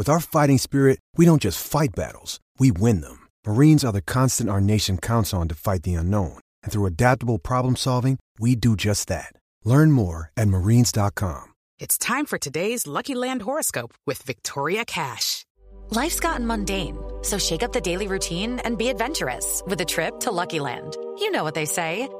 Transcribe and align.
With 0.00 0.08
our 0.08 0.18
fighting 0.18 0.56
spirit, 0.56 0.98
we 1.18 1.26
don't 1.26 1.42
just 1.42 1.62
fight 1.62 1.90
battles, 1.94 2.40
we 2.58 2.72
win 2.72 3.02
them. 3.02 3.28
Marines 3.46 3.84
are 3.84 3.92
the 3.92 4.00
constant 4.00 4.48
our 4.48 4.58
nation 4.58 4.96
counts 4.96 5.34
on 5.34 5.46
to 5.48 5.54
fight 5.54 5.82
the 5.82 5.92
unknown. 5.92 6.38
And 6.62 6.72
through 6.72 6.86
adaptable 6.86 7.38
problem 7.38 7.76
solving, 7.76 8.18
we 8.38 8.56
do 8.56 8.76
just 8.76 9.08
that. 9.08 9.34
Learn 9.62 9.92
more 9.92 10.30
at 10.38 10.48
marines.com. 10.48 11.52
It's 11.78 11.98
time 11.98 12.24
for 12.24 12.38
today's 12.38 12.86
Lucky 12.86 13.14
Land 13.14 13.42
horoscope 13.42 13.92
with 14.06 14.22
Victoria 14.22 14.86
Cash. 14.86 15.44
Life's 15.90 16.20
gotten 16.20 16.46
mundane, 16.46 16.96
so 17.20 17.36
shake 17.36 17.62
up 17.62 17.74
the 17.74 17.82
daily 17.82 18.08
routine 18.08 18.58
and 18.60 18.78
be 18.78 18.88
adventurous 18.88 19.62
with 19.66 19.82
a 19.82 19.90
trip 19.94 20.18
to 20.20 20.30
Lucky 20.30 20.60
Land. 20.60 20.96
You 21.18 21.30
know 21.30 21.44
what 21.44 21.54
they 21.54 21.66
say. 21.66 22.08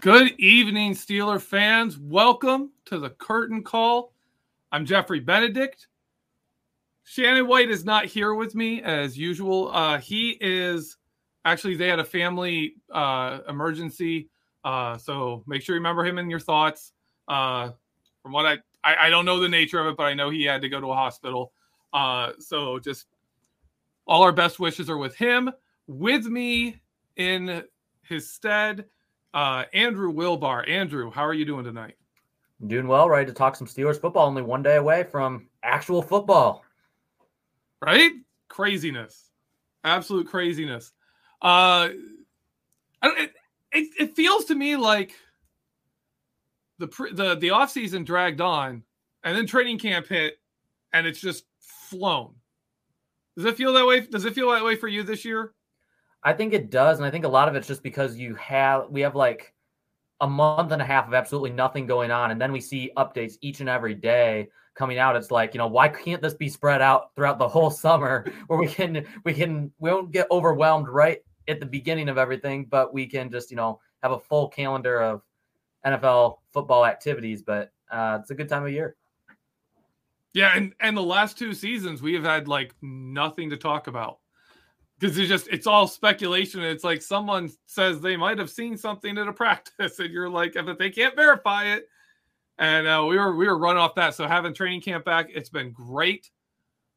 Good 0.00 0.32
evening, 0.40 0.94
Steeler 0.94 1.38
fans. 1.38 1.98
Welcome 1.98 2.70
to 2.86 2.98
the 2.98 3.10
Curtain 3.10 3.62
Call. 3.62 4.14
I'm 4.72 4.86
Jeffrey 4.86 5.20
Benedict. 5.20 5.88
Shannon 7.04 7.46
White 7.46 7.68
is 7.68 7.84
not 7.84 8.06
here 8.06 8.34
with 8.34 8.54
me 8.54 8.80
as 8.80 9.18
usual. 9.18 9.70
Uh, 9.70 9.98
he 9.98 10.38
is 10.40 10.96
actually, 11.44 11.74
they 11.74 11.88
had 11.88 11.98
a 11.98 12.04
family 12.04 12.76
uh, 12.90 13.40
emergency. 13.46 14.30
Uh, 14.64 14.96
so 14.96 15.44
make 15.46 15.60
sure 15.60 15.74
you 15.74 15.80
remember 15.80 16.06
him 16.06 16.16
in 16.16 16.30
your 16.30 16.40
thoughts. 16.40 16.92
Uh, 17.28 17.72
from 18.22 18.32
what 18.32 18.46
I, 18.46 18.58
I, 18.82 19.06
I, 19.06 19.10
don't 19.10 19.26
know 19.26 19.38
the 19.38 19.50
nature 19.50 19.80
of 19.80 19.86
it, 19.86 19.98
but 19.98 20.04
I 20.04 20.14
know 20.14 20.30
he 20.30 20.44
had 20.44 20.62
to 20.62 20.70
go 20.70 20.80
to 20.80 20.92
a 20.92 20.94
hospital. 20.94 21.52
Uh, 21.92 22.32
so 22.38 22.78
just 22.78 23.06
all 24.06 24.22
our 24.22 24.32
best 24.32 24.58
wishes 24.58 24.88
are 24.88 24.98
with 24.98 25.14
him. 25.14 25.50
With 25.86 26.24
me 26.24 26.80
in 27.16 27.64
his 28.02 28.32
stead 28.32 28.86
uh, 29.34 29.64
Andrew 29.72 30.12
Wilbar. 30.12 30.68
Andrew, 30.68 31.10
how 31.10 31.24
are 31.24 31.34
you 31.34 31.44
doing 31.44 31.64
tonight? 31.64 31.96
I'm 32.60 32.68
doing 32.68 32.88
well. 32.88 33.08
Ready 33.08 33.26
to 33.26 33.32
talk 33.32 33.56
some 33.56 33.66
Steelers 33.66 34.00
football. 34.00 34.26
Only 34.26 34.42
one 34.42 34.62
day 34.62 34.76
away 34.76 35.04
from 35.04 35.48
actual 35.62 36.02
football. 36.02 36.64
Right? 37.80 38.12
Craziness. 38.48 39.30
Absolute 39.84 40.28
craziness. 40.28 40.92
Uh, 41.40 41.88
it, 43.02 43.32
it, 43.72 43.88
it 43.98 44.16
feels 44.16 44.44
to 44.46 44.54
me 44.54 44.76
like 44.76 45.14
the 46.78 46.88
the 47.12 47.36
the 47.36 47.50
off 47.50 47.70
season 47.70 48.04
dragged 48.04 48.40
on, 48.40 48.82
and 49.24 49.36
then 49.36 49.46
training 49.46 49.78
camp 49.78 50.06
hit, 50.06 50.38
and 50.92 51.06
it's 51.06 51.20
just 51.20 51.44
flown. 51.60 52.34
Does 53.36 53.46
it 53.46 53.56
feel 53.56 53.72
that 53.72 53.86
way? 53.86 54.00
Does 54.00 54.26
it 54.26 54.34
feel 54.34 54.50
that 54.50 54.64
way 54.64 54.76
for 54.76 54.88
you 54.88 55.02
this 55.02 55.24
year? 55.24 55.54
I 56.22 56.32
think 56.32 56.52
it 56.52 56.70
does, 56.70 56.98
and 56.98 57.06
I 57.06 57.10
think 57.10 57.24
a 57.24 57.28
lot 57.28 57.48
of 57.48 57.54
it's 57.54 57.66
just 57.66 57.82
because 57.82 58.16
you 58.16 58.34
have 58.36 58.90
we 58.90 59.00
have 59.00 59.16
like 59.16 59.54
a 60.20 60.26
month 60.26 60.72
and 60.72 60.82
a 60.82 60.84
half 60.84 61.08
of 61.08 61.14
absolutely 61.14 61.50
nothing 61.50 61.86
going 61.86 62.10
on, 62.10 62.30
and 62.30 62.40
then 62.40 62.52
we 62.52 62.60
see 62.60 62.90
updates 62.96 63.38
each 63.40 63.60
and 63.60 63.68
every 63.68 63.94
day 63.94 64.48
coming 64.74 64.98
out. 64.98 65.16
It's 65.16 65.30
like 65.30 65.54
you 65.54 65.58
know 65.58 65.66
why 65.66 65.88
can't 65.88 66.20
this 66.20 66.34
be 66.34 66.48
spread 66.48 66.82
out 66.82 67.14
throughout 67.16 67.38
the 67.38 67.48
whole 67.48 67.70
summer 67.70 68.30
where 68.48 68.58
we 68.58 68.68
can 68.68 69.06
we 69.24 69.32
can 69.32 69.72
we 69.78 69.90
won't 69.90 70.12
get 70.12 70.26
overwhelmed 70.30 70.88
right 70.88 71.22
at 71.48 71.58
the 71.58 71.66
beginning 71.66 72.08
of 72.08 72.18
everything, 72.18 72.66
but 72.66 72.92
we 72.92 73.06
can 73.06 73.30
just 73.30 73.50
you 73.50 73.56
know 73.56 73.80
have 74.02 74.12
a 74.12 74.18
full 74.18 74.48
calendar 74.48 75.00
of 75.00 75.22
NFL 75.86 76.38
football 76.52 76.84
activities. 76.84 77.42
But 77.42 77.72
uh, 77.90 78.18
it's 78.20 78.30
a 78.30 78.34
good 78.34 78.48
time 78.48 78.64
of 78.64 78.72
year. 78.72 78.96
Yeah, 80.34 80.52
and 80.54 80.74
and 80.80 80.96
the 80.96 81.02
last 81.02 81.38
two 81.38 81.54
seasons 81.54 82.02
we 82.02 82.12
have 82.14 82.24
had 82.24 82.46
like 82.46 82.74
nothing 82.82 83.50
to 83.50 83.56
talk 83.56 83.86
about 83.86 84.19
because 85.00 85.16
it's 85.16 85.28
just 85.28 85.48
it's 85.48 85.66
all 85.66 85.88
speculation. 85.88 86.62
It's 86.62 86.84
like 86.84 87.00
someone 87.00 87.50
says 87.66 88.00
they 88.00 88.16
might 88.16 88.38
have 88.38 88.50
seen 88.50 88.76
something 88.76 89.16
at 89.16 89.28
a 89.28 89.32
practice, 89.32 89.98
and 89.98 90.10
you're 90.10 90.28
like, 90.28 90.56
if 90.56 90.78
they 90.78 90.90
can't 90.90 91.16
verify 91.16 91.64
it. 91.64 91.88
And 92.58 92.86
uh, 92.86 93.06
we 93.08 93.16
were 93.16 93.34
we 93.34 93.46
were 93.46 93.58
run 93.58 93.78
off 93.78 93.94
that. 93.94 94.14
So 94.14 94.28
having 94.28 94.52
training 94.52 94.82
camp 94.82 95.06
back, 95.06 95.30
it's 95.32 95.48
been 95.48 95.72
great. 95.72 96.30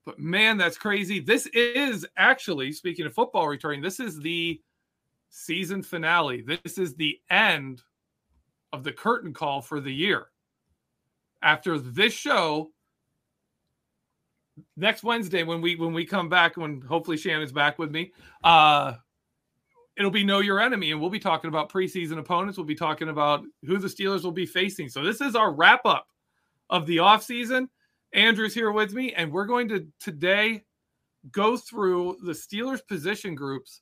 But 0.06 0.20
man, 0.20 0.58
that's 0.58 0.78
crazy. 0.78 1.22
This 1.22 1.48
is 1.48 2.06
actually 2.18 2.74
speaking 2.74 3.06
of 3.06 3.14
football 3.14 3.48
returning. 3.48 3.82
This 3.82 4.02
is 4.02 4.20
the 4.20 4.62
season 5.30 5.82
finale. 5.82 6.42
This 6.42 6.78
is 6.78 6.96
the 6.96 7.18
end 7.30 7.82
of 8.74 8.84
the 8.84 8.92
curtain 8.92 9.34
call 9.34 9.62
for 9.62 9.80
the 9.80 9.94
year. 9.94 10.26
After 11.42 11.80
this 11.80 12.12
show, 12.12 12.73
next 14.78 15.04
Wednesday 15.04 15.44
when 15.44 15.62
we 15.62 15.76
when 15.76 15.94
we 15.94 16.06
come 16.06 16.30
back 16.30 16.58
when 16.58 16.82
hopefully 16.82 17.18
Shannon's 17.18 17.52
back 17.52 17.80
with 17.80 17.92
me, 17.92 18.14
uh 18.44 18.94
it'll 19.98 20.12
be 20.12 20.24
know 20.24 20.40
your 20.40 20.60
enemy 20.60 20.92
and 20.92 21.00
we'll 21.00 21.10
be 21.10 21.20
talking 21.20 21.48
about 21.48 21.72
preseason 21.72 22.18
opponents. 22.18 22.58
We'll 22.58 22.66
be 22.66 22.76
talking 22.76 23.10
about 23.10 23.44
who 23.66 23.78
the 23.78 23.88
Steelers 23.88 24.24
will 24.24 24.32
be 24.32 24.46
facing. 24.46 24.90
So 24.90 25.04
this 25.04 25.22
is 25.22 25.36
our 25.36 25.54
wrap 25.54 25.86
up 25.86 26.08
of 26.70 26.86
the 26.88 26.98
offseason. 26.98 27.68
Andrew's 28.14 28.54
here 28.54 28.72
with 28.72 28.94
me 28.94 29.14
and 29.14 29.32
we're 29.32 29.46
going 29.46 29.70
to 29.70 29.88
today 30.00 30.64
go 31.32 31.58
through 31.58 32.18
the 32.24 32.32
Steelers 32.32 32.86
position 32.88 33.36
groups 33.36 33.82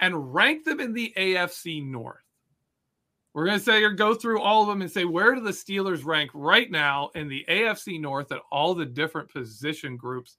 and 0.00 0.34
rank 0.34 0.64
them 0.64 0.80
in 0.80 0.92
the 0.92 1.12
AFC 1.16 1.86
North. 1.86 2.24
We're 3.32 3.46
going 3.46 3.58
to 3.58 3.64
say 3.64 3.82
or 3.82 3.90
go 3.90 4.14
through 4.14 4.40
all 4.40 4.62
of 4.62 4.68
them 4.68 4.82
and 4.82 4.90
say 4.90 5.04
where 5.04 5.34
do 5.34 5.40
the 5.40 5.50
Steelers 5.50 6.04
rank 6.04 6.30
right 6.34 6.70
now 6.70 7.10
in 7.14 7.28
the 7.28 7.44
AFC 7.48 8.00
North 8.00 8.32
at 8.32 8.40
all 8.50 8.74
the 8.74 8.86
different 8.86 9.32
position 9.32 9.96
groups, 9.96 10.36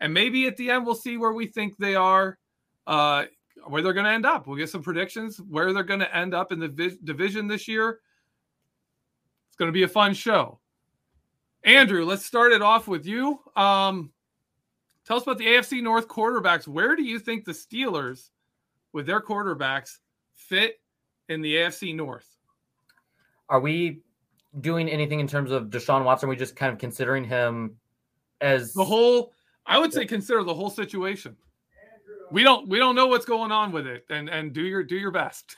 and 0.00 0.12
maybe 0.12 0.46
at 0.46 0.56
the 0.56 0.70
end 0.70 0.84
we'll 0.84 0.96
see 0.96 1.16
where 1.16 1.32
we 1.32 1.46
think 1.46 1.76
they 1.76 1.94
are, 1.94 2.38
uh, 2.86 3.24
where 3.68 3.82
they're 3.82 3.92
going 3.92 4.06
to 4.06 4.12
end 4.12 4.26
up. 4.26 4.46
We'll 4.46 4.56
get 4.56 4.68
some 4.68 4.82
predictions 4.82 5.38
where 5.38 5.72
they're 5.72 5.84
going 5.84 6.00
to 6.00 6.16
end 6.16 6.34
up 6.34 6.50
in 6.50 6.58
the 6.58 6.68
vi- 6.68 6.98
division 7.04 7.46
this 7.46 7.68
year. 7.68 8.00
It's 9.48 9.56
going 9.56 9.68
to 9.68 9.72
be 9.72 9.84
a 9.84 9.88
fun 9.88 10.14
show. 10.14 10.58
Andrew, 11.62 12.04
let's 12.04 12.26
start 12.26 12.52
it 12.52 12.60
off 12.60 12.88
with 12.88 13.06
you. 13.06 13.40
Um, 13.54 14.10
tell 15.06 15.16
us 15.18 15.22
about 15.22 15.38
the 15.38 15.46
AFC 15.46 15.82
North 15.82 16.08
quarterbacks. 16.08 16.66
Where 16.66 16.96
do 16.96 17.04
you 17.04 17.20
think 17.20 17.44
the 17.44 17.52
Steelers, 17.52 18.30
with 18.92 19.06
their 19.06 19.20
quarterbacks, 19.20 19.98
fit 20.34 20.80
in 21.28 21.40
the 21.40 21.54
AFC 21.54 21.94
North? 21.94 22.34
are 23.48 23.60
we 23.60 24.00
doing 24.60 24.88
anything 24.88 25.20
in 25.20 25.26
terms 25.26 25.50
of 25.50 25.64
Deshaun 25.66 26.04
Watson? 26.04 26.28
Are 26.28 26.30
we 26.30 26.36
just 26.36 26.56
kind 26.56 26.72
of 26.72 26.78
considering 26.78 27.24
him 27.24 27.76
as 28.40 28.72
the 28.74 28.84
whole 28.84 29.32
I 29.66 29.78
would 29.78 29.92
say 29.92 30.04
consider 30.04 30.42
the 30.42 30.54
whole 30.54 30.70
situation. 30.70 31.36
We 32.30 32.42
don't 32.42 32.68
we 32.68 32.78
don't 32.78 32.94
know 32.94 33.06
what's 33.06 33.24
going 33.24 33.52
on 33.52 33.72
with 33.72 33.86
it 33.86 34.04
and 34.10 34.28
and 34.28 34.52
do 34.52 34.62
your 34.62 34.82
do 34.82 34.96
your 34.96 35.10
best. 35.10 35.56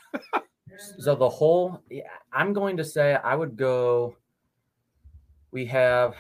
so 0.99 1.15
the 1.15 1.29
whole 1.29 1.83
yeah, 1.91 2.03
I'm 2.33 2.53
going 2.53 2.77
to 2.77 2.85
say 2.85 3.15
I 3.15 3.35
would 3.35 3.57
go 3.57 4.17
we 5.51 5.65
have 5.67 6.15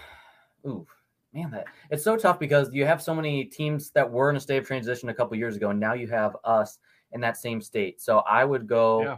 ooh 0.67 0.87
man 1.35 1.51
that 1.51 1.67
it's 1.91 2.03
so 2.03 2.17
tough 2.17 2.39
because 2.39 2.71
you 2.73 2.87
have 2.87 3.03
so 3.03 3.15
many 3.15 3.45
teams 3.45 3.91
that 3.91 4.11
were 4.11 4.31
in 4.31 4.37
a 4.37 4.41
state 4.41 4.57
of 4.57 4.67
transition 4.67 5.09
a 5.09 5.15
couple 5.15 5.37
years 5.37 5.57
ago 5.57 5.71
and 5.71 5.81
now 5.81 5.93
you 5.93 6.07
have 6.07 6.37
us 6.45 6.79
in 7.13 7.21
that 7.21 7.37
same 7.37 7.61
state. 7.61 8.01
So 8.01 8.19
I 8.19 8.45
would 8.45 8.67
go 8.67 9.03
yeah. 9.03 9.17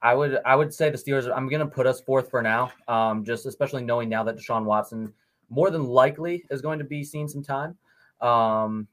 I 0.00 0.14
would 0.14 0.38
I 0.44 0.54
would 0.54 0.72
say 0.72 0.90
the 0.90 0.98
Steelers. 0.98 1.30
I'm 1.34 1.48
going 1.48 1.60
to 1.60 1.66
put 1.66 1.86
us 1.86 2.00
fourth 2.00 2.30
for 2.30 2.40
now, 2.40 2.70
um, 2.86 3.24
just 3.24 3.46
especially 3.46 3.82
knowing 3.82 4.08
now 4.08 4.22
that 4.24 4.36
Deshaun 4.36 4.64
Watson 4.64 5.12
more 5.50 5.70
than 5.70 5.84
likely 5.84 6.44
is 6.50 6.60
going 6.60 6.78
to 6.78 6.84
be 6.84 7.02
seeing 7.02 7.26
some 7.26 7.42
time 7.42 7.76
um, 8.20 8.86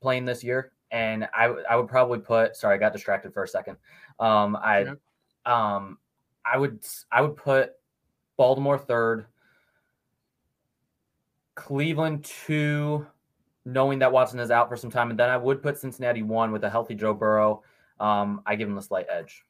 playing 0.00 0.24
this 0.24 0.44
year. 0.44 0.72
And 0.90 1.26
I, 1.34 1.46
I 1.68 1.76
would 1.76 1.88
probably 1.88 2.18
put. 2.18 2.54
Sorry, 2.54 2.74
I 2.74 2.78
got 2.78 2.92
distracted 2.92 3.32
for 3.32 3.42
a 3.42 3.48
second. 3.48 3.78
Um, 4.20 4.56
I 4.56 4.86
um, 5.46 5.98
I 6.44 6.58
would 6.58 6.84
I 7.10 7.20
would 7.20 7.36
put 7.36 7.72
Baltimore 8.36 8.78
third, 8.78 9.26
Cleveland 11.54 12.24
two, 12.24 13.06
knowing 13.64 13.98
that 14.00 14.12
Watson 14.12 14.38
is 14.38 14.50
out 14.50 14.68
for 14.68 14.76
some 14.76 14.90
time, 14.90 15.10
and 15.10 15.18
then 15.18 15.30
I 15.30 15.36
would 15.36 15.62
put 15.62 15.78
Cincinnati 15.78 16.22
one 16.22 16.52
with 16.52 16.62
a 16.62 16.70
healthy 16.70 16.94
Joe 16.94 17.14
Burrow. 17.14 17.62
Um, 17.98 18.42
I 18.46 18.54
give 18.54 18.68
him 18.68 18.74
the 18.74 18.82
slight 18.82 19.06
edge. 19.10 19.44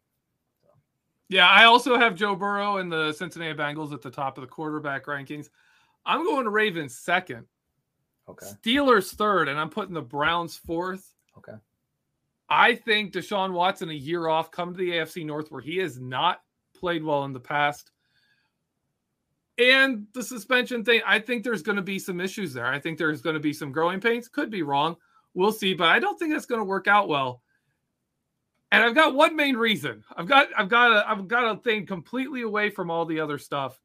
Yeah, 1.33 1.49
I 1.49 1.65
also 1.65 1.97
have 1.99 2.15
Joe 2.15 2.37
Burrow 2.37 2.77
and 2.77 2.93
the 2.93 3.15
Cincinnati 3.15 3.59
Bengals 3.59 3.95
at 3.95 4.03
the 4.03 4.11
top 4.11 4.37
of 4.37 4.43
the 4.43 4.49
quarterback 4.49 5.07
rankings. 5.07 5.49
I'm 6.05 6.25
going 6.25 6.45
to 6.45 6.51
Ravens 6.51 6.95
second. 6.95 7.47
Okay. 8.29 8.47
Steelers 8.47 9.15
third, 9.15 9.49
and 9.49 9.59
I'm 9.59 9.71
putting 9.71 9.95
the 9.95 10.03
Browns 10.03 10.59
fourth. 10.59 11.15
Okay. 11.39 11.55
I 12.51 12.75
think 12.75 13.15
Deshaun 13.15 13.53
Watson 13.53 13.89
a 13.89 13.95
year 13.95 14.29
off, 14.29 14.51
come 14.51 14.75
to 14.75 14.79
the 14.79 14.91
AFC 14.91 15.25
North 15.25 15.51
where 15.51 15.63
he 15.63 15.79
has 15.79 15.99
not 15.99 16.43
played 16.79 17.03
well 17.03 17.25
in 17.25 17.33
the 17.33 17.41
past. 17.41 17.93
And 19.57 20.07
the 20.13 20.23
suspension 20.23 20.85
thing, 20.85 21.01
I 21.07 21.19
think 21.19 21.45
there's 21.45 21.63
going 21.63 21.77
to 21.77 21.83
be 21.83 21.99
some 21.99 22.21
issues 22.21 22.53
there. 22.53 22.67
I 22.67 22.79
think 22.79 22.99
there's 22.99 23.23
going 23.23 23.35
to 23.35 23.41
be 23.41 23.55
some 23.55 23.73
growing 23.73 24.01
pains. 24.01 24.29
Could 24.29 24.51
be 24.51 24.63
wrong. 24.63 24.97
We'll 25.33 25.53
see, 25.53 25.73
but 25.73 25.89
I 25.89 25.99
don't 25.99 26.19
think 26.19 26.33
that's 26.33 26.45
going 26.45 26.61
to 26.61 26.65
work 26.65 26.89
out 26.89 27.09
well. 27.09 27.41
And 28.73 28.83
I've 28.83 28.95
got 28.95 29.15
one 29.15 29.37
main 29.37 29.57
reason. 29.57 30.03
I've 30.17 30.27
got 30.27 30.49
I've 30.57 30.69
got 30.69 30.93
a 30.93 31.09
I've 31.09 31.29
got 31.29 31.57
a 31.57 31.61
thing 31.61 31.87
completely 31.87 32.43
away 32.43 32.71
from 32.71 32.91
all 32.91 33.05
the 33.05 33.21
other 33.21 33.39
stuff 33.39 33.79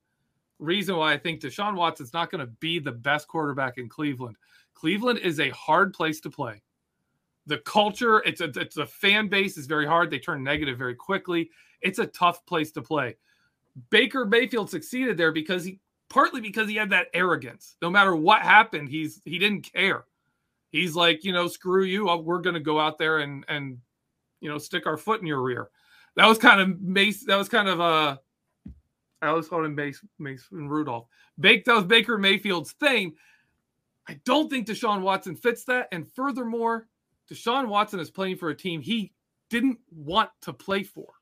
reason 0.59 0.95
why 0.95 1.13
I 1.13 1.17
think 1.17 1.41
Deshaun 1.41 1.75
Watson's 1.75 2.13
not 2.13 2.31
going 2.31 2.39
to 2.39 2.51
be 2.59 2.79
the 2.79 2.91
best 2.91 3.27
quarterback 3.27 3.77
in 3.77 3.89
Cleveland. 3.89 4.37
Cleveland 4.73 5.19
is 5.19 5.39
a 5.39 5.49
hard 5.49 5.93
place 5.93 6.19
to 6.21 6.29
play. 6.29 6.61
The 7.45 7.59
culture, 7.59 8.21
it's 8.25 8.41
a 8.41 8.49
it's 8.55 8.77
a 8.77 8.85
fan 8.85 9.27
base 9.27 9.57
is 9.57 9.67
very 9.67 9.85
hard. 9.85 10.09
They 10.09 10.19
turn 10.19 10.43
negative 10.43 10.77
very 10.77 10.95
quickly. 10.95 11.49
It's 11.81 11.99
a 11.99 12.07
tough 12.07 12.45
place 12.45 12.71
to 12.73 12.81
play. 12.81 13.17
Baker 13.89 14.25
Mayfield 14.25 14.69
succeeded 14.69 15.17
there 15.17 15.31
because 15.31 15.63
he 15.63 15.79
partly 16.09 16.41
because 16.41 16.67
he 16.67 16.75
had 16.75 16.89
that 16.89 17.07
arrogance. 17.13 17.77
No 17.81 17.89
matter 17.89 18.15
what 18.15 18.41
happened, 18.41 18.89
he's 18.89 19.21
he 19.23 19.39
didn't 19.39 19.71
care. 19.71 20.05
He's 20.71 20.95
like, 20.95 21.23
you 21.23 21.31
know, 21.31 21.47
screw 21.47 21.83
you. 21.83 22.05
We're 22.17 22.39
going 22.39 22.55
to 22.55 22.59
go 22.59 22.79
out 22.79 22.97
there 22.97 23.19
and 23.19 23.45
and 23.47 23.77
you 24.41 24.49
know 24.49 24.57
stick 24.57 24.85
our 24.85 24.97
foot 24.97 25.21
in 25.21 25.27
your 25.27 25.41
rear. 25.41 25.69
That 26.15 26.27
was 26.27 26.37
kind 26.37 26.59
of 26.59 26.81
Mace. 26.81 27.25
That 27.25 27.37
was 27.37 27.49
kind 27.49 27.67
of 27.67 27.79
uh 27.79 28.17
I 29.21 29.27
always 29.27 29.47
called 29.47 29.65
him 29.65 29.75
Mason, 29.75 30.09
Mason 30.19 30.69
Rudolph. 30.69 31.07
Bake 31.39 31.65
that 31.65 31.75
was 31.75 31.85
Baker 31.85 32.17
Mayfield's 32.17 32.73
thing. 32.73 33.15
I 34.07 34.19
don't 34.25 34.49
think 34.49 34.67
Deshaun 34.67 35.01
Watson 35.01 35.35
fits 35.35 35.65
that. 35.65 35.87
And 35.91 36.09
furthermore, 36.13 36.87
Deshaun 37.29 37.67
Watson 37.67 37.99
is 37.99 38.09
playing 38.09 38.37
for 38.37 38.49
a 38.49 38.55
team 38.55 38.81
he 38.81 39.11
didn't 39.49 39.79
want 39.91 40.29
to 40.41 40.53
play 40.53 40.83
for. 40.83 41.13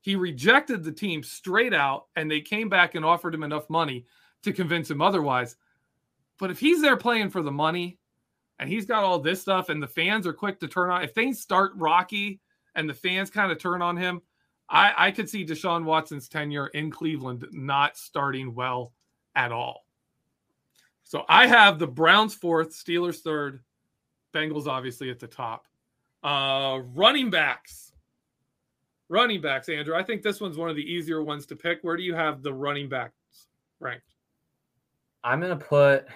He 0.00 0.16
rejected 0.16 0.84
the 0.84 0.92
team 0.92 1.22
straight 1.22 1.72
out, 1.72 2.06
and 2.16 2.30
they 2.30 2.42
came 2.42 2.68
back 2.68 2.94
and 2.94 3.04
offered 3.04 3.34
him 3.34 3.42
enough 3.42 3.70
money 3.70 4.04
to 4.42 4.52
convince 4.52 4.90
him 4.90 5.00
otherwise. 5.00 5.56
But 6.38 6.50
if 6.50 6.60
he's 6.60 6.82
there 6.82 6.96
playing 6.96 7.30
for 7.30 7.40
the 7.42 7.50
money 7.50 7.98
and 8.58 8.68
he's 8.68 8.86
got 8.86 9.04
all 9.04 9.18
this 9.18 9.40
stuff, 9.40 9.68
and 9.68 9.82
the 9.82 9.88
fans 9.88 10.26
are 10.26 10.32
quick 10.32 10.60
to 10.60 10.68
turn 10.68 10.90
on, 10.90 11.02
if 11.02 11.12
things 11.12 11.40
start 11.40 11.72
rocky 11.76 12.40
and 12.74 12.88
the 12.88 12.94
fans 12.94 13.30
kind 13.30 13.50
of 13.50 13.58
turn 13.58 13.82
on 13.82 13.96
him, 13.96 14.20
I, 14.68 14.92
I 14.96 15.10
could 15.10 15.28
see 15.28 15.44
Deshaun 15.44 15.84
Watson's 15.84 16.28
tenure 16.28 16.68
in 16.68 16.90
Cleveland 16.90 17.46
not 17.52 17.96
starting 17.96 18.54
well 18.54 18.92
at 19.34 19.52
all. 19.52 19.84
So 21.02 21.24
I 21.28 21.46
have 21.46 21.78
the 21.78 21.86
Browns 21.86 22.34
fourth, 22.34 22.70
Steelers 22.70 23.20
third, 23.20 23.60
Bengals 24.32 24.66
obviously 24.66 25.10
at 25.10 25.20
the 25.20 25.26
top. 25.26 25.66
Uh, 26.22 26.80
running 26.94 27.28
backs. 27.30 27.92
Running 29.10 29.42
backs, 29.42 29.68
Andrew. 29.68 29.94
I 29.94 30.02
think 30.02 30.22
this 30.22 30.40
one's 30.40 30.56
one 30.56 30.70
of 30.70 30.76
the 30.76 30.82
easier 30.82 31.22
ones 31.22 31.44
to 31.46 31.56
pick. 31.56 31.80
Where 31.82 31.96
do 31.96 32.02
you 32.02 32.14
have 32.14 32.42
the 32.42 32.54
running 32.54 32.88
backs 32.88 33.12
ranked? 33.78 34.14
I'm 35.22 35.40
going 35.40 35.56
to 35.56 35.64
put 35.64 36.06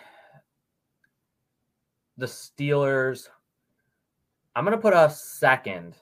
the 2.19 2.27
Steelers. 2.27 3.29
I'm 4.55 4.65
going 4.65 4.77
to 4.77 4.83
put 4.83 4.93
a 4.93 5.09
second 5.09 5.97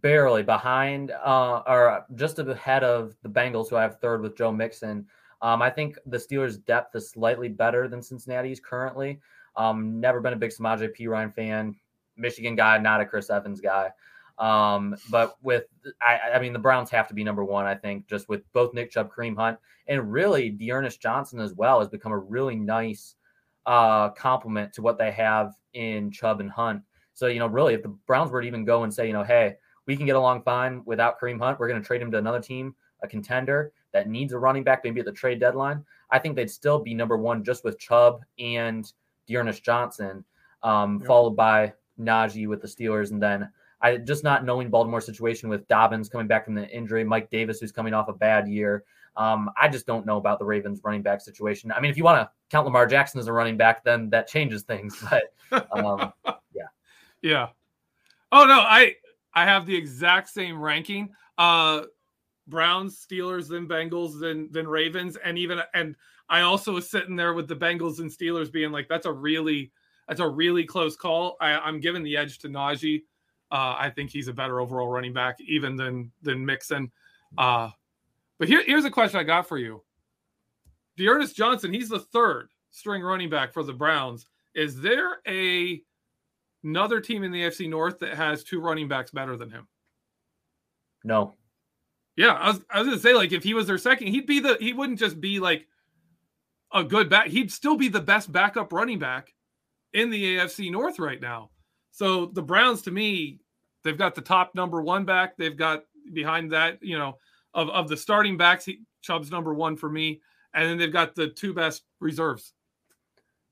barely 0.00 0.42
behind 0.42 1.10
uh, 1.10 1.62
or 1.66 2.06
just 2.14 2.38
ahead 2.38 2.84
of 2.84 3.14
the 3.22 3.28
Bengals, 3.28 3.68
who 3.68 3.76
I 3.76 3.82
have 3.82 4.00
third 4.00 4.22
with 4.22 4.36
Joe 4.36 4.52
Mixon. 4.52 5.06
Um, 5.42 5.60
I 5.60 5.68
think 5.68 5.98
the 6.06 6.16
Steelers' 6.16 6.64
depth 6.64 6.94
is 6.96 7.10
slightly 7.10 7.48
better 7.48 7.88
than 7.88 8.02
Cincinnati's 8.02 8.60
currently. 8.60 9.20
Um, 9.56 10.00
never 10.00 10.20
been 10.20 10.32
a 10.32 10.36
big 10.36 10.50
Samaje 10.50 10.88
Perine 10.96 11.34
fan, 11.34 11.76
Michigan 12.16 12.56
guy, 12.56 12.78
not 12.78 13.00
a 13.00 13.06
Chris 13.06 13.30
Evans 13.30 13.60
guy. 13.60 13.90
Um, 14.38 14.96
but 15.10 15.36
with, 15.42 15.64
I, 16.02 16.18
I, 16.34 16.38
mean, 16.40 16.52
the 16.52 16.58
Browns 16.58 16.90
have 16.90 17.06
to 17.08 17.14
be 17.14 17.22
number 17.22 17.44
one, 17.44 17.66
I 17.66 17.74
think, 17.74 18.08
just 18.08 18.28
with 18.28 18.42
both 18.52 18.74
Nick 18.74 18.90
Chubb, 18.90 19.12
Kareem 19.12 19.36
Hunt, 19.36 19.58
and 19.86 20.10
really 20.10 20.50
D'Ernest 20.50 21.00
Johnson 21.00 21.38
as 21.38 21.54
well 21.54 21.78
has 21.78 21.88
become 21.88 22.10
a 22.10 22.18
really 22.18 22.56
nice 22.56 23.14
uh, 23.66 24.10
complement 24.10 24.72
to 24.74 24.82
what 24.82 24.98
they 24.98 25.10
have 25.10 25.54
in 25.72 26.10
Chubb 26.10 26.40
and 26.40 26.50
Hunt. 26.50 26.82
So, 27.14 27.26
you 27.26 27.38
know, 27.38 27.46
really, 27.46 27.74
if 27.74 27.82
the 27.82 27.96
Browns 28.06 28.30
were 28.30 28.40
to 28.40 28.46
even 28.46 28.64
go 28.64 28.82
and 28.84 28.92
say, 28.92 29.06
you 29.06 29.12
know, 29.12 29.22
hey, 29.22 29.56
we 29.86 29.96
can 29.96 30.06
get 30.06 30.16
along 30.16 30.42
fine 30.42 30.82
without 30.84 31.20
Kareem 31.20 31.38
Hunt. 31.38 31.58
We're 31.58 31.68
going 31.68 31.80
to 31.80 31.86
trade 31.86 32.02
him 32.02 32.10
to 32.10 32.18
another 32.18 32.40
team, 32.40 32.74
a 33.02 33.08
contender 33.08 33.72
that 33.92 34.08
needs 34.08 34.32
a 34.32 34.38
running 34.38 34.64
back, 34.64 34.82
maybe 34.82 35.00
at 35.00 35.06
the 35.06 35.12
trade 35.12 35.40
deadline. 35.40 35.84
I 36.10 36.18
think 36.18 36.36
they'd 36.36 36.50
still 36.50 36.78
be 36.78 36.94
number 36.94 37.16
one 37.16 37.44
just 37.44 37.64
with 37.64 37.78
Chubb 37.78 38.24
and 38.38 38.90
D'Ernest 39.26 39.64
Johnson, 39.64 40.24
um, 40.62 40.98
yep. 40.98 41.06
followed 41.06 41.36
by 41.36 41.72
Najee 42.00 42.48
with 42.48 42.60
the 42.60 42.68
Steelers. 42.68 43.10
And 43.10 43.22
then 43.22 43.50
I 43.80 43.98
just 43.98 44.24
not 44.24 44.44
knowing 44.44 44.70
Baltimore's 44.70 45.06
situation 45.06 45.48
with 45.48 45.68
Dobbins 45.68 46.08
coming 46.08 46.26
back 46.26 46.44
from 46.44 46.54
the 46.54 46.68
injury, 46.68 47.04
Mike 47.04 47.30
Davis, 47.30 47.60
who's 47.60 47.72
coming 47.72 47.94
off 47.94 48.08
a 48.08 48.12
bad 48.12 48.48
year. 48.48 48.84
Um, 49.16 49.50
I 49.60 49.68
just 49.68 49.86
don't 49.86 50.06
know 50.06 50.16
about 50.16 50.38
the 50.38 50.44
Ravens 50.44 50.80
running 50.82 51.02
back 51.02 51.20
situation. 51.20 51.70
I 51.72 51.80
mean, 51.80 51.90
if 51.90 51.96
you 51.96 52.04
want 52.04 52.20
to 52.20 52.30
count 52.50 52.66
Lamar 52.66 52.86
Jackson 52.86 53.20
as 53.20 53.26
a 53.26 53.32
running 53.32 53.56
back, 53.56 53.84
then 53.84 54.10
that 54.10 54.28
changes 54.28 54.62
things. 54.62 55.02
But 55.50 55.68
um, 55.72 56.12
yeah. 56.54 56.68
Yeah. 57.22 57.48
Oh 58.32 58.44
no, 58.44 58.60
I 58.60 58.94
I 59.34 59.44
have 59.44 59.66
the 59.66 59.76
exact 59.76 60.28
same 60.28 60.60
ranking. 60.60 61.10
Uh 61.38 61.82
Browns, 62.46 63.06
Steelers, 63.06 63.48
then 63.48 63.66
Bengals, 63.66 64.20
then 64.20 64.48
then 64.50 64.66
Ravens, 64.66 65.16
and 65.16 65.38
even 65.38 65.60
and 65.72 65.96
I 66.28 66.42
also 66.42 66.72
was 66.72 66.90
sitting 66.90 67.16
there 67.16 67.34
with 67.34 67.48
the 67.48 67.56
Bengals 67.56 68.00
and 68.00 68.10
Steelers 68.10 68.52
being 68.52 68.72
like, 68.72 68.88
that's 68.88 69.06
a 69.06 69.12
really 69.12 69.72
that's 70.08 70.20
a 70.20 70.28
really 70.28 70.64
close 70.64 70.96
call. 70.96 71.36
I, 71.40 71.52
I'm 71.52 71.80
giving 71.80 72.02
the 72.02 72.16
edge 72.16 72.38
to 72.40 72.48
Najee. 72.48 73.02
Uh, 73.50 73.76
I 73.78 73.90
think 73.94 74.10
he's 74.10 74.28
a 74.28 74.32
better 74.32 74.60
overall 74.60 74.88
running 74.88 75.12
back, 75.12 75.38
even 75.40 75.76
than 75.76 76.10
than 76.22 76.44
Mixon. 76.44 76.90
Uh, 77.38 77.70
but 78.44 78.50
here, 78.50 78.62
here's 78.66 78.84
a 78.84 78.90
question 78.90 79.18
I 79.18 79.22
got 79.22 79.48
for 79.48 79.56
you. 79.56 79.82
D'Ernest 80.98 81.34
Johnson, 81.34 81.72
he's 81.72 81.88
the 81.88 82.00
third 82.00 82.50
string 82.70 83.00
running 83.00 83.30
back 83.30 83.54
for 83.54 83.62
the 83.62 83.72
Browns. 83.72 84.26
Is 84.54 84.78
there 84.78 85.22
a 85.26 85.80
another 86.62 87.00
team 87.00 87.24
in 87.24 87.32
the 87.32 87.40
AFC 87.40 87.70
North 87.70 87.98
that 88.00 88.14
has 88.14 88.44
two 88.44 88.60
running 88.60 88.86
backs 88.86 89.10
better 89.10 89.38
than 89.38 89.48
him? 89.48 89.66
No. 91.04 91.36
Yeah, 92.16 92.34
I 92.34 92.48
was, 92.48 92.60
I 92.68 92.80
was 92.80 92.88
gonna 92.88 93.00
say 93.00 93.14
like 93.14 93.32
if 93.32 93.42
he 93.42 93.54
was 93.54 93.66
their 93.66 93.78
second, 93.78 94.08
he'd 94.08 94.26
be 94.26 94.40
the 94.40 94.58
he 94.60 94.74
wouldn't 94.74 94.98
just 94.98 95.22
be 95.22 95.40
like 95.40 95.66
a 96.74 96.84
good 96.84 97.08
back, 97.08 97.28
he'd 97.28 97.50
still 97.50 97.78
be 97.78 97.88
the 97.88 97.98
best 97.98 98.30
backup 98.30 98.74
running 98.74 98.98
back 98.98 99.32
in 99.94 100.10
the 100.10 100.36
AFC 100.36 100.70
North 100.70 100.98
right 100.98 101.20
now. 101.20 101.48
So 101.92 102.26
the 102.26 102.42
Browns, 102.42 102.82
to 102.82 102.90
me, 102.90 103.40
they've 103.84 103.96
got 103.96 104.14
the 104.14 104.20
top 104.20 104.54
number 104.54 104.82
one 104.82 105.06
back. 105.06 105.38
They've 105.38 105.56
got 105.56 105.84
behind 106.12 106.52
that, 106.52 106.78
you 106.82 106.98
know, 106.98 107.16
of, 107.54 107.68
of 107.70 107.88
the 107.88 107.96
starting 107.96 108.36
backs, 108.36 108.64
he, 108.64 108.80
Chubb's 109.00 109.30
number 109.30 109.54
one 109.54 109.76
for 109.76 109.88
me, 109.88 110.20
and 110.54 110.68
then 110.68 110.78
they've 110.78 110.92
got 110.92 111.14
the 111.14 111.28
two 111.28 111.54
best 111.54 111.84
reserves. 112.00 112.52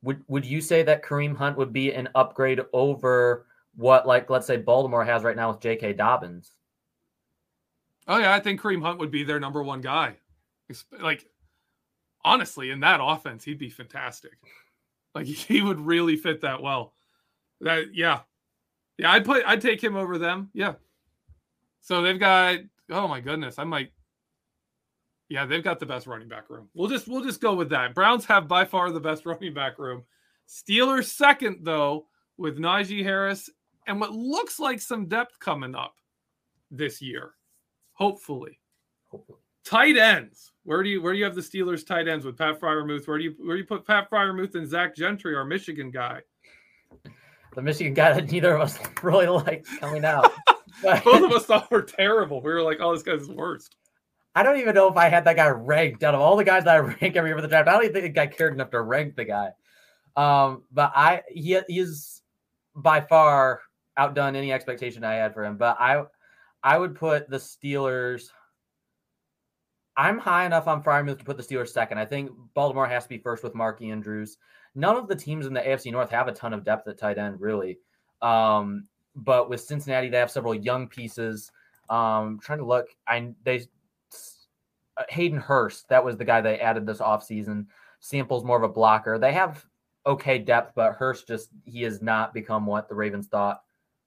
Would 0.03 0.23
would 0.27 0.45
you 0.45 0.61
say 0.61 0.83
that 0.83 1.05
Kareem 1.05 1.37
Hunt 1.37 1.57
would 1.57 1.73
be 1.73 1.93
an 1.93 2.09
upgrade 2.15 2.61
over 2.73 3.47
what, 3.77 4.07
like, 4.07 4.29
let's 4.29 4.47
say 4.47 4.57
Baltimore 4.57 5.05
has 5.05 5.23
right 5.23 5.37
now 5.37 5.51
with 5.51 5.61
J.K. 5.61 5.93
Dobbins? 5.95 6.53
Oh 8.09 8.19
yeah, 8.19 8.35
I 8.35 8.41
think 8.41 8.61
Kareem 8.61 8.83
Hunt 8.83 8.99
would 8.99 9.11
be 9.11 9.23
their 9.23 9.41
number 9.41 9.63
one 9.63 9.81
guy. 9.81 10.17
Like 11.01 11.27
honestly, 12.25 12.71
in 12.71 12.81
that 12.81 13.01
offense, 13.03 13.45
he'd 13.45 13.59
be 13.59 13.71
fantastic. 13.71 14.39
Like 15.15 15.27
he 15.27 15.63
would 15.63 15.81
really 15.81 16.17
fit 16.17 16.41
that 16.43 16.63
well. 16.63 16.95
That 17.61 17.95
yeah. 17.95 18.21
Yeah, 18.99 19.13
I'd 19.13 19.25
put 19.25 19.45
I'd 19.47 19.61
take 19.61 19.83
him 19.83 19.97
over 19.97 20.19
them. 20.19 20.51
Yeah. 20.53 20.75
So 21.81 22.03
they've 22.03 22.19
got 22.19 22.59
oh 22.93 23.09
my 23.09 23.21
goodness, 23.21 23.59
I 23.59 23.65
might 23.65 23.93
yeah, 25.33 25.47
they've 25.47 25.65
got 25.65 25.81
the 25.81 25.87
best 25.87 26.07
running 26.07 26.29
back 26.29 26.51
room. 26.51 26.69
We'll 26.75 26.91
just 26.91 27.09
we'll 27.09 27.25
just 27.25 27.41
go 27.41 27.55
with 27.55 27.71
that. 27.71 27.95
Browns 27.95 28.27
have 28.27 28.47
by 28.47 28.67
far 28.67 28.91
the 28.91 29.01
best 29.01 29.25
running 29.27 29.55
back 29.55 29.79
room. 29.79 30.03
Steelers 30.47 31.07
second 31.07 31.61
though 31.63 32.07
with 32.37 32.59
Najee 32.59 33.03
Harris 33.03 33.49
and 33.87 33.99
what 33.99 34.13
looks 34.13 34.59
like 34.61 34.79
some 34.79 35.07
depth 35.07 35.39
coming 35.41 35.75
up 35.75 35.95
this 36.71 37.01
year. 37.01 37.33
Hopefully. 37.95 38.59
Hopefully. 39.11 39.39
Tight 39.65 39.97
ends. 39.97 40.53
Where 40.65 40.83
do 40.83 40.91
you 40.91 41.01
where 41.01 41.15
do 41.15 41.19
you 41.19 41.25
have 41.25 41.35
the 41.35 41.41
Steelers 41.41 41.87
tight 41.87 42.09
ends 42.09 42.27
with 42.27 42.37
Pat 42.37 42.61
Freiermuth? 42.61 43.09
Where 43.09 43.17
do 43.17 43.25
you 43.25 43.35
where 43.39 43.57
do 43.57 43.63
you 43.63 43.67
put 43.67 43.87
Pat 43.87 44.11
Freiermuth 44.11 44.55
and 44.55 44.69
Zach 44.69 44.95
Gentry, 44.95 45.35
our 45.35 45.47
Michigan 45.47 45.91
guy? 45.91 46.21
The 47.55 47.63
Michigan 47.63 47.95
guy 47.95 48.13
that 48.13 48.31
neither 48.31 48.55
of 48.55 48.61
us 48.61 48.79
really 49.03 49.29
liked 49.29 49.67
coming 49.81 50.05
out. 50.05 50.33
Both 50.83 51.25
of 51.25 51.33
us 51.33 51.45
thought 51.47 51.71
were 51.71 51.83
terrible. 51.83 52.41
We 52.41 52.53
were 52.53 52.63
like, 52.63 52.79
"Oh, 52.81 52.93
this 52.93 53.03
guy's 53.03 53.29
worst." 53.29 53.77
I 54.35 54.43
don't 54.43 54.59
even 54.59 54.75
know 54.75 54.89
if 54.89 54.97
I 54.97 55.09
had 55.09 55.25
that 55.27 55.37
guy 55.37 55.49
ranked 55.49 56.03
out 56.03 56.15
of 56.15 56.21
all 56.21 56.37
the 56.37 56.45
guys 56.45 56.65
that 56.65 56.77
I 56.77 56.79
rank 57.01 57.17
every 57.17 57.31
year 57.31 57.37
for 57.37 57.43
the 57.43 57.49
draft. 57.49 57.69
I 57.69 57.73
don't 57.73 57.85
even 57.85 58.03
think 58.03 58.19
I 58.19 58.27
cared 58.27 58.55
enough 58.55 58.71
to 58.71 58.81
rank 58.81 59.17
the 59.17 59.25
guy. 59.25 59.51
Um, 60.17 60.63
but 60.73 60.93
I 60.95 61.23
he 61.29 61.59
he's 61.69 62.23
by 62.75 63.01
far 63.01 63.61
outdone 63.97 64.37
any 64.37 64.53
expectation 64.53 65.05
I 65.05 65.15
had 65.15 65.35
for 65.35 65.45
him. 65.45 65.57
But 65.57 65.77
I 65.79 66.05
I 66.63 66.79
would 66.79 66.95
put 66.95 67.29
the 67.29 67.37
Steelers. 67.39 68.31
I'm 69.97 70.19
high 70.19 70.47
enough 70.47 70.69
on 70.69 70.83
Freiermuth 70.83 71.19
to 71.19 71.25
put 71.25 71.37
the 71.37 71.43
Steelers 71.43 71.69
second. 71.69 71.99
I 71.99 72.07
think 72.07 72.31
Baltimore 72.55 72.87
has 72.87 73.03
to 73.03 73.09
be 73.11 73.19
first 73.19 73.43
with 73.43 73.55
Mark 73.55 73.83
Andrews. 73.83 74.39
None 74.75 74.97
of 74.97 75.07
the 75.07 75.17
teams 75.17 75.45
in 75.45 75.53
the 75.53 75.61
AFC 75.61 75.93
North 75.93 76.09
have 76.11 76.29
a 76.29 76.33
ton 76.33 76.55
of 76.55 76.65
depth 76.65 76.89
at 76.89 76.97
tight 76.97 77.19
end, 77.19 77.41
really. 77.41 77.79
Um, 78.23 78.87
but 79.15 79.49
with 79.49 79.61
Cincinnati, 79.61 80.09
they 80.09 80.19
have 80.19 80.31
several 80.31 80.55
young 80.55 80.89
pieces. 80.89 81.51
Um, 81.91 82.41
trying 82.43 82.59
to 82.59 82.65
look, 82.65 82.89
I 83.07 83.33
they 83.45 83.67
uh, 84.97 85.05
Hayden 85.09 85.39
Hurst, 85.39 85.89
that 85.89 86.05
was 86.05 86.17
the 86.17 86.25
guy 86.25 86.41
they 86.41 86.59
added 86.59 86.87
this 86.87 86.99
offseason. 86.99 87.67
Sample's 88.01 88.45
more 88.45 88.57
of 88.57 88.63
a 88.63 88.69
blocker. 88.69 89.19
They 89.19 89.33
have 89.33 89.65
okay 90.07 90.39
depth, 90.39 90.73
but 90.75 90.95
Hurst 90.95 91.29
just 91.29 91.51
he 91.65 91.83
has 91.83 92.03
not 92.03 92.35
become 92.35 92.67
what 92.67 92.89
the 92.89 92.95
Ravens 92.95 93.27
thought 93.27 93.63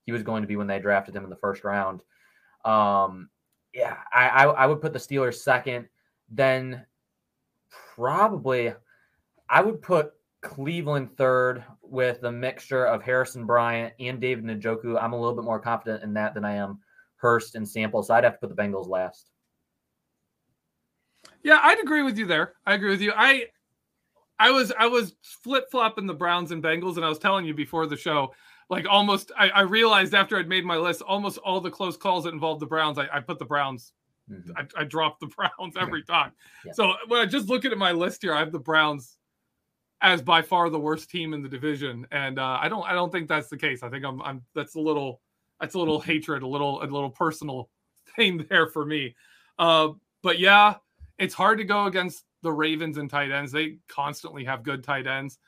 he 0.06 0.12
was 0.12 0.24
going 0.24 0.42
to 0.42 0.48
be 0.48 0.56
when 0.56 0.68
they 0.68 0.80
drafted 0.80 1.16
him 1.16 1.24
in 1.24 1.30
the 1.30 1.36
first 1.36 1.64
round. 1.64 2.04
Um, 2.64 3.30
yeah, 3.74 3.98
I, 4.14 4.28
I, 4.28 4.44
I 4.46 4.66
would 4.66 4.82
put 4.82 4.94
the 4.94 5.00
Steelers 5.00 5.36
second. 5.36 5.88
Then 6.30 6.86
probably 7.96 8.74
I 9.50 9.62
would 9.62 9.82
put 9.82 10.14
Cleveland 10.42 11.18
third 11.18 11.64
with 11.90 12.22
the 12.22 12.32
mixture 12.32 12.86
of 12.86 13.02
Harrison 13.02 13.46
Bryant 13.46 13.94
and 14.00 14.20
David 14.20 14.46
Njoku. 14.46 15.02
I'm 15.02 15.14
a 15.14 15.20
little 15.20 15.36
bit 15.36 15.46
more 15.46 15.60
confident 15.60 16.04
in 16.04 16.14
that 16.14 16.34
than 16.34 16.46
I 16.46 16.56
am 16.56 16.80
Hurst 17.18 17.56
and 17.56 17.68
Sample. 17.68 18.04
So 18.04 18.14
I'd 18.14 18.24
have 18.24 18.34
to 18.34 18.48
put 18.48 18.56
the 18.56 18.62
Bengals 18.62 18.88
last. 18.88 19.30
Yeah, 21.44 21.60
I'd 21.62 21.80
agree 21.80 22.04
with 22.04 22.18
you 22.18 22.26
there. 22.26 22.54
I 22.66 22.74
agree 22.74 22.90
with 22.90 23.02
you. 23.02 23.14
I 23.16 23.48
I 24.40 24.52
was 24.52 24.72
I 24.78 24.88
was 24.88 25.16
flip 25.22 25.70
flopping 25.72 26.08
the 26.08 26.14
Browns 26.14 26.52
and 26.52 26.64
Bengals, 26.64 26.96
and 26.96 27.06
I 27.06 27.10
was 27.10 27.20
telling 27.20 27.46
you 27.46 27.54
before 27.54 27.86
the 27.88 27.96
show, 27.96 28.34
like 28.70 28.86
almost 28.90 29.32
I, 29.38 29.50
I, 29.50 29.62
realized 29.62 30.14
after 30.14 30.38
I'd 30.38 30.50
made 30.50 30.66
my 30.66 30.78
list, 30.78 31.02
almost 31.02 31.38
all 31.38 31.62
the 31.62 31.70
close 31.70 31.98
calls 31.98 32.24
that 32.24 32.34
involved 32.34 32.62
the 32.62 32.66
Browns, 32.66 32.98
I, 32.98 33.08
I 33.14 33.20
put 33.20 33.40
the 33.40 33.46
Browns. 33.46 33.94
Mm-hmm. 34.30 34.52
I, 34.58 34.82
I 34.82 34.84
dropped 34.86 35.20
the 35.20 35.28
Browns 35.60 35.76
every 35.80 36.04
time. 36.04 36.32
Yeah. 36.66 36.74
So 36.74 36.94
when 37.08 37.22
I 37.22 37.26
just 37.26 37.48
looking 37.48 37.72
at 37.72 37.78
my 37.78 37.92
list 37.92 38.24
here, 38.24 38.34
I 38.34 38.40
have 38.40 38.52
the 38.52 38.60
Browns 38.60 39.18
as 40.02 40.22
by 40.22 40.42
far 40.42 40.70
the 40.70 40.80
worst 40.80 41.10
team 41.10 41.34
in 41.34 41.42
the 41.42 41.50
division, 41.50 42.06
and 42.12 42.40
uh, 42.40 42.58
I 42.62 42.70
don't 42.70 42.86
I 42.86 42.94
don't 42.94 43.12
think 43.12 43.28
that's 43.28 43.50
the 43.50 43.58
case. 43.58 43.84
I 43.84 43.90
think 43.90 44.06
I'm 44.06 44.22
I'm 44.22 44.44
that's 44.54 44.76
a 44.76 44.80
little 44.80 45.22
that's 45.60 45.76
a 45.76 45.80
little 45.80 46.00
mm-hmm. 46.00 46.12
hatred, 46.12 46.44
a 46.44 46.48
little 46.48 46.82
a 46.82 46.86
little 46.86 47.10
personal 47.10 47.70
thing 48.16 48.46
there 48.50 48.68
for 48.68 48.86
me. 48.86 49.16
Uh, 49.58 49.90
but 50.22 50.40
yeah, 50.40 50.76
it's 51.18 51.34
hard 51.34 51.58
to 51.60 51.64
go 51.64 51.86
against 51.86 52.26
the 52.42 52.52
Ravens 52.52 52.98
and 52.98 53.10
tight 53.10 53.32
ends. 53.32 53.52
They 53.52 53.78
constantly 53.88 54.44
have 54.46 54.64
good 54.64 54.84
tight 54.84 55.08
ends. 55.08 55.40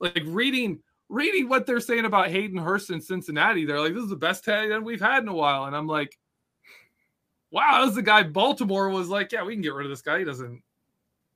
Like 0.00 0.22
reading 0.26 0.80
reading 1.08 1.48
what 1.48 1.66
they're 1.66 1.80
saying 1.80 2.04
about 2.04 2.30
Hayden 2.30 2.58
Hurst 2.58 2.90
in 2.90 3.00
Cincinnati, 3.00 3.64
they're 3.64 3.80
like, 3.80 3.94
this 3.94 4.02
is 4.02 4.10
the 4.10 4.16
best 4.16 4.44
tight 4.44 4.72
end 4.72 4.84
we've 4.84 5.00
had 5.00 5.22
in 5.22 5.28
a 5.28 5.34
while. 5.34 5.64
And 5.64 5.76
I'm 5.76 5.86
like, 5.86 6.18
wow, 7.50 7.78
that 7.78 7.86
was 7.86 7.94
the 7.94 8.02
guy 8.02 8.22
Baltimore 8.22 8.88
was 8.88 9.08
like, 9.08 9.32
yeah, 9.32 9.44
we 9.44 9.54
can 9.54 9.62
get 9.62 9.74
rid 9.74 9.86
of 9.86 9.90
this 9.90 10.02
guy. 10.02 10.18
He 10.18 10.24
doesn't, 10.24 10.62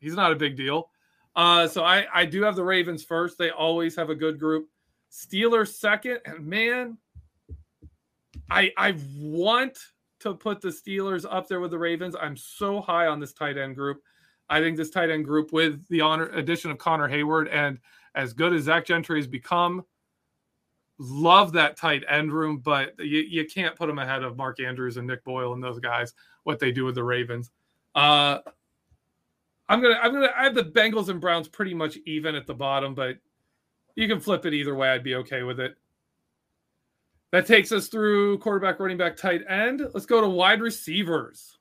he's 0.01 0.15
not 0.15 0.33
a 0.33 0.37
big 0.37 0.57
deal. 0.57 0.91
Uh, 1.37 1.69
so 1.69 1.85
I, 1.85 2.07
I 2.13 2.25
do 2.25 2.43
have 2.43 2.57
the 2.57 2.65
Ravens 2.65 3.05
first. 3.05 3.39
They 3.39 3.51
always 3.51 3.95
have 3.97 4.11
a 4.11 4.15
good 4.15 4.39
group. 4.39 4.69
Steelers 5.11 5.75
second. 5.75 6.19
And 6.25 6.47
man, 6.47 6.99
I 8.51 8.73
I 8.77 8.97
want 9.17 9.79
to 10.21 10.35
put 10.35 10.61
the 10.61 10.69
Steelers 10.69 11.25
up 11.29 11.49
there 11.49 11.61
with 11.61 11.71
the 11.71 11.79
Ravens. 11.79 12.15
I'm 12.21 12.37
so 12.37 12.81
high 12.81 13.07
on 13.07 13.21
this 13.21 13.33
tight 13.33 13.57
end 13.57 13.75
group. 13.75 14.03
I 14.49 14.61
think 14.61 14.77
this 14.77 14.91
tight 14.91 15.11
end 15.11 15.25
group 15.25 15.53
with 15.53 15.87
the 15.89 16.01
honor 16.01 16.27
addition 16.31 16.71
of 16.71 16.79
Connor 16.79 17.09
Heyward, 17.09 17.49
and 17.53 17.79
as 18.15 18.33
good 18.33 18.53
as 18.53 18.65
Zach 18.65 18.85
Gentry 18.85 19.19
has 19.19 19.29
become, 19.29 19.85
love 20.99 21.53
that 21.53 21.77
tight 21.77 22.05
end 22.09 22.33
room, 22.33 22.59
but 22.59 22.95
you, 22.99 23.21
you 23.21 23.47
can't 23.47 23.77
put 23.77 23.87
them 23.87 23.99
ahead 23.99 24.23
of 24.23 24.37
Mark 24.37 24.61
Andrews 24.61 24.97
and 24.97 25.07
Nick 25.07 25.25
Boyle 25.25 25.55
and 25.55 25.63
those 25.63 25.79
guys, 25.79 26.13
what 26.43 26.59
they 26.59 26.73
do 26.73 26.85
with 26.85 26.97
the 26.97 27.05
Ravens. 27.05 27.51
Uh, 27.95 28.39
I'm 29.71 29.81
gonna 29.81 29.99
I'm 30.03 30.13
gonna 30.13 30.33
I 30.37 30.43
have 30.43 30.57
the 30.57 30.65
Bengals 30.65 31.09
and 31.11 31.21
Browns 31.21 31.47
pretty 31.47 31.75
much 31.75 31.97
even 32.05 32.35
at 32.35 32.49
the 32.49 32.55
bottom, 32.55 32.93
but 32.93 33.19
you 33.95 34.09
can 34.09 34.19
flip 34.19 34.45
it 34.45 34.53
either 34.53 34.75
way. 34.75 34.89
I'd 34.89 35.05
be 35.05 35.15
okay 35.15 35.45
with 35.45 35.61
it. 35.61 35.77
That 37.31 37.47
takes 37.47 37.71
us 37.71 37.87
through 37.87 38.39
quarterback, 38.39 38.81
running 38.81 38.97
back, 38.97 39.17
tight 39.17 39.43
end. 39.49 39.83
Let's 39.95 40.07
go 40.07 40.21
to 40.21 40.29
wide 40.29 40.61
receivers. 40.61 41.57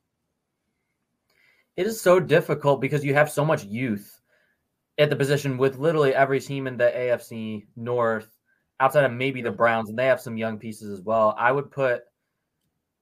It 1.76 1.86
is 1.86 2.00
so 2.00 2.18
difficult 2.18 2.80
because 2.80 3.04
you 3.04 3.14
have 3.14 3.30
so 3.30 3.44
much 3.44 3.62
youth 3.62 4.20
at 4.98 5.08
the 5.08 5.14
position 5.14 5.56
with 5.56 5.78
literally 5.78 6.12
every 6.12 6.40
team 6.40 6.66
in 6.66 6.76
the 6.76 6.90
AFC 6.90 7.66
North, 7.76 8.36
outside 8.80 9.04
of 9.04 9.12
maybe 9.12 9.40
the 9.40 9.52
Browns, 9.52 9.88
and 9.88 9.96
they 9.96 10.06
have 10.06 10.20
some 10.20 10.36
young 10.36 10.58
pieces 10.58 10.90
as 10.90 11.04
well. 11.04 11.36
I 11.38 11.52
would 11.52 11.70
put, 11.70 12.02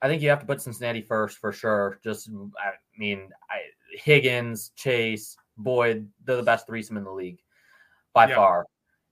I 0.02 0.08
think 0.08 0.20
you 0.20 0.28
have 0.28 0.40
to 0.40 0.46
put 0.46 0.60
Cincinnati 0.60 1.00
first 1.00 1.38
for 1.38 1.50
sure. 1.50 1.98
Just, 2.04 2.28
I 2.62 2.72
mean, 2.98 3.30
I, 3.50 3.60
Higgins, 3.98 4.70
Chase, 4.76 5.36
Boyd, 5.56 6.08
they're 6.24 6.36
the 6.36 6.42
best 6.42 6.66
threesome 6.66 6.96
in 6.96 7.04
the 7.04 7.12
league 7.12 7.40
by 8.14 8.28
yeah. 8.28 8.36
far. 8.36 8.66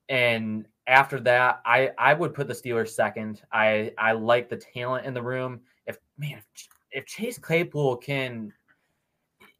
And 0.09 0.66
after 0.87 1.21
that, 1.21 1.61
I 1.64 1.90
I 1.99 2.14
would 2.14 2.35
put 2.35 2.49
the 2.49 2.55
Steelers 2.55 2.90
second. 2.90 3.43
I 3.52 3.93
I 3.99 4.12
like 4.12 4.49
the 4.49 4.57
talent 4.57 5.07
in 5.07 5.14
the 5.14 5.23
room. 5.23 5.61
If 5.87 5.99
man, 6.16 6.38
if, 6.38 6.69
if 6.93 7.07
Chase 7.07 7.38
Claypool 7.38 7.97
can, 7.97 8.52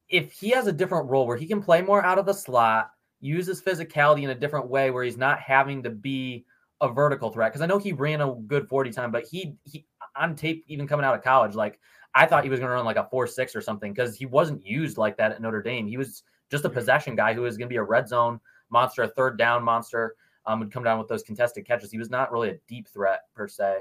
if 0.09 0.33
he 0.33 0.51
has 0.51 0.67
a 0.67 0.73
different 0.73 1.11
role 1.11 1.27
where 1.27 1.37
he 1.37 1.47
can 1.47 1.63
play 1.63 1.83
more 1.83 2.05
out 2.05 2.19
of 2.19 2.27
the 2.27 2.33
slot, 2.33 2.91
use 3.21 3.47
his 3.47 3.61
physicality 3.61 4.23
in 4.23 4.31
a 4.31 4.35
different 4.35 4.69
way 4.69 4.91
where 4.91 5.05
he's 5.05 5.17
not 5.17 5.41
having 5.41 5.83
to 5.83 5.91
be 5.91 6.45
a 6.81 6.89
vertical 6.89 7.31
threat. 7.31 7.51
Because 7.51 7.63
I 7.63 7.67
know 7.67 7.79
he 7.79 7.93
ran 7.93 8.21
a 8.21 8.35
good 8.47 8.69
40 8.69 8.91
time, 8.91 9.11
but 9.11 9.25
he 9.25 9.57
he 9.65 9.87
on 10.15 10.37
tape, 10.37 10.65
even 10.69 10.87
coming 10.87 11.05
out 11.05 11.15
of 11.15 11.25
college, 11.25 11.55
like 11.55 11.81
I 12.17 12.25
thought 12.25 12.45
he 12.45 12.51
was 12.51 12.59
going 12.59 12.71
to 12.71 12.75
run 12.75 12.87
like 12.87 12.97
a 12.97 13.07
four 13.11 13.27
six 13.27 13.55
or 13.55 13.61
something 13.61 13.93
because 13.93 14.17
he 14.17 14.25
wasn't 14.25 14.67
used 14.67 14.97
like 14.97 15.19
that 15.19 15.33
at 15.33 15.43
Notre 15.43 15.63
Dame. 15.63 15.87
He 15.87 15.99
was 15.99 16.23
just 16.51 16.65
a 16.65 16.71
possession 16.71 17.15
guy 17.15 17.35
who 17.35 17.43
was 17.43 17.59
going 17.59 17.69
to 17.69 17.73
be 17.73 17.77
a 17.77 17.83
red 17.83 18.09
zone 18.09 18.41
monster, 18.71 19.03
a 19.03 19.09
third 19.09 19.37
down 19.37 19.63
monster. 19.63 20.17
Um, 20.47 20.61
would 20.61 20.73
come 20.73 20.85
down 20.85 20.99
with 20.99 21.09
those 21.09 21.25
contested 21.25 21.67
catches. 21.67 21.91
He 21.91 21.99
was 21.99 22.09
not 22.09 22.33
really 22.33 22.51
a 22.51 22.59
deep 22.69 22.89
threat 22.89 23.23
per 23.35 23.49
se. 23.49 23.81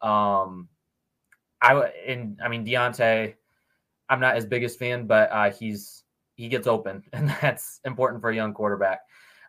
Um, 0.00 0.68
I 1.62 1.74
and 2.06 2.40
I 2.42 2.48
mean 2.48 2.66
Diontae, 2.66 3.34
I'm 4.08 4.20
not 4.20 4.34
his 4.34 4.46
biggest 4.46 4.78
fan, 4.78 5.06
but 5.06 5.30
uh, 5.30 5.50
he's 5.50 6.04
he 6.34 6.48
gets 6.48 6.66
open, 6.66 7.04
and 7.12 7.28
that's 7.40 7.80
important 7.84 8.20
for 8.20 8.30
a 8.30 8.34
young 8.34 8.52
quarterback. 8.52 9.00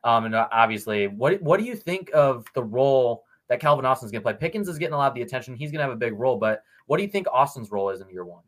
Um, 0.04 0.26
and 0.26 0.36
uh, 0.36 0.48
obviously, 0.52 1.08
what 1.08 1.42
what 1.42 1.60
do 1.60 1.66
you 1.66 1.76
think 1.76 2.12
of 2.14 2.46
the 2.54 2.64
role 2.64 3.24
that 3.50 3.60
Calvin 3.60 3.86
Austin's 3.86 4.12
going 4.12 4.22
to 4.22 4.24
play? 4.24 4.34
Pickens 4.34 4.68
is 4.68 4.78
getting 4.78 4.94
a 4.94 4.98
lot 4.98 5.08
of 5.08 5.16
the 5.16 5.22
attention; 5.22 5.56
he's 5.56 5.72
going 5.72 5.80
to 5.80 5.86
have 5.86 5.94
a 5.94 5.96
big 5.96 6.14
role. 6.20 6.38
But 6.38 6.64
what 6.88 6.98
do 6.98 7.04
you 7.04 7.10
think 7.10 7.28
Austin's 7.32 7.72
role 7.72 7.90
is 7.90 8.02
in 8.02 8.10
year 8.10 8.26
one? 8.26 8.44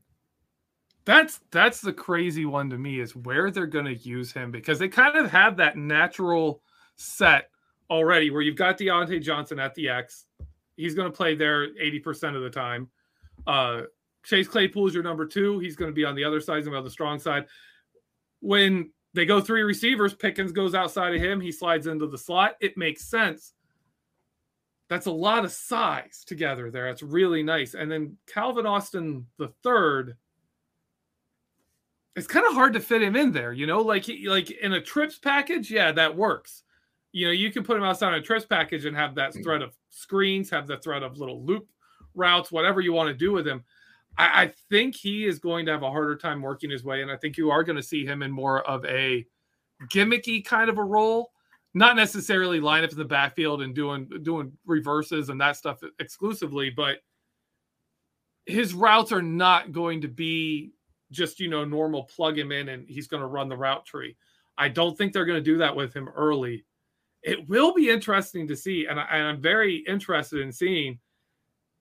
That's 1.05 1.39
that's 1.51 1.81
the 1.81 1.93
crazy 1.93 2.45
one 2.45 2.69
to 2.71 2.77
me 2.77 2.99
is 2.99 3.15
where 3.15 3.51
they're 3.51 3.65
going 3.67 3.85
to 3.85 3.95
use 3.95 4.31
him 4.31 4.51
because 4.51 4.79
they 4.79 4.89
kind 4.89 5.15
of 5.15 5.31
have 5.31 5.57
that 5.57 5.77
natural 5.77 6.61
set 6.97 7.49
already 7.89 8.29
where 8.29 8.41
you've 8.41 8.55
got 8.55 8.77
Diontae 8.77 9.21
Johnson 9.21 9.59
at 9.59 9.73
the 9.75 9.89
X. 9.89 10.25
He's 10.75 10.95
going 10.95 11.11
to 11.11 11.15
play 11.15 11.35
there 11.35 11.67
80% 11.73 12.35
of 12.35 12.43
the 12.43 12.49
time. 12.49 12.89
Uh, 13.47 13.81
Chase 14.23 14.47
Claypool 14.47 14.87
is 14.87 14.93
your 14.93 15.03
number 15.03 15.25
two. 15.25 15.59
He's 15.59 15.75
going 15.75 15.89
to 15.89 15.95
be 15.95 16.05
on 16.05 16.15
the 16.15 16.23
other 16.23 16.39
side, 16.39 16.57
he's 16.57 16.67
be 16.67 16.75
on 16.75 16.83
the 16.83 16.89
strong 16.89 17.19
side 17.19 17.45
when 18.41 18.91
they 19.13 19.25
go 19.25 19.41
three 19.41 19.63
receivers, 19.63 20.13
Pickens 20.13 20.51
goes 20.51 20.75
outside 20.75 21.15
of 21.15 21.21
him, 21.21 21.41
he 21.41 21.51
slides 21.51 21.87
into 21.87 22.07
the 22.07 22.17
slot. 22.17 22.55
It 22.59 22.77
makes 22.77 23.09
sense. 23.09 23.53
That's 24.89 25.05
a 25.05 25.11
lot 25.11 25.45
of 25.45 25.51
size 25.51 26.23
together 26.25 26.71
there. 26.71 26.85
That's 26.85 27.03
really 27.03 27.43
nice. 27.43 27.75
And 27.75 27.91
then 27.91 28.17
Calvin 28.27 28.65
Austin 28.65 29.27
the 29.37 29.49
third, 29.63 30.17
it's 32.15 32.27
kind 32.27 32.45
of 32.47 32.53
hard 32.53 32.73
to 32.73 32.79
fit 32.79 33.03
him 33.03 33.15
in 33.15 33.31
there, 33.31 33.53
you 33.53 33.67
know, 33.67 33.81
like 33.81 34.09
like 34.25 34.49
in 34.49 34.73
a 34.73 34.81
trips 34.81 35.19
package, 35.19 35.69
yeah, 35.69 35.91
that 35.91 36.15
works. 36.15 36.63
You 37.11 37.27
know, 37.27 37.31
you 37.31 37.51
can 37.51 37.63
put 37.63 37.77
him 37.77 37.83
outside 37.83 38.09
on 38.09 38.15
a 38.15 38.21
trips 38.21 38.45
package 38.45 38.85
and 38.85 38.95
have 38.95 39.15
that 39.15 39.33
hmm. 39.33 39.43
threat 39.43 39.61
of 39.61 39.73
screens, 39.89 40.49
have 40.49 40.67
the 40.67 40.77
threat 40.77 41.03
of 41.03 41.17
little 41.17 41.43
loop 41.45 41.67
routes, 42.15 42.51
whatever 42.51 42.81
you 42.81 42.91
want 42.91 43.09
to 43.09 43.13
do 43.13 43.31
with 43.31 43.47
him. 43.47 43.63
I, 44.17 44.43
I 44.43 44.53
think 44.69 44.95
he 44.95 45.25
is 45.25 45.37
going 45.37 45.67
to 45.67 45.71
have 45.71 45.83
a 45.83 45.91
harder 45.91 46.15
time 46.15 46.41
working 46.41 46.71
his 46.71 46.83
way, 46.83 47.03
and 47.03 47.11
I 47.11 47.15
think 47.15 47.37
you 47.37 47.51
are 47.51 47.63
going 47.63 47.75
to 47.75 47.83
see 47.83 48.05
him 48.05 48.23
in 48.23 48.31
more 48.31 48.67
of 48.67 48.83
a 48.85 49.25
gimmicky 49.87 50.43
kind 50.43 50.69
of 50.69 50.77
a 50.77 50.83
role, 50.83 51.31
not 51.73 51.95
necessarily 51.95 52.59
line 52.59 52.83
up 52.83 52.91
in 52.91 52.97
the 52.97 53.05
backfield 53.05 53.61
and 53.61 53.75
doing 53.75 54.09
doing 54.23 54.51
reverses 54.65 55.29
and 55.29 55.39
that 55.39 55.55
stuff 55.55 55.79
exclusively, 55.99 56.69
but 56.69 56.97
his 58.45 58.73
routes 58.73 59.11
are 59.11 59.21
not 59.21 59.71
going 59.71 60.01
to 60.01 60.07
be 60.07 60.71
just 61.11 61.39
you 61.39 61.49
know 61.49 61.65
normal 61.65 62.03
plug 62.03 62.37
him 62.37 62.51
in 62.51 62.69
and 62.69 62.87
he's 62.87 63.07
going 63.07 63.21
to 63.21 63.27
run 63.27 63.49
the 63.49 63.57
route 63.57 63.85
tree. 63.85 64.15
I 64.57 64.67
don't 64.67 64.97
think 64.97 65.13
they're 65.13 65.25
going 65.25 65.39
to 65.39 65.51
do 65.51 65.57
that 65.59 65.75
with 65.75 65.93
him 65.93 66.09
early. 66.09 66.65
It 67.21 67.47
will 67.47 67.73
be 67.73 67.89
interesting 67.89 68.47
to 68.47 68.55
see, 68.55 68.87
and, 68.87 68.99
I, 68.99 69.17
am 69.17 69.41
very 69.41 69.77
interested 69.87 70.41
in 70.41 70.51
seeing 70.51 70.99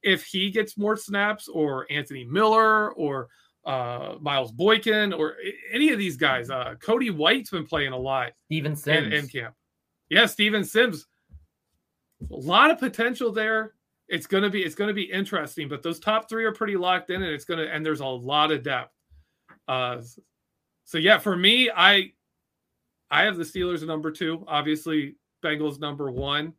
if 0.03 0.25
he 0.25 0.51
gets 0.51 0.77
more 0.77 0.97
snaps 0.97 1.49
or 1.49 1.87
Anthony 1.91 2.25
Miller 2.25 2.93
or 2.93 3.29
uh, 3.65 4.15
Miles 4.21 4.53
Boykin 4.53 5.13
or 5.13 5.37
any 5.73 5.91
of 5.91 5.99
these 5.99 6.17
guys. 6.17 6.51
Uh, 6.51 6.75
Cody 6.81 7.11
White's 7.11 7.51
been 7.51 7.67
playing 7.67 7.93
a 7.93 7.99
lot. 7.99 8.33
Steven 8.47 8.75
Sims 8.75 9.07
in, 9.09 9.13
in 9.13 9.29
camp. 9.29 9.55
Yeah, 10.11 10.27
Steven 10.27 10.65
Sims. 10.65 11.07
A 12.31 12.35
lot 12.35 12.71
of 12.71 12.79
potential 12.79 13.33
there. 13.33 13.75
It's 14.09 14.27
gonna 14.27 14.51
be 14.51 14.63
it's 14.63 14.75
gonna 14.75 14.95
be 14.95 15.03
interesting, 15.03 15.69
but 15.69 15.83
those 15.83 16.01
top 16.01 16.29
three 16.29 16.45
are 16.45 16.53
pretty 16.53 16.77
locked 16.77 17.11
in, 17.11 17.23
and 17.23 17.33
it's 17.33 17.45
gonna 17.45 17.65
and 17.65 17.85
there's 17.85 18.01
a 18.01 18.07
lot 18.07 18.51
of 18.51 18.63
depth. 18.63 18.93
Uh, 19.67 20.01
so 20.85 20.99
yeah, 20.99 21.19
for 21.19 21.37
me, 21.37 21.71
I 21.75 22.13
I 23.11 23.25
have 23.25 23.37
the 23.37 23.45
Steelers 23.45 23.87
number 23.87 24.11
two. 24.11 24.45
Obviously, 24.49 25.17
Bengals 25.45 25.79
number 25.79 26.11
one. 26.11 26.55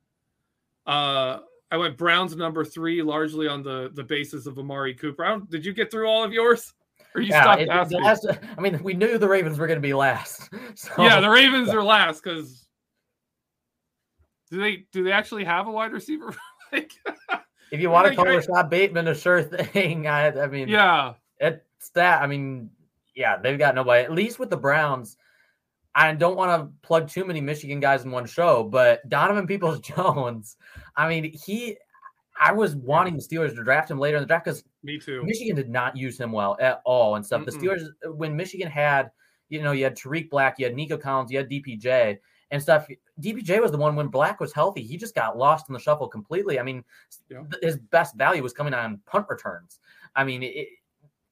Uh, 0.85 1.39
I 1.71 1.77
went 1.77 1.97
Browns 1.97 2.35
number 2.35 2.65
three, 2.65 3.01
largely 3.01 3.47
on 3.47 3.63
the 3.63 3.91
the 3.93 4.03
basis 4.03 4.45
of 4.45 4.57
Amari 4.57 4.93
Cooper. 4.93 5.41
did 5.49 5.65
you 5.65 5.73
get 5.73 5.91
through 5.91 6.07
all 6.07 6.23
of 6.23 6.31
yours? 6.31 6.73
Or 7.15 7.21
you 7.21 7.29
yeah, 7.29 7.55
it, 7.55 7.67
last, 7.67 8.27
I 8.55 8.61
mean, 8.61 8.81
we 8.83 8.93
knew 8.93 9.17
the 9.17 9.27
Ravens 9.27 9.57
were 9.57 9.65
going 9.65 9.77
to 9.77 9.81
be 9.81 9.93
last. 9.93 10.49
So. 10.75 10.91
Yeah, 10.99 11.19
the 11.19 11.29
Ravens 11.29 11.69
are 11.69 11.83
last 11.83 12.23
because 12.23 12.67
do 14.49 14.59
they 14.59 14.85
do 14.91 15.03
they 15.03 15.11
actually 15.11 15.45
have 15.45 15.67
a 15.67 15.71
wide 15.71 15.91
receiver? 15.91 16.35
like, 16.71 16.93
if 17.71 17.79
you 17.79 17.89
want 17.89 18.07
to 18.07 18.15
call 18.15 18.25
Rashod 18.25 18.69
Bateman 18.69 19.07
a 19.07 19.15
sure 19.15 19.43
thing, 19.43 20.07
I, 20.07 20.27
I 20.27 20.47
mean, 20.47 20.67
yeah, 20.67 21.13
it's 21.39 21.89
that. 21.93 22.21
I 22.21 22.27
mean, 22.27 22.71
yeah, 23.15 23.37
they've 23.37 23.59
got 23.59 23.75
nobody. 23.75 24.03
At 24.03 24.11
least 24.11 24.39
with 24.39 24.49
the 24.49 24.57
Browns, 24.57 25.17
I 25.95 26.13
don't 26.13 26.37
want 26.37 26.61
to 26.61 26.87
plug 26.87 27.09
too 27.09 27.25
many 27.25 27.41
Michigan 27.41 27.79
guys 27.79 28.05
in 28.05 28.11
one 28.11 28.25
show, 28.25 28.63
but 28.63 29.07
Donovan 29.09 29.47
Peoples 29.47 29.79
Jones, 29.81 30.57
I 30.95 31.09
mean, 31.09 31.33
he, 31.33 31.77
I 32.39 32.53
was 32.53 32.75
wanting 32.75 33.15
the 33.15 33.21
Steelers 33.21 33.55
to 33.55 33.63
draft 33.63 33.91
him 33.91 33.99
later 33.99 34.17
in 34.17 34.23
the 34.23 34.27
draft 34.27 34.45
because 34.45 34.63
me 34.83 34.97
too. 34.97 35.23
Michigan 35.23 35.55
did 35.55 35.69
not 35.69 35.97
use 35.97 36.19
him 36.19 36.31
well 36.31 36.57
at 36.59 36.81
all 36.85 37.15
and 37.15 37.25
stuff. 37.25 37.41
Mm-mm. 37.41 37.45
The 37.45 37.51
Steelers, 37.51 38.15
when 38.15 38.35
Michigan 38.35 38.69
had, 38.69 39.11
you 39.49 39.61
know, 39.61 39.71
you 39.71 39.83
had 39.83 39.95
Tarik 39.95 40.29
Black, 40.29 40.57
you 40.57 40.65
had 40.65 40.75
Nico 40.75 40.97
Collins, 40.97 41.31
you 41.31 41.37
had 41.37 41.49
DPJ 41.49 42.17
and 42.51 42.61
stuff. 42.61 42.87
DPJ 43.19 43.61
was 43.61 43.71
the 43.71 43.77
one 43.77 43.95
when 43.95 44.07
Black 44.07 44.39
was 44.39 44.53
healthy. 44.53 44.81
He 44.81 44.97
just 44.97 45.15
got 45.15 45.37
lost 45.37 45.69
in 45.69 45.73
the 45.73 45.79
shuffle 45.79 46.07
completely. 46.07 46.59
I 46.59 46.63
mean, 46.63 46.83
yeah. 47.29 47.43
his 47.61 47.77
best 47.77 48.15
value 48.15 48.43
was 48.43 48.53
coming 48.53 48.73
on 48.73 48.99
punt 49.05 49.25
returns. 49.29 49.79
I 50.15 50.23
mean, 50.23 50.43
it, 50.43 50.67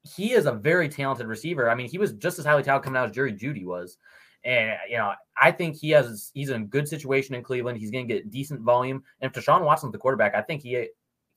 he 0.03 0.33
is 0.33 0.45
a 0.45 0.51
very 0.51 0.89
talented 0.89 1.27
receiver. 1.27 1.69
I 1.69 1.75
mean, 1.75 1.89
he 1.89 1.97
was 1.97 2.13
just 2.13 2.39
as 2.39 2.45
highly 2.45 2.63
touted 2.63 2.83
coming 2.83 2.97
out 2.97 3.09
as 3.09 3.15
Jerry 3.15 3.33
Jeudy 3.33 3.65
was. 3.65 3.97
And 4.43 4.77
you 4.89 4.97
know, 4.97 5.13
I 5.41 5.51
think 5.51 5.75
he 5.75 5.89
has 5.91 6.31
he's 6.33 6.49
in 6.49 6.61
a 6.61 6.65
good 6.65 6.87
situation 6.87 7.35
in 7.35 7.43
Cleveland. 7.43 7.77
He's 7.77 7.91
going 7.91 8.07
to 8.07 8.13
get 8.13 8.31
decent 8.31 8.61
volume. 8.61 9.03
And 9.19 9.31
if 9.31 9.43
Deshaun 9.43 9.63
Watson's 9.63 9.91
the 9.91 9.97
quarterback, 9.97 10.35
I 10.35 10.41
think 10.41 10.61
he 10.61 10.87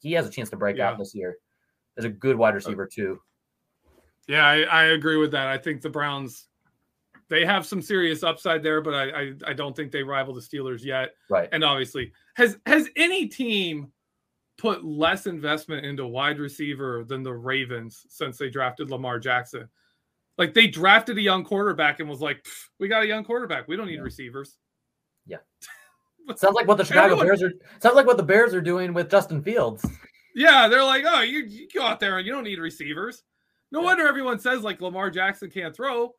he 0.01 0.13
has 0.13 0.27
a 0.27 0.31
chance 0.31 0.51
to 0.51 0.57
break 0.57 0.77
yeah. 0.77 0.91
out 0.91 0.99
this 0.99 1.15
year. 1.15 1.39
As 1.97 2.05
a 2.05 2.09
good 2.09 2.37
wide 2.37 2.53
uh, 2.53 2.55
receiver 2.55 2.87
too. 2.87 3.21
Yeah, 4.29 4.47
I, 4.47 4.61
I, 4.63 4.83
agree 4.85 5.17
with 5.17 5.33
that. 5.33 5.49
I 5.49 5.59
think 5.59 5.83
the 5.83 5.91
Browns 5.91 6.47
they 7.31 7.47
have 7.47 7.65
some 7.65 7.81
serious 7.81 8.23
upside 8.23 8.63
there, 8.63 8.83
but 8.83 8.93
I, 8.93 9.05
I 9.05 9.33
I 9.47 9.53
don't 9.53 9.75
think 9.75 9.93
they 9.93 10.03
rival 10.03 10.35
the 10.35 10.41
Steelers 10.41 10.85
yet. 10.85 11.15
Right. 11.31 11.49
And 11.53 11.65
obviously, 11.65 12.13
has 12.35 12.59
has 12.67 12.89
any 12.97 13.29
team 13.29 13.93
put 14.59 14.85
less 14.85 15.27
investment 15.27 15.87
into 15.87 16.07
wide 16.07 16.39
receiver 16.39 17.05
than 17.05 17.23
the 17.23 17.33
Ravens 17.33 18.05
since 18.11 18.37
they 18.37 18.51
drafted 18.51 18.91
Lamar 18.91 19.19
Jackson? 19.19 19.69
Like 20.37 20.53
they 20.55 20.67
drafted 20.67 21.17
a 21.19 21.23
young 21.23 21.45
quarterback 21.45 22.01
and 22.01 22.09
was 22.09 22.21
like, 22.21 22.45
"We 22.81 22.89
got 22.89 23.05
a 23.05 23.07
young 23.07 23.25
quarterback. 23.25 23.69
We 23.69 23.77
don't 23.77 23.87
need 23.87 23.95
yeah. 23.95 24.01
receivers." 24.03 24.59
Yeah. 25.25 25.39
sounds 26.37 26.55
like 26.55 26.67
what 26.67 26.79
the 26.79 26.85
Chicago 26.85 27.15
Everyone, 27.15 27.27
Bears 27.27 27.43
are. 27.45 27.53
Sounds 27.81 27.95
like 27.95 28.07
what 28.07 28.17
the 28.17 28.25
Bears 28.25 28.55
are 28.55 28.61
doing 28.61 28.93
with 28.93 29.09
Justin 29.09 29.43
Fields. 29.43 29.87
Yeah, 30.35 30.67
they're 30.67 30.85
like, 30.85 31.05
"Oh, 31.07 31.23
you, 31.23 31.45
you 31.45 31.69
go 31.73 31.83
out 31.83 32.01
there 32.01 32.19
and 32.19 32.27
you 32.27 32.33
don't 32.33 32.45
need 32.45 32.59
receivers." 32.59 33.23
No 33.71 33.81
yeah. 33.81 33.87
wonder 33.87 34.09
everyone 34.09 34.41
says 34.41 34.63
like 34.63 34.81
Lamar 34.81 35.11
Jackson 35.11 35.49
can't 35.49 35.77
throw. 35.77 36.15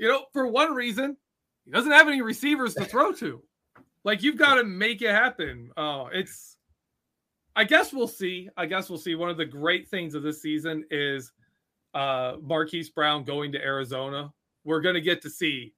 You 0.00 0.08
know, 0.08 0.24
for 0.32 0.46
one 0.46 0.72
reason, 0.72 1.14
he 1.66 1.70
doesn't 1.70 1.92
have 1.92 2.08
any 2.08 2.22
receivers 2.22 2.74
to 2.74 2.86
throw 2.86 3.12
to. 3.12 3.42
Like 4.02 4.22
you've 4.22 4.38
got 4.38 4.54
to 4.54 4.64
make 4.64 5.02
it 5.02 5.10
happen. 5.10 5.70
Oh, 5.76 6.08
it's. 6.10 6.56
I 7.54 7.64
guess 7.64 7.92
we'll 7.92 8.08
see. 8.08 8.48
I 8.56 8.64
guess 8.64 8.88
we'll 8.88 8.98
see. 8.98 9.14
One 9.14 9.28
of 9.28 9.36
the 9.36 9.44
great 9.44 9.88
things 9.88 10.14
of 10.14 10.22
this 10.22 10.40
season 10.40 10.84
is 10.90 11.32
uh, 11.92 12.36
Marquise 12.42 12.88
Brown 12.88 13.24
going 13.24 13.52
to 13.52 13.60
Arizona, 13.60 14.32
we're 14.64 14.80
to 14.94 15.00
get 15.00 15.20
to 15.22 15.30
see 15.30 15.74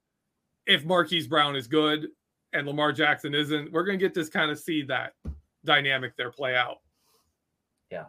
if 0.65 0.85
Marquise 0.85 1.27
Brown 1.27 1.55
is 1.55 1.67
good 1.67 2.07
and 2.53 2.67
Lamar 2.67 2.91
Jackson 2.93 3.33
isn't. 3.33 3.71
We're 3.71 3.83
to 3.99 4.05
get 4.05 4.13
to 4.13 4.29
kind 4.31 4.51
of 4.51 4.59
see 4.59 4.83
that 4.83 5.13
dynamic 5.65 6.15
there 6.15 6.31
play 6.31 6.55
out. 6.55 6.77
Yeah. 7.91 8.05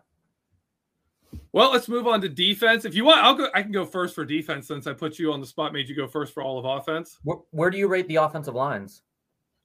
Well, 1.55 1.71
let's 1.71 1.87
move 1.87 2.09
on 2.09 2.21
to 2.23 2.29
defense. 2.29 2.85
If 2.85 2.97
you 2.97 3.05
want, 3.05 3.23
I'll 3.23 3.37
go. 3.37 3.47
I 3.55 3.63
can 3.63 3.71
go 3.71 3.87
first 3.87 4.17
for 4.17 4.25
defense 4.25 4.67
since 4.67 4.89
I 4.89 4.93
put 4.93 5.21
you 5.21 5.33
on 5.33 5.41
the 5.41 5.47
spot, 5.47 5.73
made 5.73 5.89
you 5.89 5.95
go 5.95 6.09
first 6.09 6.35
for 6.35 6.43
all 6.43 6.59
of 6.59 6.65
offense. 6.65 7.21
Where, 7.23 7.39
where 7.53 7.71
do 7.71 7.79
you 7.79 7.87
rate 7.87 8.09
the 8.09 8.17
offensive 8.17 8.57
lines? 8.57 9.03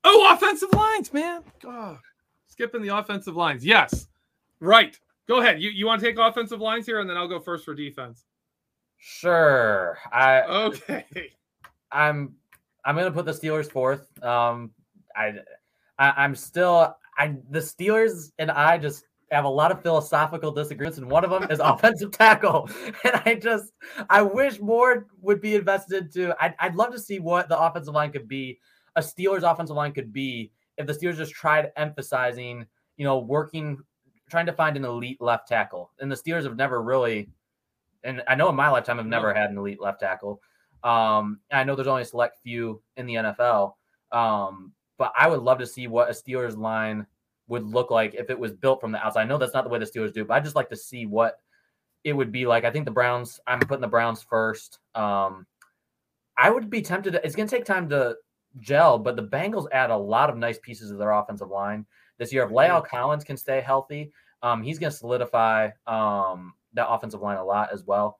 Oh, 0.03 0.31
offensive 0.31 0.69
lines, 0.71 1.11
man. 1.11 1.41
God, 1.59 1.97
skipping 2.45 2.83
the 2.83 2.95
offensive 2.95 3.35
lines. 3.35 3.65
Yes, 3.65 4.07
right. 4.59 4.95
Go 5.27 5.39
ahead. 5.39 5.63
You 5.63 5.71
you 5.71 5.87
want 5.87 5.99
to 5.99 6.05
take 6.05 6.19
offensive 6.19 6.61
lines 6.61 6.85
here, 6.85 6.99
and 6.99 7.09
then 7.09 7.17
I'll 7.17 7.27
go 7.27 7.39
first 7.39 7.65
for 7.65 7.73
defense. 7.73 8.23
Sure. 8.99 9.97
I 10.13 10.43
okay. 10.43 11.05
I'm 11.91 12.35
I'm 12.85 12.95
gonna 12.95 13.09
put 13.09 13.25
the 13.25 13.31
Steelers 13.31 13.71
fourth. 13.71 14.07
Um, 14.23 14.69
I, 15.15 15.33
I 15.97 16.23
am 16.23 16.35
still 16.35 16.95
I 17.17 17.35
the 17.49 17.59
Steelers 17.59 18.31
and 18.37 18.51
I 18.51 18.77
just 18.77 19.05
have 19.31 19.45
a 19.45 19.49
lot 19.49 19.71
of 19.71 19.81
philosophical 19.81 20.51
disagreements, 20.51 20.97
and 20.97 21.09
one 21.09 21.23
of 21.23 21.29
them 21.29 21.49
is 21.51 21.59
offensive 21.63 22.11
tackle. 22.11 22.69
And 23.03 23.21
I 23.25 23.35
just 23.35 23.71
I 24.09 24.21
wish 24.21 24.59
more 24.59 25.07
would 25.21 25.41
be 25.41 25.55
invested 25.55 26.05
into. 26.05 26.35
I'd, 26.43 26.55
I'd 26.59 26.75
love 26.75 26.91
to 26.91 26.99
see 26.99 27.19
what 27.19 27.49
the 27.49 27.59
offensive 27.59 27.93
line 27.93 28.11
could 28.11 28.27
be. 28.27 28.59
A 28.95 29.01
Steelers 29.01 29.49
offensive 29.49 29.75
line 29.75 29.93
could 29.93 30.11
be 30.11 30.51
if 30.77 30.87
the 30.87 30.93
Steelers 30.93 31.17
just 31.17 31.33
tried 31.33 31.71
emphasizing, 31.75 32.65
you 32.97 33.05
know, 33.05 33.19
working, 33.19 33.77
trying 34.29 34.47
to 34.47 34.53
find 34.53 34.75
an 34.77 34.85
elite 34.85 35.21
left 35.21 35.47
tackle. 35.47 35.91
And 35.99 36.11
the 36.11 36.15
Steelers 36.15 36.43
have 36.43 36.57
never 36.57 36.81
really 36.81 37.29
and 38.03 38.23
I 38.27 38.35
know 38.35 38.49
in 38.49 38.55
my 38.55 38.69
lifetime 38.69 38.99
I've 38.99 39.05
never 39.05 39.33
had 39.33 39.49
an 39.49 39.57
elite 39.57 39.81
left 39.81 39.99
tackle. 39.99 40.41
Um, 40.83 41.39
I 41.51 41.63
know 41.63 41.75
there's 41.75 41.87
only 41.87 42.03
a 42.03 42.05
select 42.05 42.37
few 42.41 42.81
in 42.97 43.05
the 43.05 43.15
NFL. 43.15 43.73
Um, 44.11 44.73
but 44.97 45.13
I 45.17 45.27
would 45.27 45.41
love 45.41 45.59
to 45.59 45.67
see 45.67 45.87
what 45.87 46.09
a 46.09 46.13
Steelers 46.13 46.57
line 46.57 47.05
would 47.49 47.65
look 47.65 47.91
like 47.91 48.13
if 48.13 48.29
it 48.29 48.39
was 48.39 48.53
built 48.53 48.79
from 48.79 48.93
the 48.93 49.05
outside. 49.05 49.21
I 49.21 49.25
know 49.25 49.37
that's 49.37 49.53
not 49.53 49.65
the 49.65 49.69
way 49.69 49.79
the 49.79 49.85
Steelers 49.85 50.13
do, 50.13 50.23
but 50.23 50.35
I 50.35 50.39
just 50.39 50.55
like 50.55 50.69
to 50.69 50.77
see 50.77 51.05
what 51.05 51.39
it 52.03 52.13
would 52.13 52.31
be 52.31 52.45
like. 52.45 52.63
I 52.63 52.71
think 52.71 52.85
the 52.85 52.91
Browns, 52.91 53.39
I'm 53.45 53.59
putting 53.59 53.81
the 53.81 53.87
Browns 53.87 54.23
first. 54.23 54.79
Um, 54.95 55.45
I 56.37 56.49
would 56.49 56.69
be 56.69 56.81
tempted. 56.81 57.13
To, 57.13 57.25
it's 57.25 57.35
going 57.35 57.49
to 57.49 57.55
take 57.55 57.65
time 57.65 57.89
to 57.89 58.15
gel, 58.61 58.97
but 58.97 59.15
the 59.15 59.23
Bengals 59.23 59.67
add 59.71 59.89
a 59.89 59.97
lot 59.97 60.29
of 60.29 60.37
nice 60.37 60.57
pieces 60.59 60.91
of 60.91 60.97
their 60.97 61.11
offensive 61.11 61.49
line 61.49 61.85
this 62.17 62.31
year. 62.31 62.43
If 62.43 62.51
La'el 62.51 62.85
Collins 62.85 63.25
can 63.25 63.35
stay 63.35 63.59
healthy, 63.59 64.11
um, 64.41 64.63
he's 64.63 64.79
going 64.79 64.91
to 64.91 64.97
solidify 64.97 65.71
um, 65.87 66.53
that 66.73 66.87
offensive 66.87 67.21
line 67.21 67.37
a 67.37 67.43
lot 67.43 67.73
as 67.73 67.83
well. 67.83 68.17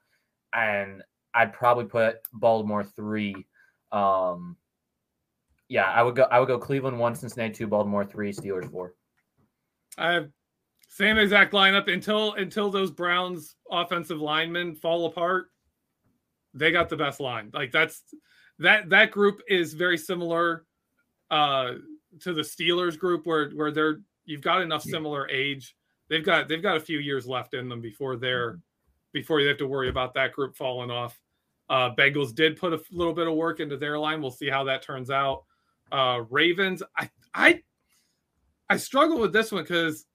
And 0.53 1.03
I'd 1.33 1.53
probably 1.53 1.85
put 1.85 2.17
Baltimore 2.33 2.83
three. 2.83 3.45
Um, 3.91 4.57
yeah, 5.69 5.85
I 5.85 6.01
would 6.01 6.15
go. 6.15 6.23
I 6.23 6.39
would 6.39 6.47
go 6.47 6.57
Cleveland 6.57 6.97
one, 6.97 7.13
Cincinnati 7.13 7.53
two, 7.53 7.67
Baltimore 7.67 8.03
three, 8.03 8.33
Steelers 8.33 8.69
four. 8.69 8.95
I 9.99 10.13
have 10.13 10.29
same 10.87 11.17
exact 11.17 11.53
lineup 11.53 11.91
until 11.91 12.33
until 12.33 12.69
those 12.71 12.91
Browns 12.91 13.55
offensive 13.69 14.19
linemen 14.19 14.75
fall 14.75 15.05
apart. 15.05 15.47
They 16.53 16.71
got 16.71 16.89
the 16.89 16.97
best 16.97 17.19
line. 17.19 17.51
Like 17.53 17.71
that's 17.71 18.01
that 18.59 18.89
that 18.89 19.11
group 19.11 19.41
is 19.47 19.73
very 19.73 19.97
similar 19.97 20.65
uh 21.29 21.73
to 22.21 22.33
the 22.33 22.41
Steelers 22.41 22.97
group 22.97 23.27
where 23.27 23.49
where 23.51 23.71
they're 23.71 24.01
you've 24.25 24.41
got 24.41 24.61
enough 24.61 24.81
similar 24.81 25.29
age 25.29 25.75
they've 26.09 26.25
got 26.25 26.47
they've 26.47 26.61
got 26.63 26.75
a 26.75 26.79
few 26.79 26.99
years 26.99 27.27
left 27.27 27.53
in 27.53 27.69
them 27.69 27.79
before 27.79 28.17
they're 28.17 28.51
mm-hmm. 28.51 28.59
before 29.13 29.39
you 29.39 29.47
have 29.47 29.57
to 29.57 29.67
worry 29.67 29.89
about 29.89 30.13
that 30.15 30.33
group 30.33 30.55
falling 30.55 30.91
off. 30.91 31.19
Uh, 31.69 31.93
Bengals 31.93 32.33
did 32.33 32.57
put 32.57 32.73
a 32.73 32.81
little 32.91 33.13
bit 33.13 33.27
of 33.27 33.35
work 33.35 33.59
into 33.59 33.77
their 33.77 33.99
line. 33.99 34.21
We'll 34.21 34.31
see 34.31 34.49
how 34.49 34.63
that 34.63 34.81
turns 34.81 35.11
out. 35.11 35.43
Uh, 35.91 36.23
Ravens, 36.29 36.83
I 36.97 37.09
I 37.33 37.61
I 38.69 38.77
struggle 38.77 39.19
with 39.19 39.33
this 39.33 39.51
one 39.51 39.63
because 39.63 40.05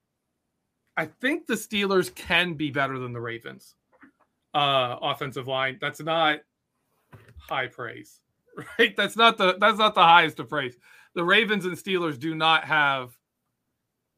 I 0.97 1.05
think 1.05 1.45
the 1.45 1.55
Steelers 1.55 2.13
can 2.13 2.53
be 2.53 2.71
better 2.71 2.97
than 2.99 3.13
the 3.13 3.19
Ravens. 3.19 3.75
Uh, 4.53 4.97
offensive 5.01 5.47
line. 5.47 5.77
That's 5.81 6.01
not 6.01 6.39
high 7.37 7.67
praise, 7.67 8.21
right? 8.79 8.95
That's 8.95 9.17
not 9.17 9.37
the 9.37 9.57
that's 9.59 9.77
not 9.77 9.95
the 9.95 10.03
highest 10.03 10.39
of 10.39 10.47
praise. 10.47 10.77
The 11.13 11.23
Ravens 11.23 11.65
and 11.65 11.75
Steelers 11.77 12.17
do 12.17 12.35
not 12.35 12.63
have 12.63 13.17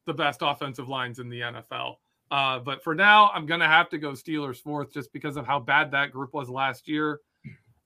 the 0.06 0.14
best 0.14 0.40
offensive 0.42 0.88
lines 0.88 1.18
in 1.18 1.28
the 1.28 1.40
NFL. 1.40 1.96
Uh, 2.30 2.58
but 2.58 2.82
for 2.82 2.94
now, 2.94 3.30
I'm 3.34 3.46
going 3.46 3.60
to 3.60 3.66
have 3.66 3.88
to 3.90 3.98
go 3.98 4.12
Steelers 4.12 4.60
fourth 4.60 4.92
just 4.92 5.12
because 5.12 5.36
of 5.36 5.46
how 5.46 5.60
bad 5.60 5.90
that 5.92 6.12
group 6.12 6.34
was 6.34 6.48
last 6.48 6.88
year. 6.88 7.20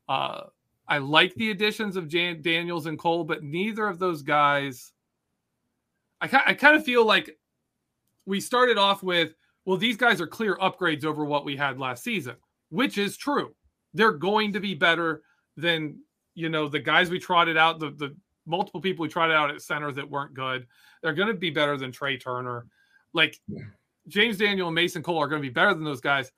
Uh, 0.09 0.45
I 0.89 0.99
like 0.99 1.35
the 1.35 1.51
additions 1.51 1.97
of 1.97 2.09
Jan- 2.09 2.43
Daniels 2.43 2.87
and 2.87 2.99
Cole, 2.99 3.25
but 3.25 3.43
neither 3.43 3.87
of 3.87 3.99
those 3.99 4.23
guys. 4.23 4.93
I, 6.23 6.43
I 6.47 6.55
kind 6.55 6.77
of 6.77 6.85
feel 6.85 7.05
like 7.05 7.37
we 8.25 8.41
started 8.41 8.79
off 8.79 9.03
with, 9.03 9.35
well, 9.65 9.77
these 9.77 9.97
guys 9.97 10.21
are 10.21 10.27
clear 10.27 10.57
upgrades 10.57 11.05
over 11.05 11.25
what 11.25 11.45
we 11.45 11.57
had 11.57 11.79
last 11.79 12.05
season, 12.05 12.37
which 12.71 12.99
is 12.99 13.17
true. 13.17 13.55
They're 13.95 14.13
going 14.13 14.53
to 14.53 14.61
be 14.61 14.75
better 14.75 15.23
than 15.57 15.99
you 16.35 16.49
know 16.49 16.69
the 16.69 16.81
guys 16.81 17.11
we 17.11 17.19
trotted 17.19 17.57
out, 17.57 17.79
the 17.79 17.91
the 17.91 18.17
multiple 18.47 18.81
people 18.81 19.03
we 19.03 19.09
trotted 19.09 19.37
out 19.37 19.51
at 19.51 19.61
center 19.61 19.93
that 19.93 20.09
weren't 20.09 20.35
good. 20.35 20.67
They're 21.03 21.13
going 21.13 21.29
to 21.29 21.35
be 21.35 21.51
better 21.51 21.77
than 21.77 21.93
Trai 21.93 22.21
Turner. 22.21 22.67
Like 23.13 23.39
yeah. 23.49 23.65
James 24.09 24.39
Daniel 24.39 24.69
and 24.69 24.75
Mason 24.75 25.03
Cole 25.03 25.19
are 25.19 25.29
going 25.29 25.43
to 25.43 25.49
be 25.49 25.53
better 25.53 25.75
than 25.75 25.85
those 25.85 26.01
guys. 26.01 26.33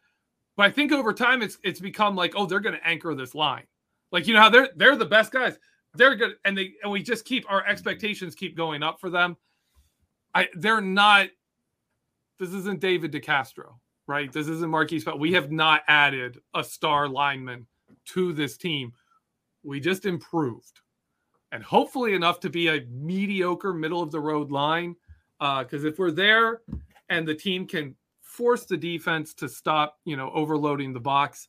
But 0.57 0.66
I 0.66 0.70
think 0.70 0.92
over 0.92 1.12
time 1.12 1.42
it's 1.42 1.59
it's 1.62 1.81
become 1.81 2.16
like, 2.16 2.35
oh, 2.37 2.47
they're 2.47 2.61
going 2.61 2.77
to 2.77 2.87
anchor 2.87 3.14
this 3.14 3.35
line. 3.35 3.64
Like 4.12 4.27
you 4.27 4.35
know 4.35 4.40
how 4.40 4.51
they're 4.51 4.70
they're 4.77 4.97
the 4.97 5.05
best 5.05 5.33
guys. 5.33 5.59
They're 5.94 6.16
good, 6.16 6.35
and 6.44 6.59
they 6.59 6.75
and 6.83 6.90
we 6.90 7.03
just 7.03 7.25
keep 7.25 7.51
our 7.51 7.64
expectations 7.66 8.35
keep 8.35 8.57
going 8.57 8.83
up 8.83 9.01
for 9.01 9.11
them. 9.11 9.37
I 10.35 10.49
they're 10.55 10.81
not. 10.81 11.29
This 12.38 12.51
isn't 12.51 12.81
David 12.81 13.12
DeCastro, 13.12 13.75
right? 14.07 14.33
This 14.33 14.49
isn't 14.49 14.70
Maurkice. 14.70 15.05
But 15.05 15.20
we 15.20 15.33
have 15.33 15.53
not 15.53 15.83
added 15.88 16.40
a 16.55 16.64
star 16.64 17.09
lineman 17.09 17.66
to 18.07 18.33
this 18.33 18.57
team. 18.57 18.92
We 19.62 19.81
just 19.81 20.05
improved, 20.05 20.81
and 21.53 21.62
hopefully 21.62 22.14
enough 22.14 22.40
to 22.40 22.51
be 22.51 22.68
a 22.68 22.85
mediocre 22.90 23.73
middle 23.73 24.03
of 24.03 24.11
the 24.11 24.20
road 24.20 24.51
line. 24.51 24.97
Because 25.38 25.85
uh, 25.85 25.88
if 25.88 25.99
we're 25.99 26.11
there, 26.11 26.62
and 27.09 27.27
the 27.27 27.35
team 27.35 27.66
can 27.66 27.94
force 28.20 28.64
the 28.64 28.77
defense 28.77 29.35
to 29.35 29.49
stop, 29.49 29.99
you 30.05 30.16
know, 30.16 30.31
overloading 30.33 30.92
the 30.92 31.01
box, 31.01 31.49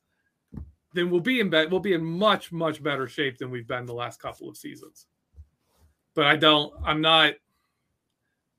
then 0.93 1.09
we'll 1.09 1.19
be 1.19 1.39
in 1.39 1.49
bed. 1.49 1.71
We'll 1.71 1.79
be 1.79 1.93
in 1.93 2.03
much, 2.03 2.51
much 2.51 2.81
better 2.81 3.07
shape 3.07 3.37
than 3.37 3.51
we've 3.51 3.67
been 3.67 3.85
the 3.85 3.93
last 3.93 4.21
couple 4.21 4.49
of 4.49 4.57
seasons. 4.57 5.07
But 6.13 6.25
I 6.25 6.35
don't. 6.35 6.73
I'm 6.85 7.01
not. 7.01 7.33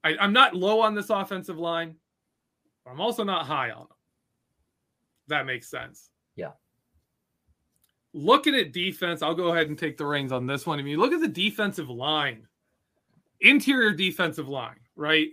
I, 0.06 0.16
I'm 0.20 0.32
not 0.32 0.54
low 0.54 0.80
on 0.80 0.94
this 0.94 1.10
offensive 1.10 1.58
line. 1.58 1.96
I'm 2.88 3.00
also 3.00 3.24
not 3.24 3.44
high 3.44 3.70
on 3.70 3.80
them. 3.80 3.96
That 5.26 5.46
makes 5.46 5.68
sense. 5.68 6.10
Yeah. 6.36 6.52
Looking 8.12 8.54
at 8.54 8.72
defense, 8.72 9.20
I'll 9.20 9.34
go 9.34 9.48
ahead 9.48 9.68
and 9.68 9.76
take 9.76 9.96
the 9.96 10.06
reins 10.06 10.30
on 10.30 10.46
this 10.46 10.64
one. 10.64 10.78
If 10.78 10.86
you 10.86 10.98
look 10.98 11.12
at 11.12 11.20
the 11.20 11.28
defensive 11.28 11.90
line, 11.90 12.46
interior 13.40 13.92
defensive 13.92 14.48
line, 14.48 14.78
right? 14.94 15.28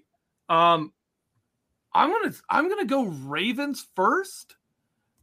Um, 0.49 0.91
I'm 1.93 2.09
gonna 2.09 2.33
I'm 2.49 2.67
gonna 2.67 2.86
go 2.86 3.05
Ravens 3.05 3.86
first. 3.95 4.55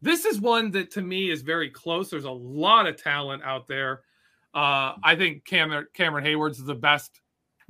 This 0.00 0.24
is 0.24 0.40
one 0.40 0.70
that 0.70 0.92
to 0.92 1.02
me 1.02 1.30
is 1.30 1.42
very 1.42 1.68
close. 1.68 2.08
There's 2.08 2.24
a 2.24 2.30
lot 2.30 2.86
of 2.86 3.02
talent 3.02 3.42
out 3.42 3.66
there. 3.66 4.02
Uh, 4.54 4.94
I 5.02 5.16
think 5.16 5.44
Cameron 5.44 5.88
Cameron 5.92 6.24
Heyward's 6.24 6.60
is 6.60 6.64
the 6.64 6.74
best 6.74 7.20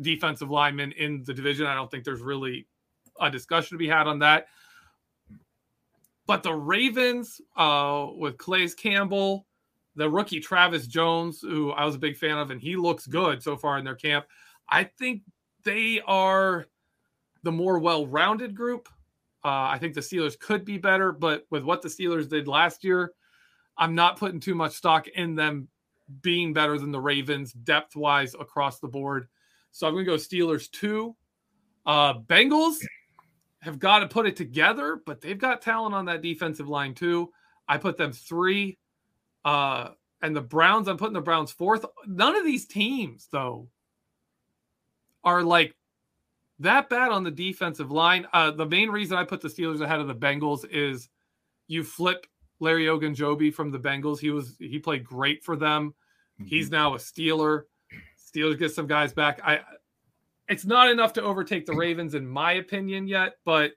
defensive 0.01 0.51
lineman 0.51 0.93
in 0.93 1.23
the 1.25 1.35
division. 1.35 1.67
I 1.67 1.75
don't 1.75 1.91
think 1.91 2.05
there's 2.05 2.23
really 2.23 2.67
a 3.21 3.31
discussion 3.31 3.77
to 3.77 3.79
be 3.79 3.89
had 3.89 4.07
on 4.07 4.19
that. 4.21 4.47
But 6.27 6.43
the 6.43 6.55
Ravens, 6.55 7.41
uh, 7.57 8.07
with 8.17 8.39
Calais 8.39 8.71
Campbell, 8.77 9.47
the 9.97 10.09
rookie 10.09 10.41
Travis 10.41 10.87
Jones, 10.87 11.41
who 11.41 11.73
I 11.73 11.85
was 11.85 11.97
a 11.97 11.99
big 11.99 12.17
fan 12.17 12.39
of, 12.39 12.51
and 12.51 12.61
he 12.61 12.77
looks 12.77 13.07
good 13.07 13.43
so 13.43 13.57
far 13.57 13.79
in 13.79 13.85
their 13.85 13.97
camp. 13.97 14.27
I 14.69 14.85
think 14.85 15.23
they 15.65 16.01
are 16.07 16.67
the 17.43 17.53
more 17.53 17.79
well-rounded 17.79 18.55
group. 18.55 18.89
Uh, 19.45 19.69
I 19.69 19.79
think 19.79 19.95
the 19.95 20.01
Steelers 20.01 20.39
could 20.39 20.65
be 20.65 20.79
better, 20.79 21.13
but 21.13 21.47
with 21.51 21.65
what 21.65 21.83
the 21.83 21.89
Steelers 21.89 22.29
did 22.29 22.47
last 22.47 22.85
year, 22.85 23.13
I'm 23.77 23.95
not 23.95 24.19
putting 24.19 24.41
too 24.41 24.55
much 24.55 24.75
stock 24.75 25.09
in 25.09 25.35
them 25.35 25.69
being 26.23 26.53
better 26.53 26.79
than 26.79 26.93
the 26.93 27.01
Ravens 27.01 27.53
depth 27.53 27.97
wise 27.97 28.35
across 28.35 28.79
the 28.79 28.89
board. 28.89 29.29
So 29.73 29.87
I'm 29.87 29.95
going 29.95 30.05
to 30.05 30.11
go 30.11 30.17
Steelers 30.17 30.71
two. 30.71 31.17
Uh, 31.87 32.15
Bengals 32.15 32.77
have 33.61 33.79
got 33.79 34.01
to 34.01 34.09
put 34.09 34.27
it 34.27 34.37
together, 34.37 35.01
but 35.05 35.21
they've 35.21 35.39
got 35.39 35.63
talent 35.63 35.95
on 35.95 36.07
that 36.07 36.23
defensive 36.23 36.69
line 36.69 36.95
too. 36.95 37.31
I 37.69 37.79
put 37.79 37.97
them 37.97 38.13
three. 38.13 38.79
Uh, 39.45 39.91
and 40.23 40.37
the 40.37 40.41
Browns, 40.43 40.89
I'm 40.89 40.97
putting 40.97 41.15
the 41.15 41.21
Browns 41.21 41.53
fourth. 41.53 41.85
None 42.07 42.37
of 42.37 42.45
these 42.45 42.67
teams, 42.67 43.29
though, 43.31 43.69
are 45.25 45.43
like 45.43 45.75
that 46.59 46.91
bad 46.91 47.11
on 47.11 47.25
the 47.25 47.31
defensive 47.31 47.91
line. 47.91 48.27
Uh, 48.33 48.51
the 48.51 48.67
main 48.67 48.91
reason 48.91 49.17
I 49.17 49.25
put 49.25 49.41
the 49.41 49.49
Steelers 49.49 49.81
ahead 49.81 50.01
of 50.01 50.09
the 50.09 50.15
Bengals 50.15 50.69
is 50.71 51.09
you 51.69 51.83
flip 51.83 52.27
Larry 52.59 52.85
Ogunjobi 52.85 53.53
from 53.55 53.71
the 53.71 53.79
Bengals. 53.79 54.19
He 54.19 54.31
was 54.31 54.57
he 54.59 54.79
played 54.79 55.05
great 55.05 55.43
for 55.43 55.57
them. 55.57 55.95
Mm-hmm. 56.39 56.49
He's 56.49 56.71
now 56.71 56.95
a 56.95 56.99
Steeler. 56.99 57.63
Steelers 58.31 58.59
get 58.59 58.73
some 58.73 58.87
guys 58.87 59.13
back. 59.13 59.41
I 59.45 59.61
it's 60.49 60.65
not 60.65 60.91
enough 60.91 61.13
to 61.15 61.23
overtake 61.23 61.67
the 61.67 61.75
Ravens 61.75 62.15
in 62.15 62.27
my 62.27 62.53
opinion 62.55 63.07
yet, 63.07 63.35
but 63.45 63.73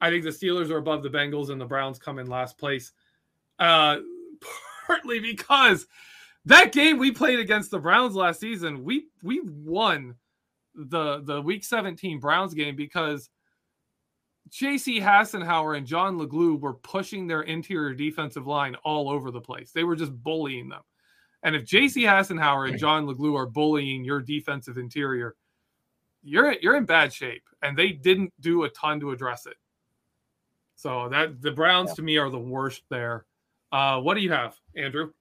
I 0.00 0.10
think 0.10 0.24
the 0.24 0.30
Steelers 0.30 0.70
are 0.70 0.76
above 0.76 1.02
the 1.02 1.08
Bengals 1.08 1.50
and 1.50 1.60
the 1.60 1.64
Browns 1.64 1.98
come 1.98 2.18
in 2.18 2.26
last 2.26 2.58
place. 2.58 2.92
Uh 3.58 3.98
partly 4.86 5.20
because 5.20 5.86
that 6.44 6.72
game 6.72 6.98
we 6.98 7.10
played 7.10 7.38
against 7.38 7.70
the 7.70 7.78
Browns 7.78 8.14
last 8.14 8.40
season, 8.40 8.84
we 8.84 9.06
we 9.22 9.40
won 9.44 10.14
the 10.74 11.22
the 11.22 11.40
week 11.40 11.64
17 11.64 12.20
Browns 12.20 12.54
game 12.54 12.76
because 12.76 13.30
JC 14.50 15.00
Hassenauer 15.00 15.76
and 15.76 15.86
John 15.86 16.18
LeGlue 16.18 16.60
were 16.60 16.74
pushing 16.74 17.26
their 17.26 17.42
interior 17.42 17.94
defensive 17.94 18.46
line 18.46 18.74
all 18.84 19.08
over 19.08 19.30
the 19.30 19.40
place. 19.40 19.72
They 19.72 19.84
were 19.84 19.96
just 19.96 20.12
bullying 20.22 20.68
them. 20.68 20.82
And 21.44 21.54
if 21.54 21.64
JC 21.64 22.02
Hassenauer 22.08 22.68
and 22.68 22.78
John 22.78 23.06
LeGlue 23.06 23.36
are 23.36 23.46
bullying 23.46 24.02
your 24.02 24.20
defensive 24.20 24.78
interior, 24.78 25.36
you're 26.22 26.52
you're 26.60 26.76
in 26.76 26.86
bad 26.86 27.12
shape. 27.12 27.44
And 27.62 27.76
they 27.76 27.90
didn't 27.90 28.32
do 28.40 28.64
a 28.64 28.70
ton 28.70 28.98
to 29.00 29.12
address 29.12 29.46
it. 29.46 29.56
So 30.74 31.08
that 31.10 31.40
the 31.40 31.52
Browns 31.52 31.90
yeah. 31.90 31.94
to 31.94 32.02
me 32.02 32.16
are 32.16 32.30
the 32.30 32.38
worst 32.38 32.82
there. 32.90 33.26
Uh, 33.70 34.00
what 34.00 34.14
do 34.14 34.20
you 34.20 34.32
have, 34.32 34.56
Andrew? 34.76 35.12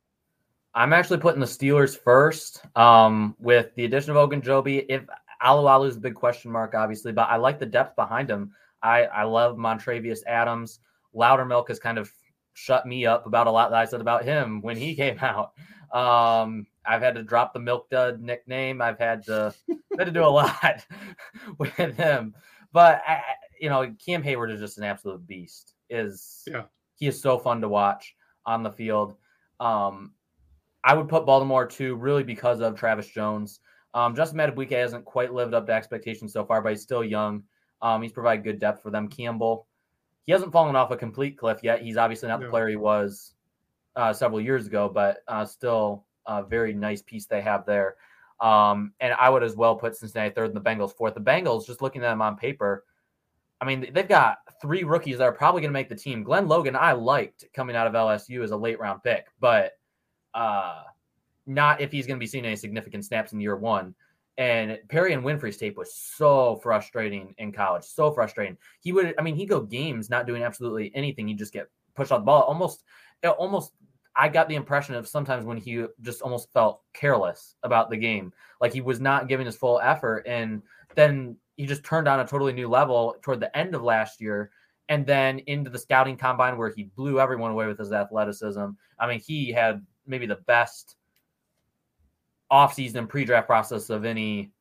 I'm 0.73 0.93
actually 0.93 1.19
putting 1.19 1.39
the 1.39 1.45
Steelers 1.45 1.97
first. 1.97 2.65
Um, 2.75 3.35
with 3.39 3.75
the 3.75 3.85
addition 3.85 4.15
of 4.15 4.29
Ogunjobi, 4.29 4.85
if 4.89 5.03
Alualu 5.43 5.89
is 5.89 5.97
a 5.97 5.99
big 5.99 6.15
question 6.15 6.51
mark, 6.51 6.73
obviously, 6.73 7.11
but 7.11 7.29
I 7.29 7.35
like 7.35 7.59
the 7.59 7.65
depth 7.65 7.95
behind 7.95 8.29
him. 8.29 8.53
I, 8.81 9.03
I 9.05 9.23
love 9.23 9.57
Montravius 9.57 10.19
Adams. 10.25 10.79
Loudermilk 11.15 11.67
has 11.67 11.79
kind 11.79 11.97
of 11.97 12.11
shut 12.53 12.85
me 12.85 13.05
up 13.05 13.25
about 13.25 13.47
a 13.47 13.51
lot 13.51 13.71
that 13.71 13.79
I 13.79 13.85
said 13.85 14.01
about 14.01 14.23
him 14.23 14.61
when 14.61 14.77
he 14.77 14.95
came 14.95 15.17
out. 15.21 15.53
Um, 15.93 16.65
I've 16.85 17.01
had 17.01 17.15
to 17.15 17.23
drop 17.23 17.53
the 17.53 17.59
Milk 17.59 17.89
Dud 17.89 18.21
nickname. 18.21 18.81
I've 18.81 18.99
had 18.99 19.25
to 19.25 19.53
had 19.97 20.05
to 20.05 20.11
do 20.11 20.23
a 20.23 20.25
lot 20.27 20.85
with 21.57 21.95
him. 21.95 22.33
But 22.71 23.01
I, 23.07 23.21
you 23.59 23.69
know, 23.69 23.93
Cam 24.03 24.23
Heyward 24.23 24.51
is 24.51 24.59
just 24.59 24.77
an 24.77 24.83
absolute 24.83 25.25
beast. 25.27 25.75
Is 25.89 26.43
yeah, 26.47 26.63
he 26.95 27.07
is 27.07 27.21
so 27.21 27.37
fun 27.37 27.61
to 27.61 27.69
watch 27.69 28.15
on 28.45 28.63
the 28.63 28.71
field. 28.71 29.15
Um, 29.59 30.13
I 30.83 30.93
would 30.95 31.07
put 31.07 31.25
Baltimore 31.25 31.65
too, 31.65 31.95
really 31.95 32.23
because 32.23 32.59
of 32.59 32.75
Travis 32.75 33.07
Jones. 33.07 33.59
Um, 33.93 34.15
Justin 34.15 34.39
Madubuike 34.39 34.71
hasn't 34.71 35.05
quite 35.05 35.33
lived 35.33 35.53
up 35.53 35.67
to 35.67 35.73
expectations 35.73 36.33
so 36.33 36.43
far, 36.43 36.61
but 36.61 36.69
he's 36.69 36.81
still 36.81 37.03
young. 37.03 37.43
Um, 37.81 38.01
he's 38.01 38.11
provided 38.11 38.43
good 38.43 38.59
depth 38.59 38.81
for 38.81 38.89
them. 38.89 39.07
Campbell, 39.07 39.67
he 40.25 40.31
hasn't 40.31 40.51
fallen 40.51 40.75
off 40.75 40.91
a 40.91 40.97
complete 40.97 41.37
cliff 41.37 41.59
yet. 41.63 41.81
He's 41.81 41.97
obviously 41.97 42.29
not 42.29 42.39
the 42.39 42.47
player 42.47 42.69
he 42.69 42.75
was 42.75 43.33
uh, 43.95 44.13
several 44.13 44.41
years 44.41 44.67
ago, 44.67 44.89
but 44.89 45.17
uh, 45.27 45.45
still 45.45 46.05
a 46.25 46.43
very 46.43 46.73
nice 46.73 47.01
piece 47.01 47.25
they 47.25 47.41
have 47.41 47.65
there. 47.65 47.95
Um, 48.39 48.93
and 48.99 49.13
I 49.13 49.29
would 49.29 49.43
as 49.43 49.55
well 49.55 49.75
put 49.75 49.95
Cincinnati 49.95 50.33
third 50.33 50.47
and 50.47 50.55
the 50.55 50.61
Bengals 50.61 50.95
fourth. 50.95 51.13
The 51.13 51.21
Bengals, 51.21 51.65
just 51.65 51.81
looking 51.81 52.03
at 52.03 52.09
them 52.09 52.21
on 52.21 52.35
paper, 52.35 52.85
I 53.61 53.65
mean, 53.65 53.87
they've 53.93 54.07
got 54.07 54.39
three 54.61 54.83
rookies 54.83 55.19
that 55.19 55.23
are 55.23 55.31
probably 55.31 55.61
going 55.61 55.69
to 55.69 55.73
make 55.73 55.87
the 55.87 55.95
team. 55.95 56.23
Glenn 56.23 56.47
Logan, 56.47 56.75
I 56.75 56.91
liked 56.91 57.45
coming 57.53 57.75
out 57.75 57.87
of 57.87 57.93
LSU 57.93 58.43
as 58.43 58.51
a 58.51 58.57
late 58.57 58.79
round 58.79 59.03
pick, 59.03 59.27
but 59.39 59.73
uh, 60.33 60.83
not 61.45 61.79
if 61.79 61.91
he's 61.91 62.05
going 62.05 62.17
to 62.17 62.23
be 62.23 62.27
seeing 62.27 62.45
any 62.45 62.55
significant 62.55 63.05
snaps 63.05 63.31
in 63.31 63.39
year 63.39 63.55
one. 63.55 63.95
And 64.37 64.79
Perrion 64.87 65.21
Winfrey's 65.21 65.57
tape 65.57 65.77
was 65.77 65.93
so 65.93 66.55
frustrating 66.63 67.35
in 67.37 67.51
college, 67.51 67.83
so 67.83 68.11
frustrating. 68.11 68.57
He 68.81 68.91
would, 68.91 69.13
I 69.19 69.21
mean, 69.21 69.35
he'd 69.35 69.49
go 69.49 69.61
games 69.61 70.09
not 70.09 70.25
doing 70.25 70.43
absolutely 70.43 70.91
anything. 70.95 71.27
He'd 71.27 71.37
just 71.37 71.53
get 71.53 71.67
pushed 71.95 72.11
off 72.11 72.21
the 72.21 72.25
ball. 72.25 72.41
Almost, 72.43 72.83
almost, 73.23 73.73
I 74.15 74.29
got 74.29 74.49
the 74.49 74.55
impression 74.55 74.95
of 74.95 75.07
sometimes 75.07 75.45
when 75.45 75.57
he 75.57 75.85
just 76.01 76.21
almost 76.21 76.51
felt 76.51 76.81
careless 76.93 77.55
about 77.63 77.89
the 77.89 77.97
game, 77.97 78.33
like 78.59 78.73
he 78.73 78.81
was 78.81 78.99
not 78.99 79.27
giving 79.27 79.45
his 79.45 79.55
full 79.55 79.79
effort, 79.81 80.25
and 80.27 80.61
then 80.95 81.37
he 81.57 81.65
just 81.65 81.83
turned 81.83 82.07
on 82.07 82.19
a 82.19 82.27
totally 82.27 82.53
new 82.53 82.67
level 82.67 83.15
toward 83.21 83.39
the 83.39 83.55
end 83.55 83.75
of 83.75 83.83
last 83.83 84.21
year, 84.21 84.51
and 84.89 85.05
then 85.05 85.39
into 85.39 85.69
the 85.69 85.79
scouting 85.79 86.17
combine 86.17 86.57
where 86.57 86.69
he 86.69 86.83
blew 86.95 87.19
everyone 87.19 87.51
away 87.51 87.67
with 87.67 87.79
his 87.79 87.91
athleticism. 87.91 88.65
I 88.99 89.07
mean, 89.07 89.19
he 89.19 89.51
had 89.51 89.85
maybe 90.05 90.25
the 90.25 90.43
best 90.47 90.95
offseason 92.53 93.09
pre-draft 93.09 93.47
process 93.47 93.89
of 93.89 94.05
any. 94.05 94.51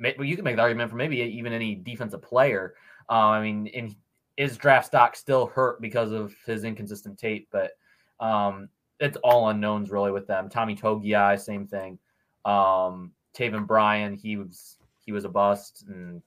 Well, 0.00 0.24
you 0.24 0.36
can 0.36 0.44
make 0.44 0.56
the 0.56 0.62
argument 0.62 0.90
for 0.90 0.96
maybe 0.96 1.18
even 1.18 1.52
any 1.52 1.74
defensive 1.74 2.22
player. 2.22 2.74
Uh, 3.08 3.28
I 3.28 3.42
mean, 3.42 3.68
and 3.68 3.94
his 4.36 4.56
draft 4.56 4.86
stock 4.86 5.16
still 5.16 5.46
hurt 5.46 5.80
because 5.80 6.12
of 6.12 6.34
his 6.44 6.64
inconsistent 6.64 7.18
tape, 7.18 7.48
but 7.50 7.72
um, 8.20 8.68
it's 9.00 9.16
all 9.22 9.48
unknowns 9.48 9.90
really 9.90 10.10
with 10.10 10.26
them. 10.26 10.48
Tommy 10.48 10.74
Togiai, 10.74 11.40
same 11.40 11.66
thing. 11.66 11.98
Um, 12.44 13.12
Taven 13.34 13.66
Bryan, 13.66 14.14
he 14.14 14.36
was 14.36 14.76
he 15.04 15.12
was 15.12 15.24
a 15.24 15.28
bust, 15.28 15.84
and 15.88 16.22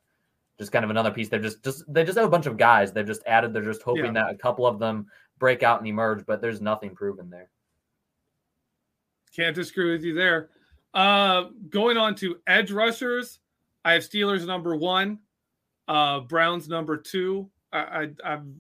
just 0.58 0.72
kind 0.72 0.84
of 0.84 0.92
another 0.92 1.12
piece. 1.12 1.30
They're 1.30 1.40
just 1.40 1.64
just 1.64 1.84
they 1.92 2.04
just 2.04 2.18
have 2.18 2.28
a 2.28 2.32
bunch 2.32 2.46
of 2.46 2.58
guys. 2.58 2.92
They've 2.92 3.06
just 3.06 3.24
added. 3.26 3.54
They're 3.54 3.64
just 3.64 3.84
hoping 3.84 4.06
yeah. 4.06 4.24
that 4.26 4.32
a 4.32 4.36
couple 4.36 4.66
of 4.66 4.80
them 4.80 5.08
break 5.38 5.64
out 5.64 5.80
and 5.80 5.88
emerge, 5.88 6.26
but 6.26 6.42
there's 6.42 6.62
nothing 6.62 6.96
proven 6.96 7.30
there. 7.30 7.50
Can't 9.36 9.56
disagree 9.56 9.92
with 9.92 10.04
you 10.04 10.14
there. 10.14 10.50
Uh, 10.94 11.46
going 11.70 11.98
on 11.98 12.16
to 12.16 12.38
edge 12.48 12.72
rushers, 12.72 13.40
I 13.86 13.94
have 13.94 14.04
Steelers 14.04 14.46
number 14.46 14.76
one, 14.76 15.20
uh, 15.88 16.22
Browns 16.22 16.68
number 16.68 16.98
two. 16.98 17.50
I, 17.72 17.80
I, 17.80 18.10
I'm 18.26 18.56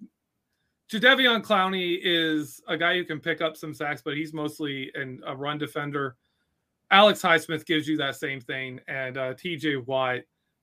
Jadeveon 0.91 1.43
Clowney 1.43 1.99
is 2.01 2.61
a 2.67 2.75
guy 2.75 2.95
who 2.95 3.05
can 3.05 3.19
pick 3.19 3.41
up 3.41 3.55
some 3.55 3.73
sacks, 3.73 4.01
but 4.03 4.15
he's 4.15 4.33
mostly 4.33 4.91
an, 4.95 5.21
a 5.25 5.35
run 5.35 5.59
defender. 5.59 6.15
Alex 6.89 7.21
Highsmith 7.21 7.65
gives 7.67 7.87
you 7.87 7.95
that 7.97 8.15
same 8.15 8.41
thing, 8.41 8.79
and 8.87 9.17
uh, 9.17 9.33
TJ 9.35 9.85
Watt 9.85 10.21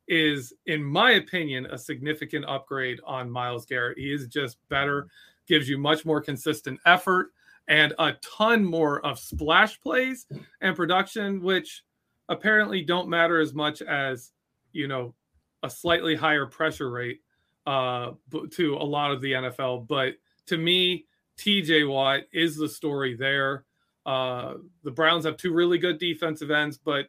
is, 0.08 0.52
in 0.66 0.82
my 0.82 1.12
opinion, 1.12 1.66
a 1.66 1.78
significant 1.78 2.44
upgrade 2.46 2.98
on 3.06 3.30
Myles 3.30 3.66
Garrett. 3.66 3.98
He 3.98 4.12
is 4.12 4.26
just 4.26 4.56
better, 4.68 5.06
gives 5.46 5.68
you 5.68 5.78
much 5.78 6.04
more 6.04 6.20
consistent 6.20 6.80
effort 6.86 7.30
and 7.68 7.92
a 7.98 8.14
ton 8.22 8.64
more 8.64 9.04
of 9.04 9.18
splash 9.18 9.80
plays 9.80 10.26
and 10.60 10.76
production, 10.76 11.42
which 11.42 11.82
apparently 12.28 12.82
don't 12.82 13.08
matter 13.08 13.40
as 13.40 13.54
much 13.54 13.82
as 13.82 14.32
you 14.72 14.88
know 14.88 15.14
a 15.62 15.70
slightly 15.70 16.14
higher 16.14 16.46
pressure 16.46 16.90
rate 16.90 17.20
uh, 17.66 18.12
to 18.52 18.76
a 18.76 18.84
lot 18.84 19.10
of 19.10 19.20
the 19.20 19.32
NFL. 19.32 19.86
But 19.88 20.14
to 20.46 20.56
me, 20.56 21.06
TJ 21.38 21.88
Watt 21.88 22.22
is 22.32 22.56
the 22.56 22.68
story 22.68 23.14
there. 23.16 23.64
Uh, 24.04 24.54
the 24.84 24.90
Browns 24.90 25.24
have 25.24 25.36
two 25.36 25.52
really 25.52 25.78
good 25.78 25.98
defensive 25.98 26.50
ends, 26.50 26.78
but 26.78 27.06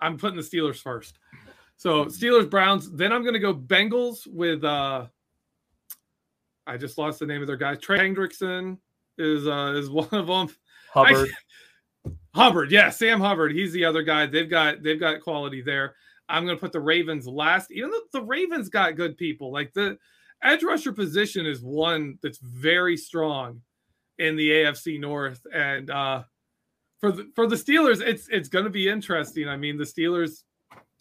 I'm 0.00 0.16
putting 0.16 0.36
the 0.36 0.42
Steelers 0.42 0.80
first. 0.80 1.18
So 1.76 2.06
Steelers, 2.06 2.48
Browns. 2.48 2.90
Then 2.90 3.12
I'm 3.12 3.22
going 3.22 3.34
to 3.34 3.40
go 3.40 3.54
Bengals 3.54 4.26
with 4.26 4.64
uh, 4.64 5.06
I 6.70 6.76
just 6.76 6.98
lost 6.98 7.18
the 7.18 7.26
name 7.26 7.40
of 7.40 7.48
their 7.48 7.56
guy. 7.56 7.74
Trey 7.74 7.98
Hendrickson 7.98 8.78
is 9.18 9.46
uh, 9.46 9.74
is 9.76 9.90
one 9.90 10.08
of 10.12 10.28
them. 10.28 10.48
Hubbard. 10.92 11.28
I, 12.06 12.10
Hubbard, 12.34 12.70
yeah, 12.70 12.90
Sam 12.90 13.20
Hubbard. 13.20 13.52
He's 13.52 13.72
the 13.72 13.84
other 13.84 14.02
guy. 14.02 14.26
They've 14.26 14.48
got 14.48 14.82
they've 14.82 15.00
got 15.00 15.20
quality 15.20 15.62
there. 15.62 15.96
I'm 16.28 16.44
going 16.44 16.56
to 16.56 16.60
put 16.60 16.70
the 16.70 16.80
Ravens 16.80 17.26
last, 17.26 17.72
even 17.72 17.90
though 17.90 18.20
the 18.20 18.24
Ravens 18.24 18.68
got 18.68 18.94
good 18.94 19.16
people. 19.16 19.52
Like 19.52 19.72
the 19.74 19.98
edge 20.44 20.62
rusher 20.62 20.92
position 20.92 21.44
is 21.44 21.60
one 21.60 22.18
that's 22.22 22.38
very 22.38 22.96
strong 22.96 23.62
in 24.18 24.36
the 24.36 24.48
AFC 24.48 25.00
North, 25.00 25.44
and 25.52 25.90
uh, 25.90 26.22
for 27.00 27.10
the 27.10 27.32
for 27.34 27.48
the 27.48 27.56
Steelers, 27.56 28.00
it's 28.00 28.28
it's 28.28 28.48
going 28.48 28.64
to 28.64 28.70
be 28.70 28.88
interesting. 28.88 29.48
I 29.48 29.56
mean, 29.56 29.76
the 29.76 29.82
Steelers 29.82 30.44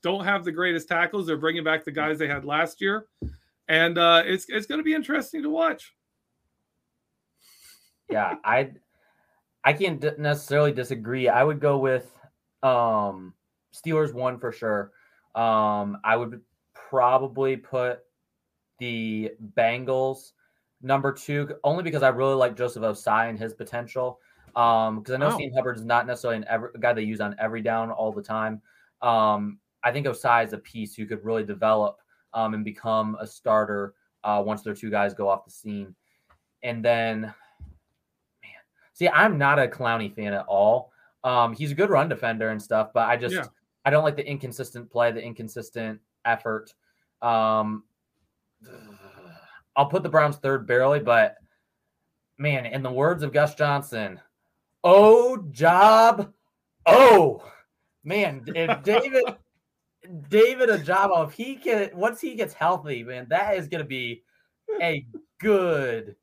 don't 0.01 0.25
have 0.25 0.43
the 0.43 0.51
greatest 0.51 0.87
tackles. 0.87 1.27
They're 1.27 1.37
bringing 1.37 1.63
back 1.63 1.85
the 1.85 1.91
guys 1.91 2.17
they 2.17 2.27
had 2.27 2.43
last 2.43 2.81
year 2.81 3.05
and 3.69 3.97
uh, 3.97 4.23
it's 4.25 4.47
it's 4.49 4.65
going 4.65 4.79
to 4.79 4.83
be 4.83 4.93
interesting 4.93 5.43
to 5.43 5.49
watch. 5.49 5.93
Yeah, 8.09 8.35
I 8.43 8.71
I 9.63 9.73
can't 9.73 10.03
necessarily 10.19 10.73
disagree. 10.73 11.29
I 11.29 11.43
would 11.43 11.61
go 11.61 11.77
with 11.77 12.11
um, 12.63 13.33
Steelers 13.73 14.13
one 14.13 14.39
for 14.39 14.51
sure. 14.51 14.91
Um, 15.35 15.99
I 16.03 16.17
would 16.17 16.41
probably 16.73 17.55
put 17.55 17.99
the 18.79 19.31
Bengals 19.55 20.31
number 20.81 21.13
two 21.13 21.55
only 21.63 21.83
because 21.83 22.03
I 22.03 22.09
really 22.09 22.35
like 22.35 22.57
Joseph 22.57 22.83
Ossai 22.83 23.29
and 23.29 23.37
his 23.37 23.53
potential. 23.53 24.19
Um, 24.55 24.99
because 24.99 25.13
I 25.13 25.17
know 25.17 25.27
oh. 25.27 25.37
Sam 25.37 25.51
Hubbard 25.53 25.77
is 25.77 25.85
not 25.85 26.07
necessarily 26.07 26.37
an 26.37 26.45
every, 26.49 26.69
a 26.73 26.79
guy 26.79 26.93
they 26.93 27.03
use 27.03 27.21
on 27.21 27.35
every 27.37 27.61
down 27.61 27.91
all 27.91 28.11
the 28.11 28.23
time. 28.23 28.61
Um, 29.01 29.59
I 29.83 29.91
think 29.91 30.07
Ossai 30.07 30.45
is 30.45 30.53
a 30.53 30.57
piece 30.57 30.95
who 30.95 31.05
could 31.05 31.23
really 31.23 31.43
develop 31.43 31.99
um, 32.33 32.53
and 32.53 32.63
become 32.63 33.17
a 33.19 33.27
starter 33.27 33.93
uh, 34.23 34.41
once 34.45 34.61
their 34.61 34.73
two 34.73 34.89
guys 34.89 35.13
go 35.13 35.29
off 35.29 35.45
the 35.45 35.51
scene. 35.51 35.95
And 36.63 36.83
then, 36.83 37.21
man, 37.21 37.33
see, 38.93 39.07
I'm 39.07 39.37
not 39.37 39.59
a 39.59 39.67
Clowney 39.67 40.13
fan 40.13 40.33
at 40.33 40.45
all. 40.47 40.91
Um, 41.23 41.53
he's 41.53 41.71
a 41.71 41.75
good 41.75 41.89
run 41.89 42.09
defender 42.09 42.49
and 42.49 42.61
stuff, 42.61 42.91
but 42.93 43.07
I 43.07 43.17
just 43.17 43.35
yeah. 43.35 43.45
I 43.85 43.89
don't 43.89 44.03
like 44.03 44.15
the 44.15 44.27
inconsistent 44.27 44.89
play, 44.89 45.11
the 45.11 45.21
inconsistent 45.21 45.99
effort. 46.25 46.73
Um, 47.21 47.83
I'll 49.75 49.87
put 49.87 50.03
the 50.03 50.09
Browns 50.09 50.37
third 50.37 50.67
barely, 50.67 50.99
but 50.99 51.35
man, 52.37 52.65
in 52.65 52.83
the 52.83 52.91
words 52.91 53.23
of 53.23 53.33
Gus 53.33 53.55
Johnson, 53.55 54.19
oh 54.83 55.37
job, 55.51 56.33
oh 56.85 57.43
man, 58.03 58.43
if 58.47 58.83
David 58.83 59.23
David 60.29 60.69
Ojabo, 60.69 61.27
if 61.27 61.33
he 61.33 61.55
can, 61.55 61.89
once 61.93 62.21
he 62.21 62.35
gets 62.35 62.53
healthy, 62.53 63.03
man, 63.03 63.27
that 63.29 63.57
is 63.57 63.67
going 63.67 63.83
to 63.83 63.87
be 63.87 64.23
a 64.81 65.05
good 65.39 66.15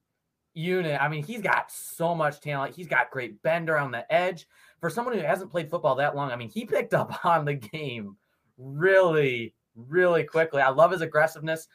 unit. 0.55 1.01
I 1.01 1.09
mean, 1.09 1.23
he's 1.23 1.43
got 1.43 1.71
so 1.71 2.15
much 2.15 2.41
talent. 2.41 2.75
He's 2.75 2.89
got 2.89 3.11
great 3.11 3.43
bend 3.43 3.69
around 3.69 3.93
the 3.93 4.11
edge. 4.13 4.47
For 4.81 4.91
someone 4.91 5.15
who 5.15 5.21
hasn't 5.25 5.51
played 5.51 5.71
football 5.71 5.97
that 5.97 6.17
long, 6.17 6.31
I 6.31 6.37
mean, 6.37 6.49
he 6.49 6.65
picked 6.65 6.95
up 6.95 7.25
on 7.25 7.45
the 7.45 7.55
game 7.55 8.17
really, 8.59 9.55
really 9.75 10.25
quickly. 10.25 10.63
I 10.63 10.71
love 10.71 10.93
his 10.93 11.03
aggressiveness. 11.03 11.69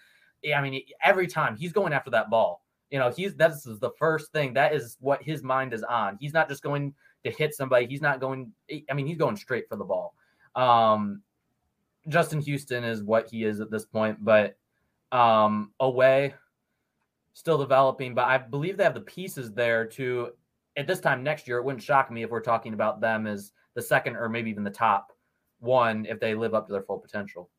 I 0.56 0.60
mean, 0.62 0.82
every 1.04 1.28
time 1.28 1.56
he's 1.56 1.72
going 1.72 1.94
after 1.94 2.10
that 2.12 2.32
ball, 2.32 2.64
you 2.90 3.00
know, 3.00 3.12
he's 3.12 3.36
that's 3.36 3.64
the 3.64 3.92
first 3.98 4.32
thing. 4.34 4.54
That 4.54 4.74
is 4.74 4.98
what 5.00 5.24
his 5.24 5.44
mind 5.44 5.74
is 5.74 5.84
on. 5.84 6.18
He's 6.20 6.34
not 6.34 6.50
just 6.50 6.64
going 6.64 6.94
to 7.24 7.32
hit 7.32 7.54
somebody. 7.54 7.86
He's 7.86 8.02
not 8.02 8.20
going. 8.20 8.52
I 8.90 8.94
mean, 8.94 9.06
he's 9.06 9.18
going 9.18 9.38
straight 9.38 9.70
for 9.70 9.78
the 9.78 9.86
ball. 9.86 10.16
Um, 10.56 11.22
Justin 12.08 12.42
Houston 12.42 12.84
is 12.84 13.04
what 13.04 13.30
he 13.30 13.44
is 13.44 13.60
at 13.60 13.72
this 13.72 13.86
point, 13.86 14.24
but 14.24 14.58
um, 15.12 15.72
away, 15.80 16.34
still 17.34 17.58
developing. 17.58 18.14
But 18.16 18.26
I 18.26 18.38
believe 18.38 18.78
they 18.78 18.84
have 18.84 18.94
the 18.94 19.02
pieces 19.02 19.52
there 19.52 19.86
to, 19.88 20.30
at 20.78 20.88
this 20.88 21.00
time 21.00 21.24
next 21.24 21.48
year, 21.48 21.58
it 21.58 21.64
wouldn't 21.64 21.84
shock 21.84 22.12
me 22.12 22.24
if 22.24 22.30
we're 22.30 22.42
talking 22.42 22.74
about 22.74 23.02
them 23.02 23.28
as 23.28 23.52
the 23.76 23.82
second 23.82 24.16
or 24.16 24.30
maybe 24.30 24.50
even 24.50 24.64
the 24.64 24.70
top 24.70 25.12
one 25.60 26.06
if 26.08 26.20
they 26.20 26.34
live 26.34 26.54
up 26.54 26.66
to 26.68 26.74
their 26.74 26.82
full 26.82 27.00
potential. 27.00 27.50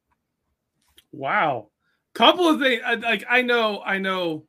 Wow, 1.13 1.69
couple 2.15 2.49
of 2.49 2.61
things. 2.61 2.83
Like 3.03 3.25
I 3.29 3.43
know, 3.43 3.83
I 3.85 3.99
know, 3.99 4.47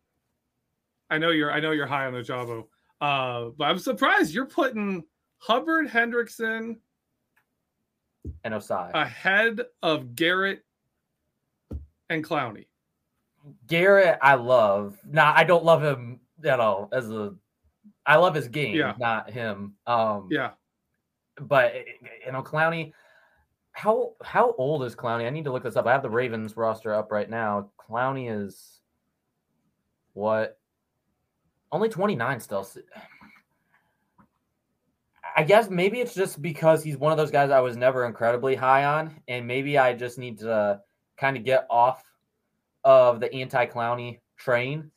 I 1.09 1.17
know 1.17 1.29
you're, 1.29 1.51
I 1.51 1.59
know 1.59 1.71
you're 1.71 1.85
high 1.85 2.05
on 2.05 2.13
Ojabo, 2.13 2.65
uh, 3.01 3.51
but 3.57 3.65
I'm 3.65 3.79
surprised 3.79 4.33
you're 4.33 4.45
putting 4.45 5.03
Hubbard 5.37 5.87
Hendrickson 5.89 6.77
and 8.43 8.53
Ossai 8.53 8.91
ahead 8.93 9.61
of 9.81 10.15
Garrett 10.15 10.63
and 12.09 12.23
Clowney. 12.23 12.67
Garrett, 13.67 14.19
I 14.21 14.35
love. 14.35 14.97
Now, 15.05 15.33
I 15.35 15.43
don't 15.43 15.65
love 15.65 15.83
him 15.83 16.21
at 16.43 16.59
all 16.59 16.89
as 16.93 17.09
a. 17.09 17.33
I 18.05 18.17
love 18.17 18.35
his 18.35 18.47
game, 18.47 18.75
yeah. 18.75 18.93
not 18.97 19.29
him. 19.29 19.75
Um, 19.87 20.27
yeah. 20.31 20.51
But 21.39 21.73
you 22.25 22.31
know, 22.31 22.43
Clowney. 22.43 22.93
How 23.71 24.13
how 24.23 24.53
old 24.57 24.83
is 24.83 24.95
Clowney? 24.95 25.25
I 25.25 25.31
need 25.31 25.45
to 25.45 25.51
look 25.51 25.63
this 25.63 25.75
up. 25.75 25.87
I 25.87 25.93
have 25.93 26.03
the 26.03 26.09
Ravens 26.09 26.55
roster 26.55 26.93
up 26.93 27.11
right 27.11 27.29
now. 27.29 27.71
Clowney 27.79 28.31
is 28.31 28.81
what? 30.13 30.59
Only 31.71 31.89
twenty 31.89 32.15
nine 32.15 32.39
still. 32.39 32.67
I 35.35 35.43
guess 35.43 35.69
maybe 35.69 35.99
it's 35.99 36.13
just 36.13 36.41
because 36.41 36.83
he's 36.83 36.97
one 36.97 37.11
of 37.11 37.17
those 37.17 37.31
guys 37.31 37.49
I 37.49 37.59
was 37.59 37.75
never 37.75 38.05
incredibly 38.05 38.55
high 38.55 38.85
on, 38.85 39.19
and 39.27 39.47
maybe 39.47 39.77
I 39.77 39.93
just 39.93 40.17
need 40.17 40.39
to 40.39 40.81
kind 41.17 41.37
of 41.37 41.43
get 41.43 41.65
off 41.69 42.03
of 42.83 43.19
the 43.19 43.33
anti 43.33 43.65
Clowney 43.65 44.19
train. 44.37 44.91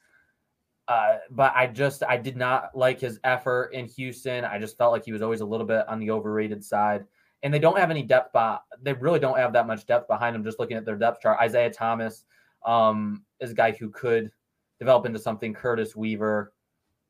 Uh, 0.89 1.17
but 1.31 1.53
I 1.57 1.67
just 1.67 2.03
I 2.09 2.17
did 2.17 2.37
not 2.37 2.71
like 2.75 3.01
his 3.01 3.19
effort 3.25 3.73
in 3.73 3.87
Houston. 3.87 4.45
I 4.45 4.59
just 4.59 4.79
felt 4.79 4.93
like 4.93 5.05
he 5.05 5.13
was 5.13 5.23
always 5.23 5.41
a 5.41 5.47
little 5.47 5.67
bit 5.67 5.89
on 5.89 5.99
the 5.99 6.11
overrated 6.11 6.65
side. 6.65 7.05
And 7.43 7.53
they 7.53 7.59
don't 7.59 7.79
have 7.79 7.91
any 7.91 8.03
depth. 8.03 8.33
By, 8.33 8.59
they 8.83 8.93
really 8.93 9.19
don't 9.19 9.37
have 9.37 9.53
that 9.53 9.67
much 9.67 9.87
depth 9.87 10.09
behind 10.09 10.35
them. 10.35 10.45
Just 10.45 10.59
looking 10.59 10.77
at 10.77 10.85
their 10.85 10.97
depth 10.97 11.21
chart, 11.21 11.39
Isaiah 11.41 11.71
Thomas 11.71 12.25
um, 12.65 13.25
is 13.41 13.51
a 13.51 13.55
guy 13.55 13.73
who 13.73 13.91
could 13.91 14.31
develop 14.79 15.07
into 15.07 15.19
something. 15.19 15.53
Curtis 15.53 15.97
Weaver, 15.97 16.53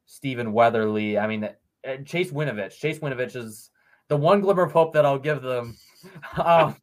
Stephen 0.07 0.53
Weatherly. 0.53 1.19
I 1.19 1.27
mean, 1.27 1.49
Chase 2.05 2.31
Winovich. 2.31 2.79
Chase 2.79 2.99
Winovich 2.99 3.37
is 3.37 3.71
the 4.09 4.17
one 4.17 4.41
glimmer 4.41 4.63
of 4.63 4.73
hope 4.73 4.93
that 4.95 5.05
I'll 5.05 5.19
give 5.19 5.43
them. 5.43 5.77
Um, 6.37 6.77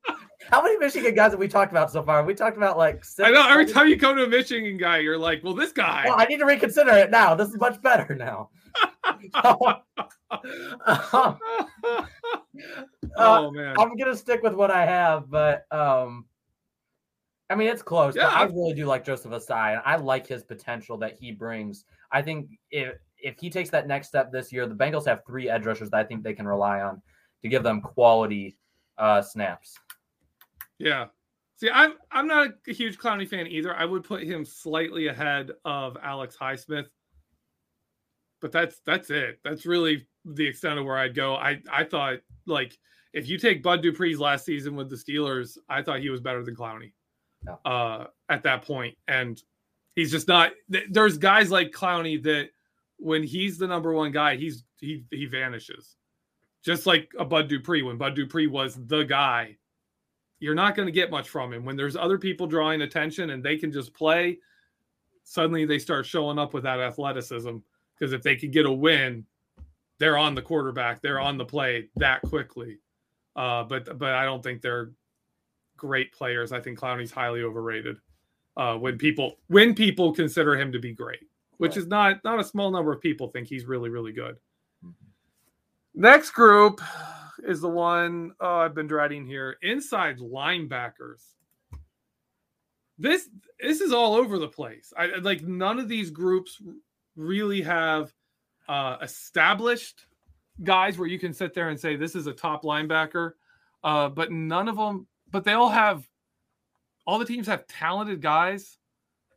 how 0.49 0.61
many 0.61 0.77
Michigan 0.77 1.15
guys 1.15 1.31
have 1.31 1.39
we 1.39 1.47
talked 1.47 1.71
about 1.71 1.91
so 1.91 2.03
far? 2.03 2.25
We 2.25 2.33
talked 2.33 2.57
about 2.57 2.77
like. 2.77 3.05
Six, 3.05 3.25
I 3.25 3.31
know. 3.31 3.47
Every 3.47 3.65
time 3.65 3.87
you 3.87 3.97
come 3.97 4.17
to 4.17 4.25
a 4.25 4.27
Michigan 4.27 4.77
guy, 4.77 4.97
you're 4.97 5.17
like, 5.17 5.43
"Well, 5.43 5.53
this 5.53 5.71
guy." 5.71 6.03
Well, 6.05 6.15
I 6.17 6.25
need 6.25 6.39
to 6.39 6.45
reconsider 6.45 6.91
it 6.91 7.11
now. 7.11 7.35
This 7.35 7.49
is 7.49 7.57
much 7.57 7.81
better 7.81 8.15
now. 8.15 8.49
oh 13.17 13.51
man, 13.51 13.75
I'm 13.77 13.95
gonna 13.95 14.15
stick 14.15 14.41
with 14.43 14.53
what 14.53 14.71
I 14.71 14.85
have, 14.85 15.29
but 15.29 15.65
um, 15.71 16.25
I 17.49 17.55
mean 17.55 17.69
it's 17.69 17.81
close. 17.81 18.15
Yeah. 18.15 18.27
I 18.27 18.43
really 18.43 18.73
do 18.73 18.85
like 18.85 19.05
Joseph 19.05 19.31
Ossai, 19.31 19.73
and 19.73 19.81
I 19.85 19.95
like 19.95 20.27
his 20.27 20.43
potential 20.43 20.97
that 20.97 21.15
he 21.19 21.31
brings. 21.31 21.85
I 22.11 22.21
think 22.21 22.49
if 22.71 22.95
if 23.23 23.39
he 23.39 23.49
takes 23.49 23.69
that 23.71 23.87
next 23.87 24.09
step 24.09 24.31
this 24.31 24.51
year, 24.51 24.67
the 24.67 24.75
Bengals 24.75 25.05
have 25.05 25.21
three 25.25 25.49
edge 25.49 25.65
rushers 25.65 25.89
that 25.89 25.97
I 25.97 26.03
think 26.03 26.23
they 26.23 26.33
can 26.33 26.47
rely 26.47 26.81
on 26.81 27.01
to 27.41 27.49
give 27.49 27.63
them 27.63 27.81
quality 27.81 28.57
uh, 28.97 29.21
snaps. 29.21 29.79
Yeah. 30.77 31.07
See, 31.55 31.69
I'm 31.73 31.93
I'm 32.11 32.27
not 32.27 32.49
a 32.67 32.73
huge 32.73 32.97
Clowney 32.97 33.27
fan 33.27 33.47
either. 33.47 33.73
I 33.73 33.85
would 33.85 34.03
put 34.03 34.23
him 34.23 34.43
slightly 34.43 35.07
ahead 35.07 35.51
of 35.63 35.97
Alex 36.03 36.35
Highsmith. 36.39 36.87
But 38.41 38.51
that's 38.51 38.81
that's 38.85 39.09
it. 39.09 39.39
That's 39.45 39.65
really 39.65 40.05
the 40.25 40.45
extent 40.45 40.77
of 40.77 40.85
where 40.85 40.97
I'd 40.97 41.15
go. 41.15 41.35
I 41.35 41.61
I 41.71 41.85
thought 41.85 42.17
like 42.45 42.77
if 43.13 43.29
you 43.29 43.37
take 43.37 43.63
Bud 43.63 43.81
Dupree's 43.81 44.19
last 44.19 44.45
season 44.45 44.75
with 44.75 44.89
the 44.89 44.95
Steelers, 44.97 45.57
I 45.69 45.81
thought 45.81 45.99
he 45.99 46.09
was 46.09 46.19
better 46.19 46.43
than 46.43 46.55
Clowney 46.55 46.91
uh, 47.63 48.05
at 48.27 48.43
that 48.43 48.63
point. 48.63 48.97
And 49.07 49.41
he's 49.95 50.11
just 50.11 50.27
not. 50.27 50.51
There's 50.89 51.17
guys 51.17 51.51
like 51.51 51.71
Clowney 51.71 52.21
that 52.23 52.49
when 53.03 53.21
he's 53.21 53.57
the 53.57 53.67
number 53.67 53.93
one 53.93 54.11
guy, 54.11 54.37
he's 54.37 54.63
he 54.79 55.03
he 55.11 55.25
vanishes, 55.25 55.97
just 56.63 56.85
like 56.85 57.11
a 57.19 57.25
Bud 57.25 57.49
Dupree. 57.49 57.83
When 57.83 57.97
Bud 57.97 58.15
Dupree 58.15 58.47
was 58.47 58.79
the 58.87 59.03
guy, 59.03 59.57
you're 60.39 60.55
not 60.55 60.75
going 60.75 60.85
to 60.85 60.91
get 60.91 61.11
much 61.11 61.27
from 61.27 61.51
him. 61.51 61.65
When 61.65 61.75
there's 61.75 61.97
other 61.97 62.17
people 62.17 62.47
drawing 62.47 62.81
attention 62.81 63.31
and 63.31 63.43
they 63.43 63.57
can 63.57 63.71
just 63.71 63.93
play, 63.93 64.39
suddenly 65.23 65.65
they 65.65 65.79
start 65.79 66.05
showing 66.05 66.39
up 66.39 66.53
with 66.53 66.63
that 66.63 66.79
athleticism. 66.79 67.57
Because 67.93 68.13
if 68.13 68.23
they 68.23 68.35
can 68.35 68.51
get 68.51 68.65
a 68.65 68.71
win, 68.71 69.25
they're 69.99 70.17
on 70.17 70.33
the 70.33 70.41
quarterback, 70.41 71.01
they're 71.01 71.19
on 71.19 71.37
the 71.37 71.45
play 71.45 71.89
that 71.97 72.21
quickly. 72.21 72.79
Uh, 73.35 73.63
but 73.63 73.97
but 73.97 74.13
I 74.13 74.23
don't 74.23 74.41
think 74.41 74.61
they're 74.61 74.91
great 75.75 76.13
players. 76.13 76.51
I 76.53 76.61
think 76.61 76.79
Clowney's 76.79 77.11
highly 77.11 77.43
overrated. 77.43 77.97
Uh, 78.55 78.77
when 78.77 78.97
people 78.97 79.39
when 79.47 79.75
people 79.75 80.13
consider 80.13 80.55
him 80.55 80.71
to 80.71 80.79
be 80.79 80.93
great, 80.93 81.27
which 81.57 81.77
is 81.77 81.87
not 81.87 82.23
not 82.23 82.39
a 82.39 82.43
small 82.43 82.71
number 82.71 82.91
of 82.91 83.01
people 83.01 83.27
think 83.27 83.47
he's 83.47 83.65
really 83.65 83.89
really 83.89 84.11
good. 84.11 84.37
Mm-hmm. 84.83 84.91
Next 86.01 86.31
group, 86.31 86.81
is 87.45 87.61
the 87.61 87.69
one 87.69 88.33
oh, 88.39 88.57
I've 88.57 88.75
been 88.75 88.87
dreading 88.87 89.25
here. 89.25 89.57
Inside 89.61 90.19
linebackers. 90.19 91.21
This 92.97 93.29
this 93.59 93.81
is 93.81 93.91
all 93.91 94.15
over 94.15 94.37
the 94.37 94.47
place. 94.47 94.93
I 94.97 95.07
like 95.21 95.41
none 95.41 95.79
of 95.79 95.89
these 95.89 96.09
groups 96.09 96.61
really 97.15 97.61
have 97.61 98.13
uh, 98.67 98.97
established 99.01 100.05
guys 100.63 100.97
where 100.97 101.07
you 101.07 101.19
can 101.19 101.33
sit 101.33 101.53
there 101.53 101.69
and 101.69 101.79
say 101.79 101.95
this 101.95 102.15
is 102.15 102.27
a 102.27 102.33
top 102.33 102.63
linebacker, 102.63 103.33
uh, 103.83 104.09
but 104.09 104.31
none 104.31 104.67
of 104.67 104.77
them. 104.77 105.07
But 105.31 105.43
they 105.43 105.53
all 105.53 105.69
have. 105.69 106.07
All 107.05 107.19
the 107.19 107.25
teams 107.25 107.47
have 107.47 107.67
talented 107.67 108.21
guys 108.21 108.77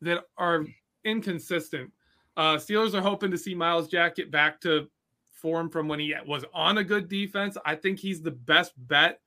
that 0.03 0.23
are 0.39 0.65
inconsistent. 1.05 1.91
Uh, 2.37 2.57
Steelers 2.57 2.95
are 2.95 3.01
hoping 3.01 3.31
to 3.31 3.39
see 3.39 3.55
Myles 3.55 3.89
Jack 3.89 4.17
get 4.17 4.31
back 4.31 4.61
to 4.63 4.89
form 5.33 5.71
from 5.71 5.89
when 5.89 6.01
he 6.01 6.15
was 6.27 6.45
on 6.53 6.79
a 6.79 6.85
good 6.85 7.09
defense. 7.09 7.57
I 7.65 7.75
think 7.75 7.99
he's 7.99 8.23
the 8.23 8.31
best 8.31 8.73
bet 8.77 9.21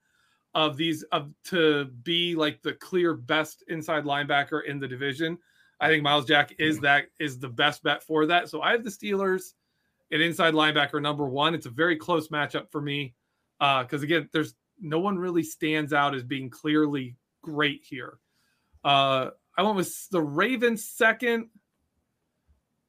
of 0.54 0.76
these 0.76 1.02
of 1.04 1.30
to 1.44 1.86
be 2.02 2.34
like 2.34 2.62
the 2.62 2.72
clear 2.74 3.14
best 3.14 3.64
inside 3.68 4.04
linebacker 4.04 4.64
in 4.64 4.80
the 4.80 4.88
division. 4.88 5.38
I 5.80 5.88
think 5.88 6.02
Myles 6.02 6.26
Jack 6.26 6.54
is 6.58 6.80
that 6.80 7.06
is 7.18 7.38
the 7.38 7.48
best 7.48 7.82
bet 7.82 8.02
for 8.02 8.26
that. 8.26 8.48
So 8.48 8.60
I 8.60 8.72
have 8.72 8.84
the 8.84 8.90
Steelers 8.90 9.54
at 10.12 10.20
inside 10.20 10.54
linebacker 10.54 11.00
number 11.00 11.28
one. 11.28 11.54
It's 11.54 11.66
a 11.66 11.70
very 11.70 11.96
close 11.96 12.28
matchup 12.28 12.70
for 12.70 12.80
me 12.80 13.14
because 13.58 14.02
uh, 14.02 14.04
again, 14.04 14.28
there's 14.32 14.54
no 14.80 14.98
one 14.98 15.18
really 15.18 15.42
stands 15.42 15.92
out 15.92 16.14
as 16.14 16.22
being 16.22 16.50
clearly 16.50 17.16
great 17.42 17.82
here. 17.84 18.18
Uh, 18.84 19.30
I 19.56 19.62
went 19.62 19.76
with 19.76 20.08
the 20.10 20.22
Ravens 20.22 20.88
second 20.88 21.48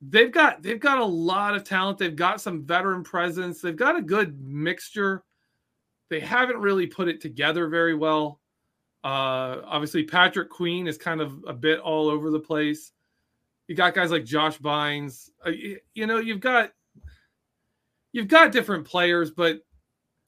they've 0.02 0.32
got 0.32 0.64
they've 0.64 0.80
got 0.80 0.98
a 0.98 1.06
lot 1.06 1.56
of 1.56 1.64
talent. 1.64 1.98
They've 1.98 2.16
got 2.16 2.42
some 2.42 2.64
veteran 2.64 3.04
presence. 3.04 3.62
They've 3.62 3.76
got 3.76 3.96
a 3.96 4.02
good 4.02 4.42
mixture. 4.42 5.24
They 6.10 6.20
haven't 6.20 6.58
really 6.58 6.88
put 6.88 7.08
it 7.08 7.22
together 7.22 7.68
very 7.68 7.96
well. 7.96 8.40
Uh, 9.04 9.62
obviously, 9.66 10.04
Patrick 10.04 10.50
Queen 10.50 10.88
is 10.88 10.98
kind 10.98 11.22
of 11.22 11.44
a 11.48 11.54
bit 11.54 11.80
all 11.80 12.10
over 12.10 12.30
the 12.30 12.40
place. 12.40 12.92
You 13.68 13.76
got 13.76 13.96
guys 13.96 14.12
like 14.12 14.26
Josh 14.26 14.60
Bynes. 14.60 15.30
Uh, 15.46 15.52
you, 15.52 15.80
you 15.94 16.08
know, 16.08 16.18
you've 16.18 16.42
got 16.42 16.72
you've 18.12 18.28
got 18.28 18.52
different 18.52 18.86
players, 18.86 19.32
but 19.32 19.62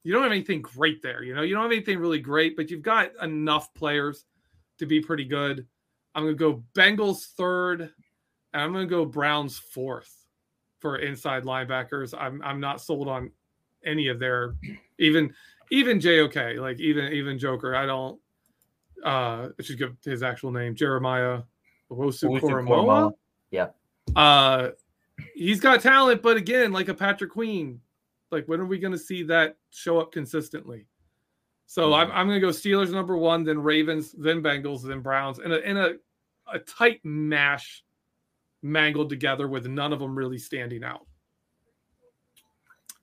you 0.04 0.14
don't 0.14 0.24
have 0.24 0.32
anything 0.32 0.62
great 0.62 1.02
there. 1.02 1.24
You 1.24 1.36
know, 1.36 1.42
you 1.42 1.54
don't 1.54 1.64
have 1.64 1.72
anything 1.72 2.00
really 2.00 2.20
great, 2.20 2.56
but 2.56 2.70
you've 2.70 2.82
got 2.82 3.12
enough 3.22 3.74
players 3.74 4.26
to 4.80 4.86
be 4.86 5.02
pretty 5.02 5.26
good. 5.26 5.66
I'm 6.16 6.24
going 6.24 6.36
to 6.36 6.40
go 6.40 6.64
Bengals 6.76 7.28
third. 7.34 7.92
And 8.54 8.62
I'm 8.62 8.72
going 8.72 8.88
to 8.88 8.90
go 8.90 9.06
Browns 9.06 9.58
fourth 9.58 10.26
for 10.80 10.98
inside 10.98 11.44
linebackers. 11.44 12.14
I'm 12.18 12.42
I'm 12.44 12.60
not 12.60 12.82
sold 12.82 13.08
on 13.08 13.32
any 13.86 14.08
of 14.08 14.20
their 14.20 14.56
even 15.00 15.34
even 15.72 16.00
JOK 16.00 16.58
like 16.58 16.80
even 16.80 17.12
even 17.14 17.40
Joker. 17.40 17.76
I 17.76 17.86
don't. 17.86 18.20
Uh, 19.04 19.50
I 19.60 19.62
should 19.62 19.78
give 19.78 19.96
his 20.06 20.24
actual 20.24 20.52
name 20.52 20.76
Jeremiah 20.76 21.42
Owusu 21.92 22.40
Yeah. 23.52 23.68
Uh, 24.16 24.70
he's 25.36 25.60
got 25.60 25.82
talent, 25.82 26.22
but 26.22 26.38
again, 26.38 26.72
like 26.72 26.88
a 26.88 26.94
Patrick 26.94 27.32
Queen, 27.32 27.82
like 28.32 28.48
when 28.48 28.60
are 28.60 28.66
we 28.66 28.80
going 28.80 28.94
to 28.94 29.00
see 29.00 29.24
that 29.24 29.58
show 29.72 30.00
up 30.00 30.12
consistently? 30.12 30.86
So 31.66 31.92
mm-hmm. 31.92 32.12
I'm, 32.12 32.12
I'm 32.12 32.28
going 32.28 32.40
to 32.40 32.46
go 32.46 32.52
Steelers 32.52 32.92
number 32.92 33.18
one, 33.18 33.44
then 33.44 33.62
Ravens, 33.62 34.14
then 34.18 34.42
Bengals, 34.42 34.84
then 34.84 35.02
Browns, 35.02 35.40
and 35.40 35.54
a 35.54 35.70
in 35.70 35.78
a 35.78 35.94
a 36.54 36.60
tight 36.60 37.00
mash 37.04 37.84
mangled 38.64 39.10
together 39.10 39.48
with 39.48 39.68
none 39.68 39.94
of 39.94 40.00
them 40.00 40.18
really 40.18 40.38
standing 40.38 40.84
out. 40.84 41.06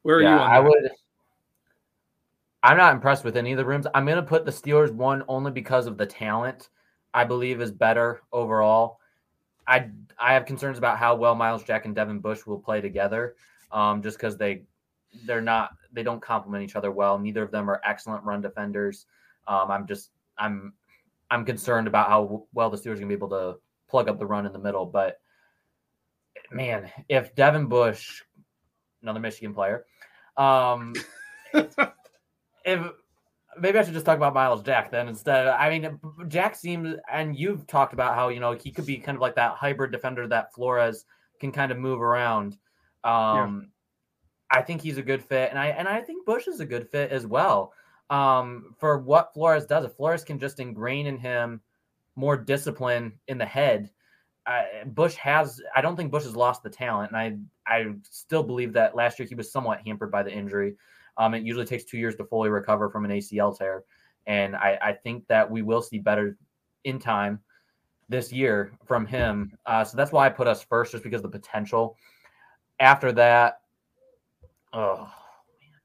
Where 0.02 0.16
are 0.16 0.22
yeah, 0.22 0.36
you 0.36 0.40
I 0.40 0.58
would 0.58 0.90
I'm 2.62 2.76
not 2.76 2.94
impressed 2.94 3.24
with 3.24 3.36
any 3.36 3.52
of 3.52 3.58
the 3.58 3.64
rooms. 3.64 3.86
I'm 3.94 4.04
going 4.04 4.16
to 4.16 4.22
put 4.22 4.44
the 4.44 4.50
Steelers 4.50 4.92
one 4.92 5.22
only 5.28 5.50
because 5.50 5.86
of 5.86 5.96
the 5.96 6.06
talent 6.06 6.68
I 7.14 7.24
believe 7.24 7.60
is 7.60 7.72
better 7.72 8.22
overall. 8.32 8.98
I 9.66 9.88
I 10.18 10.34
have 10.34 10.46
concerns 10.46 10.78
about 10.78 10.98
how 10.98 11.14
well 11.14 11.34
Myles 11.34 11.64
Jack 11.64 11.84
and 11.84 11.94
Devin 11.94 12.20
Bush 12.20 12.46
will 12.46 12.58
play 12.58 12.80
together, 12.80 13.34
um, 13.72 14.02
just 14.02 14.16
because 14.16 14.36
they 14.36 14.62
they're 15.24 15.40
not 15.40 15.70
they 15.92 16.02
don't 16.02 16.20
complement 16.20 16.64
each 16.64 16.76
other 16.76 16.90
well. 16.90 17.18
Neither 17.18 17.42
of 17.42 17.50
them 17.50 17.70
are 17.70 17.80
excellent 17.84 18.24
run 18.24 18.40
defenders. 18.40 19.06
Um, 19.48 19.70
I'm 19.70 19.86
just 19.86 20.10
I'm 20.38 20.72
I'm 21.30 21.44
concerned 21.44 21.86
about 21.86 22.08
how 22.08 22.46
well 22.52 22.70
the 22.70 22.76
Steelers 22.76 22.92
are 22.92 22.96
gonna 22.96 23.06
be 23.06 23.14
able 23.14 23.30
to 23.30 23.56
plug 23.88 24.08
up 24.08 24.18
the 24.18 24.26
run 24.26 24.46
in 24.46 24.52
the 24.52 24.58
middle. 24.58 24.86
But 24.86 25.20
man, 26.50 26.90
if 27.08 27.34
Devin 27.34 27.66
Bush, 27.66 28.22
another 29.02 29.20
Michigan 29.20 29.54
player, 29.54 29.84
um, 30.36 30.94
if 32.64 32.92
maybe 33.58 33.78
I 33.78 33.84
should 33.84 33.94
just 33.94 34.06
talk 34.06 34.16
about 34.16 34.34
Myles 34.34 34.62
Jack 34.62 34.90
then 34.90 35.08
instead. 35.08 35.48
I 35.48 35.70
mean, 35.70 35.98
Jack 36.28 36.54
seems, 36.54 36.96
and 37.10 37.36
you've 37.36 37.66
talked 37.66 37.92
about 37.92 38.14
how 38.14 38.28
you 38.28 38.40
know 38.40 38.52
he 38.52 38.70
could 38.70 38.86
be 38.86 38.98
kind 38.98 39.16
of 39.16 39.22
like 39.22 39.36
that 39.36 39.52
hybrid 39.52 39.92
defender 39.92 40.26
that 40.28 40.54
Flores 40.54 41.04
can 41.40 41.52
kind 41.52 41.72
of 41.72 41.78
move 41.78 42.00
around. 42.00 42.58
Um, 43.04 43.70
yeah. 44.52 44.58
I 44.58 44.62
think 44.62 44.82
he's 44.82 44.98
a 44.98 45.02
good 45.02 45.22
fit, 45.22 45.50
and 45.50 45.58
I 45.58 45.68
and 45.68 45.88
I 45.88 46.00
think 46.00 46.26
Bush 46.26 46.48
is 46.48 46.60
a 46.60 46.66
good 46.66 46.88
fit 46.90 47.10
as 47.10 47.26
well. 47.26 47.72
Um, 48.10 48.74
for 48.78 48.98
what 48.98 49.32
Flores 49.32 49.66
does, 49.66 49.84
if 49.84 49.92
Flores 49.92 50.24
can 50.24 50.38
just 50.38 50.58
ingrain 50.58 51.06
in 51.06 51.16
him 51.16 51.60
more 52.16 52.36
discipline 52.36 53.12
in 53.28 53.38
the 53.38 53.46
head, 53.46 53.90
Bush 54.86 55.14
has. 55.14 55.60
I 55.74 55.80
don't 55.80 55.96
think 55.96 56.10
Bush 56.10 56.24
has 56.24 56.36
lost 56.36 56.62
the 56.62 56.70
talent, 56.70 57.12
and 57.12 57.48
I 57.66 57.72
I 57.72 57.94
still 58.08 58.42
believe 58.42 58.72
that 58.72 58.96
last 58.96 59.18
year 59.18 59.28
he 59.28 59.34
was 59.34 59.52
somewhat 59.52 59.80
hampered 59.86 60.10
by 60.10 60.22
the 60.22 60.32
injury. 60.32 60.76
Um, 61.16 61.34
it 61.34 61.42
usually 61.42 61.66
takes 61.66 61.84
two 61.84 61.98
years 61.98 62.16
to 62.16 62.24
fully 62.24 62.48
recover 62.48 62.88
from 62.90 63.04
an 63.04 63.10
ACL 63.10 63.56
tear, 63.56 63.84
and 64.26 64.56
I, 64.56 64.78
I 64.80 64.92
think 64.92 65.26
that 65.28 65.50
we 65.50 65.62
will 65.62 65.82
see 65.82 65.98
better 65.98 66.36
in 66.84 66.98
time 66.98 67.40
this 68.08 68.32
year 68.32 68.72
from 68.86 69.06
him. 69.06 69.52
Uh, 69.66 69.84
so 69.84 69.96
that's 69.96 70.12
why 70.12 70.26
I 70.26 70.30
put 70.30 70.48
us 70.48 70.62
first, 70.62 70.92
just 70.92 71.04
because 71.04 71.22
the 71.22 71.28
potential. 71.28 71.96
After 72.80 73.12
that, 73.12 73.60
oh 74.72 74.96
man, 74.96 75.80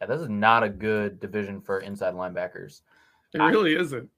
yeah, 0.00 0.06
this 0.08 0.20
is 0.20 0.28
not 0.28 0.62
a 0.62 0.68
good 0.68 1.20
division 1.20 1.60
for 1.60 1.80
inside 1.80 2.14
linebackers. 2.14 2.82
It 3.32 3.38
really 3.38 3.76
I, 3.76 3.80
isn't 3.80 4.10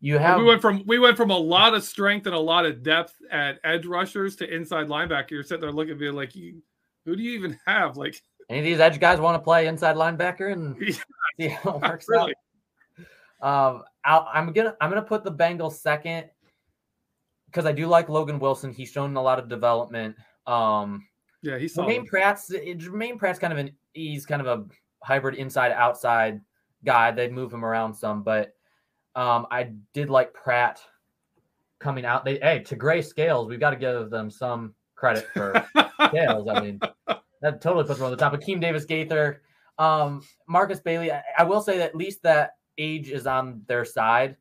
You 0.00 0.18
have 0.18 0.38
we 0.38 0.44
went 0.44 0.62
from 0.62 0.84
we 0.86 0.98
went 0.98 1.16
from 1.16 1.30
a 1.30 1.36
lot 1.36 1.74
of 1.74 1.82
strength 1.82 2.26
and 2.26 2.34
a 2.34 2.38
lot 2.38 2.64
of 2.64 2.82
depth 2.84 3.14
at 3.30 3.58
edge 3.64 3.84
rushers 3.84 4.36
to 4.36 4.54
inside 4.54 4.86
linebacker. 4.86 5.32
You're 5.32 5.42
sitting 5.42 5.60
there 5.62 5.72
looking 5.72 5.94
at 5.94 5.98
me 5.98 6.10
like, 6.10 6.36
you, 6.36 6.62
who 7.04 7.16
do 7.16 7.22
you 7.22 7.32
even 7.32 7.58
have? 7.66 7.96
Like 7.96 8.20
any 8.48 8.60
of 8.60 8.64
these 8.64 8.78
edge 8.80 9.00
guys 9.00 9.18
want 9.18 9.34
to 9.34 9.40
play 9.44 9.66
inside 9.66 9.96
linebacker 9.96 10.52
and 10.52 10.76
Yeah, 10.80 10.94
see 11.40 11.48
how 11.48 11.76
it 11.76 11.82
works 11.82 12.06
really. 12.08 12.34
out. 13.42 13.74
Um, 13.74 13.82
I'll, 14.04 14.28
I'm 14.32 14.52
gonna 14.52 14.76
I'm 14.80 14.88
gonna 14.90 15.02
put 15.02 15.24
the 15.24 15.32
Bengals 15.32 15.74
second 15.74 16.26
because 17.46 17.66
I 17.66 17.72
do 17.72 17.86
like 17.86 18.08
Logan 18.08 18.38
Wilson. 18.38 18.72
He's 18.72 18.90
shown 18.90 19.16
a 19.16 19.22
lot 19.22 19.38
of 19.38 19.48
development. 19.48 20.16
Um, 20.46 21.06
Yeah, 21.42 21.58
he's 21.58 21.74
Germaine 21.74 22.06
solid. 22.06 22.08
Pratt's 22.08 22.52
Germaine 22.76 23.18
Pratt's 23.18 23.38
kind 23.38 23.52
of 23.52 23.58
an 23.58 23.72
he's 23.94 24.26
kind 24.26 24.40
of 24.40 24.46
a 24.46 24.64
hybrid 25.04 25.34
inside 25.34 25.72
outside 25.72 26.40
guy. 26.84 27.10
They 27.10 27.28
move 27.28 27.52
him 27.52 27.64
around 27.64 27.94
some, 27.94 28.22
but 28.22 28.54
um, 29.18 29.48
I 29.50 29.72
did 29.94 30.10
like 30.10 30.32
Pratt 30.32 30.80
coming 31.80 32.04
out. 32.04 32.24
They 32.24 32.38
hey 32.38 32.60
to 32.60 32.76
Gray 32.76 33.02
Scales, 33.02 33.48
we've 33.48 33.58
got 33.58 33.70
to 33.70 33.76
give 33.76 34.10
them 34.10 34.30
some 34.30 34.74
credit 34.94 35.26
for 35.34 35.66
Scales. 36.08 36.46
I 36.48 36.60
mean, 36.62 36.80
that 37.42 37.60
totally 37.60 37.84
puts 37.84 37.98
him 37.98 38.04
on 38.04 38.12
the 38.12 38.16
top. 38.16 38.32
Akeem 38.32 38.60
Davis 38.60 38.84
Gaither, 38.84 39.42
um, 39.76 40.22
Markus 40.46 40.78
Bailey. 40.78 41.10
I, 41.10 41.22
I 41.36 41.42
will 41.42 41.60
say 41.60 41.78
that 41.78 41.88
at 41.90 41.96
least 41.96 42.22
that 42.22 42.52
age 42.78 43.10
is 43.10 43.26
on 43.26 43.62
their 43.66 43.84
side. 43.84 44.36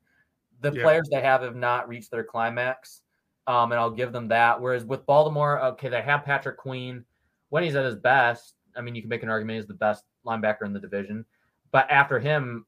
The 0.62 0.72
Yeah. 0.72 0.84
players 0.84 1.10
they 1.12 1.22
have 1.22 1.42
have 1.42 1.56
not 1.56 1.88
reached 1.88 2.12
their 2.12 2.24
climax, 2.24 3.02
um, 3.48 3.72
and 3.72 3.80
I'll 3.82 3.90
give 3.90 4.12
them 4.12 4.28
that. 4.28 4.62
Whereas 4.62 4.86
with 4.86 5.08
Baltimore, 5.08 5.60
okay, 5.60 5.90
they 5.90 6.04
have 6.04 6.24
Patrick 6.24 6.58
Queen 6.58 7.04
when 7.50 7.64
he's 7.64 7.76
at 7.76 7.86
his 7.86 7.96
best. 7.96 8.54
I 8.76 8.82
mean, 8.82 8.94
you 8.94 9.02
can 9.02 9.10
make 9.10 9.24
an 9.24 9.30
argument 9.30 9.58
he's 9.58 9.68
the 9.68 9.74
best 9.74 10.04
linebacker 10.24 10.66
in 10.66 10.74
the 10.74 10.80
division, 10.80 11.26
but 11.72 11.90
after 11.90 12.20
him, 12.20 12.68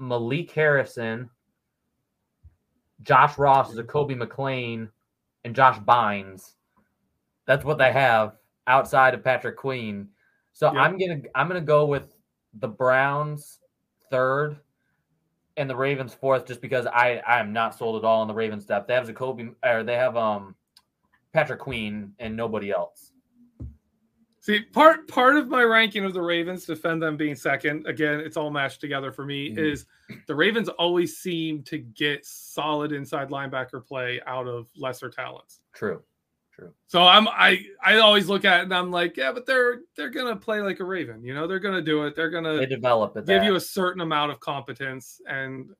Malik 0.00 0.50
Harrison, 0.50 1.30
Josh 3.02 3.36
Ross, 3.38 3.74
Jacoby 3.74 4.14
McLean, 4.14 4.88
and 5.44 5.54
Josh 5.54 5.78
Bynes. 5.80 6.52
That's 7.46 7.64
what 7.64 7.78
they 7.78 7.92
have 7.92 8.36
outside 8.66 9.14
of 9.14 9.22
Patrick 9.22 9.56
Queen. 9.56 10.08
So 10.52 10.72
Yeah. 10.72 10.80
I'm 10.80 10.98
gonna 10.98 11.20
I'm 11.34 11.48
gonna 11.48 11.60
go 11.60 11.86
with 11.86 12.14
the 12.54 12.68
Browns 12.68 13.60
third 14.10 14.58
and 15.56 15.68
the 15.68 15.76
Ravens 15.76 16.14
fourth, 16.14 16.46
just 16.46 16.60
because 16.60 16.86
I 16.86 17.22
I 17.26 17.40
am 17.40 17.52
not 17.52 17.74
sold 17.74 17.96
at 18.02 18.06
all 18.06 18.22
on 18.22 18.28
the 18.28 18.34
Ravens 18.34 18.64
depth. 18.64 18.88
They 18.88 18.94
have 18.94 19.06
Jacoby 19.06 19.50
or 19.64 19.82
they 19.82 19.96
have 19.96 20.16
um 20.16 20.54
Patrick 21.32 21.60
Queen 21.60 22.14
and 22.18 22.36
nobody 22.36 22.70
else. 22.70 23.12
See, 24.44 24.60
part 24.60 25.08
part 25.08 25.36
of 25.36 25.48
my 25.48 25.62
ranking 25.62 26.04
of 26.04 26.12
the 26.12 26.20
Ravens, 26.20 26.66
defend 26.66 27.02
them 27.02 27.16
being 27.16 27.34
second. 27.34 27.86
Again, 27.86 28.20
it's 28.20 28.36
all 28.36 28.50
mashed 28.50 28.78
together 28.78 29.10
for 29.10 29.24
me. 29.24 29.52
Mhm. 29.54 29.72
Is 29.72 29.86
the 30.26 30.34
Ravens 30.34 30.68
always 30.68 31.16
seem 31.16 31.62
to 31.62 31.78
get 31.78 32.26
solid 32.26 32.92
inside 32.92 33.30
linebacker 33.30 33.82
play 33.82 34.20
out 34.26 34.46
of 34.46 34.68
lesser 34.76 35.08
talents. 35.08 35.60
True. 35.72 36.02
True. 36.52 36.74
So 36.88 37.02
I'm 37.02 37.26
I 37.28 37.64
I 37.82 37.96
always 38.00 38.28
look 38.28 38.44
at 38.44 38.60
it 38.60 38.62
and 38.64 38.74
I'm 38.74 38.90
like, 38.90 39.16
yeah, 39.16 39.32
but 39.32 39.46
they're 39.46 39.80
they're 39.96 40.10
gonna 40.10 40.36
play 40.36 40.60
like 40.60 40.78
a 40.80 40.84
Raven. 40.84 41.24
You 41.24 41.32
know, 41.34 41.46
they're 41.46 41.58
gonna 41.58 41.80
do 41.80 42.04
it. 42.04 42.14
They're 42.14 42.28
gonna 42.28 42.58
They 42.58 42.66
develop 42.66 43.16
it. 43.16 43.24
give 43.24 43.44
you 43.44 43.54
a 43.54 43.60
certain 43.60 44.02
amount 44.02 44.30
of 44.30 44.40
competence, 44.40 45.22
and 45.26 45.70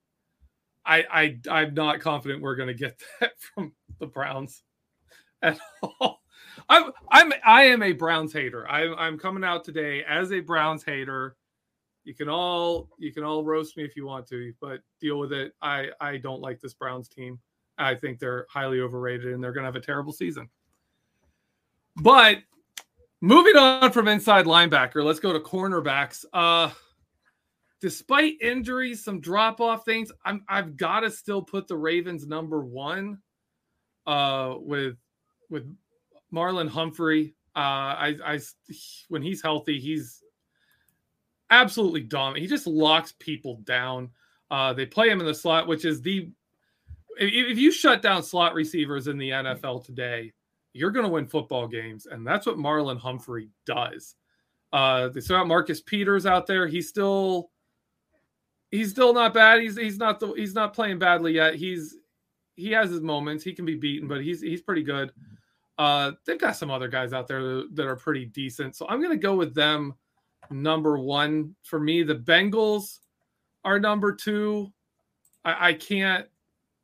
I 0.87 1.05
I 1.13 1.39
I'm 1.51 1.75
not 1.75 2.01
confident 2.01 2.41
we're 2.41 2.57
gonna 2.57 2.73
get 2.73 2.99
that 3.21 3.33
from 3.39 3.75
the 4.01 4.07
Browns 4.07 4.63
at 5.43 5.61
all. 5.83 6.23
I'm 6.69 6.93
I'm 7.11 7.33
I 7.45 7.65
am 7.65 7.83
a 7.83 7.93
Browns 7.93 8.33
hater. 8.33 8.69
I'm 8.69 8.95
I'm 8.97 9.19
coming 9.19 9.45
out 9.45 9.65
today 9.65 10.05
as 10.09 10.33
a 10.33 10.41
Browns 10.41 10.85
hater. 10.85 11.37
You 12.05 12.15
can 12.15 12.29
all 12.29 12.89
you 12.99 13.13
can 13.13 13.25
all 13.25 13.45
roast 13.45 13.77
me 13.77 13.85
if 13.85 13.97
you 13.97 14.07
want 14.07 14.27
to, 14.29 14.53
but 14.61 14.81
deal 15.01 15.19
with 15.19 15.33
it. 15.33 15.55
I 15.63 15.89
I 16.01 16.19
don't 16.19 16.41
like 16.41 16.61
this 16.61 16.75
Browns 16.75 17.09
team. 17.09 17.39
I 17.79 17.95
think 17.95 18.19
they're 18.19 18.47
highly 18.49 18.81
overrated 18.81 19.33
and 19.33 19.43
they're 19.43 19.53
going 19.53 19.63
to 19.63 19.69
have 19.69 19.77
a 19.77 19.81
terrible 19.81 20.13
season. 20.13 20.49
But 21.97 22.39
moving 23.21 23.57
on 23.57 23.91
from 23.91 24.07
inside 24.07 24.45
linebacker, 24.47 25.03
let's 25.03 25.21
go 25.21 25.33
to 25.33 25.41
cornerbacks. 25.41 26.25
Uh 26.33 26.71
despite 27.81 28.41
injuries, 28.41 29.05
some 29.05 29.21
drop 29.21 29.61
off 29.61 29.85
things, 29.85 30.11
I'm 30.25 30.45
I've 30.49 30.77
got 30.77 31.01
to 31.01 31.11
still 31.11 31.43
put 31.43 31.69
the 31.69 31.77
Ravens 31.77 32.27
number 32.27 32.61
1 32.61 33.19
uh 34.07 34.55
with 34.59 34.97
with 35.49 35.75
Marlon 36.35 36.69
Humphrey. 36.69 37.35
Uh 37.57 37.59
I 37.59 38.17
I 38.25 38.41
when 39.09 39.23
he's 39.23 39.43
healthy, 39.43 39.79
he's 39.79 40.23
absolutely 41.51 42.03
dominant. 42.03 42.43
He 42.43 42.49
just 42.49 42.67
locks 42.67 43.15
people 43.19 43.61
down. 43.65 44.11
Uh 44.51 44.73
they 44.73 44.87
play 44.87 45.09
him 45.09 45.21
in 45.21 45.27
the 45.27 45.35
slot, 45.35 45.69
which 45.69 45.85
is 45.85 46.03
the 46.03 46.31
if, 47.19 47.53
if 47.53 47.59
you 47.59 47.71
shut 47.71 48.03
down 48.03 48.23
slot 48.23 48.55
receivers 48.55 49.07
in 49.07 49.19
the 49.19 49.31
NFL 49.31 49.85
today, 49.85 50.33
you're 50.73 50.91
going 50.91 51.05
to 51.05 51.11
win 51.11 51.27
football 51.27 51.69
games, 51.69 52.07
and 52.07 52.27
that's 52.27 52.47
what 52.47 52.57
Marlon 52.57 52.99
Humphrey 52.99 53.49
does. 53.65 54.17
Uh, 54.73 55.09
they 55.09 55.21
still 55.21 55.39
got 55.39 55.47
Marcus 55.47 55.81
Peters 55.81 56.27
out 56.27 56.47
there. 56.47 56.67
He's 56.67 56.89
still 56.89 57.51
he's 58.73 58.91
still 58.91 59.15
not 59.15 59.33
bad. 59.33 59.63
He's 59.63 59.77
he's 59.77 59.99
not 59.99 60.19
the 60.19 60.33
he's 60.33 60.55
not 60.55 60.75
playing 60.75 60.99
badly 60.99 61.33
yet. 61.33 61.55
He's 61.55 61.97
he 62.57 62.73
has 62.73 62.91
his 62.91 63.01
moments. 63.01 63.45
He 63.45 63.53
can 63.53 63.65
be 63.65 63.77
beaten, 63.77 64.09
but 64.09 64.23
he's 64.23 64.41
he's 64.41 64.63
pretty 64.63 64.83
good. 64.83 65.13
Uh, 65.77 66.13
they've 66.25 66.41
got 66.41 66.57
some 66.57 66.71
other 66.71 66.89
guys 66.89 67.13
out 67.13 67.27
there 67.27 67.63
that, 67.73 67.87
are 67.87 67.97
pretty 67.97 68.27
decent. 68.27 68.77
So 68.77 68.87
I'm 68.89 69.01
going 69.01 69.17
to 69.17 69.23
go 69.23 69.35
with 69.35 69.55
them 69.55 69.95
number 70.51 70.99
one 70.99 71.55
for 71.63 71.81
me. 71.81 72.03
The 72.03 72.15
Bengals 72.15 73.01
are 73.65 73.81
number 73.81 74.15
two. 74.15 74.73
I, 75.45 75.69
I 75.69 75.73
can't 75.73 76.27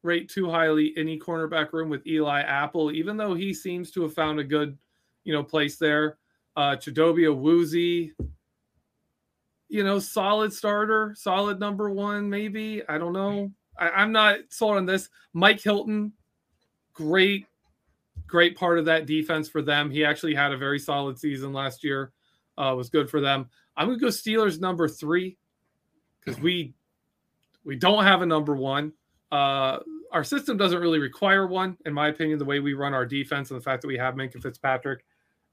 rate 0.02 0.28
too 0.28 0.50
highly 0.50 0.94
any 0.96 1.18
cornerback 1.18 1.72
room 1.72 1.88
with 1.88 2.06
Eli 2.06 2.40
Apple, 2.40 2.90
even 2.90 3.16
though 3.16 3.34
he 3.34 3.52
seems 3.52 3.90
to 3.92 4.02
have 4.02 4.14
found 4.14 4.40
a 4.40 4.44
good, 4.44 4.76
you 5.24 5.32
know, 5.32 5.42
place 5.42 5.76
there. 5.76 6.16
Uh 6.56 6.74
Chidobe 6.74 7.28
Awuzie, 7.28 8.10
you 9.68 9.84
know, 9.84 9.98
solid 9.98 10.52
starter, 10.52 11.14
solid 11.16 11.60
number 11.60 11.90
one, 11.90 12.28
maybe. 12.28 12.82
I 12.88 12.98
don't 12.98 13.12
know. 13.12 13.52
I, 13.78 13.90
I'm 13.90 14.10
not 14.10 14.38
sold 14.48 14.76
on 14.76 14.84
this. 14.86 15.08
Mike 15.32 15.60
Hilton, 15.60 16.12
great, 16.92 17.46
great 18.30 18.56
part 18.56 18.78
of 18.78 18.84
that 18.86 19.06
defense 19.06 19.48
for 19.48 19.60
them. 19.60 19.90
He 19.90 20.04
actually 20.04 20.34
had 20.34 20.52
a 20.52 20.56
very 20.56 20.78
solid 20.78 21.18
season 21.18 21.52
last 21.52 21.84
year. 21.84 22.12
Uh, 22.56 22.74
was 22.76 22.90
good 22.90 23.10
for 23.10 23.20
them. 23.20 23.48
I'm 23.76 23.88
gonna 23.88 23.98
go 23.98 24.08
Steelers 24.08 24.60
number 24.60 24.88
three 24.88 25.36
because 26.20 26.40
we 26.40 26.74
we 27.64 27.76
don't 27.76 28.04
have 28.04 28.22
a 28.22 28.26
number 28.26 28.54
one. 28.54 28.92
Uh, 29.32 29.78
our 30.12 30.24
system 30.24 30.56
doesn't 30.56 30.80
really 30.80 30.98
require 30.98 31.46
one, 31.46 31.76
in 31.86 31.94
my 31.94 32.08
opinion, 32.08 32.38
the 32.38 32.44
way 32.44 32.60
we 32.60 32.74
run 32.74 32.94
our 32.94 33.06
defense 33.06 33.50
and 33.50 33.60
the 33.60 33.64
fact 33.64 33.82
that 33.82 33.88
we 33.88 33.96
have 33.96 34.14
Minkah 34.14 34.42
Fitzpatrick 34.42 35.04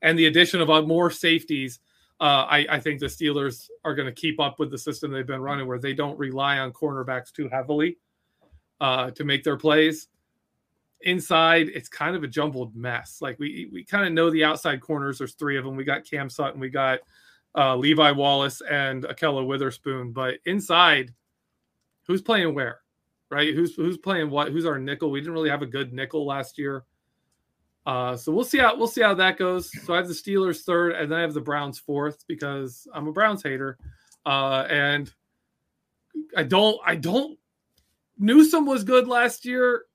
and 0.02 0.18
the 0.18 0.26
addition 0.26 0.62
of 0.62 0.70
uh, 0.70 0.82
more 0.82 1.12
safeties. 1.12 1.80
Uh, 2.20 2.46
I, 2.50 2.66
I 2.70 2.80
think 2.80 3.00
the 3.00 3.06
Steelers 3.06 3.70
are 3.86 3.94
going 3.94 4.08
to 4.08 4.12
keep 4.12 4.40
up 4.40 4.58
with 4.58 4.72
the 4.72 4.78
system 4.78 5.12
they've 5.12 5.28
been 5.28 5.42
running 5.42 5.68
where 5.68 5.78
they 5.78 5.94
don't 5.94 6.18
rely 6.18 6.58
on 6.58 6.74
cornerbacks 6.74 7.32
too 7.32 7.48
heavily 7.48 7.98
uh, 8.82 9.12
to 9.12 9.24
make 9.24 9.44
their 9.44 9.58
plays. 9.58 10.08
Inside, 11.02 11.70
it's 11.70 11.90
kind 11.90 12.16
of 12.16 12.24
a 12.24 12.28
jumbled 12.28 12.76
mess. 12.76 13.20
Like 13.22 13.38
we 13.40 13.70
we 13.72 13.84
kind 13.84 14.06
of 14.06 14.14
know 14.14 14.30
the 14.30 14.44
outside 14.44 14.82
corners. 14.82 15.20
There's 15.20 15.36
three 15.36 15.58
of 15.58 15.64
them. 15.64 15.76
We 15.76 15.84
got 15.84 16.06
Cam 16.06 16.30
Sutton, 16.30 16.60
we 16.60 16.70
got 16.70 17.00
uh, 17.56 17.76
Levi 17.76 18.12
Wallace, 18.12 18.62
and 18.62 19.04
Ahkello 19.04 19.46
Witherspoon. 19.46 20.12
But 20.12 20.40
inside, 20.46 21.14
who's 22.08 22.22
playing 22.22 22.56
where? 22.56 22.82
right? 23.30 23.54
Who's 23.54 23.76
who's 23.76 23.98
playing 23.98 24.30
what? 24.30 24.52
Who's 24.52 24.66
our 24.66 24.80
nickel? 24.80 25.12
We 25.12 25.20
didn't 25.20 25.34
really 25.34 25.50
have 25.50 25.62
a 25.62 25.68
good 25.68 25.94
nickel 25.94 26.26
last 26.26 26.58
year. 26.58 26.84
Uh, 27.86 28.18
so 28.18 28.32
we'll 28.32 28.44
see 28.44 28.58
how 28.58 28.76
we'll 28.76 28.88
see 28.88 29.02
how 29.02 29.14
that 29.14 29.38
goes. 29.38 29.72
So 29.86 29.94
I 29.94 29.98
have 29.98 30.08
the 30.08 30.14
Steelers 30.14 30.64
third, 30.64 30.94
and 30.94 31.12
then 31.12 31.20
I 31.20 31.22
have 31.22 31.34
the 31.34 31.42
Browns 31.42 31.80
fourth 31.80 32.26
because 32.28 32.88
I'm 32.94 33.08
a 33.08 33.12
Browns 33.12 33.44
hater, 33.44 33.78
uh, 34.26 34.66
and 34.70 35.12
I 36.36 36.44
don't 36.44 36.80
I 36.86 36.96
don't. 36.96 37.38
Newsome 38.20 38.66
was 38.66 38.84
good 38.84 39.08
last 39.08 39.46
year, 39.46 39.86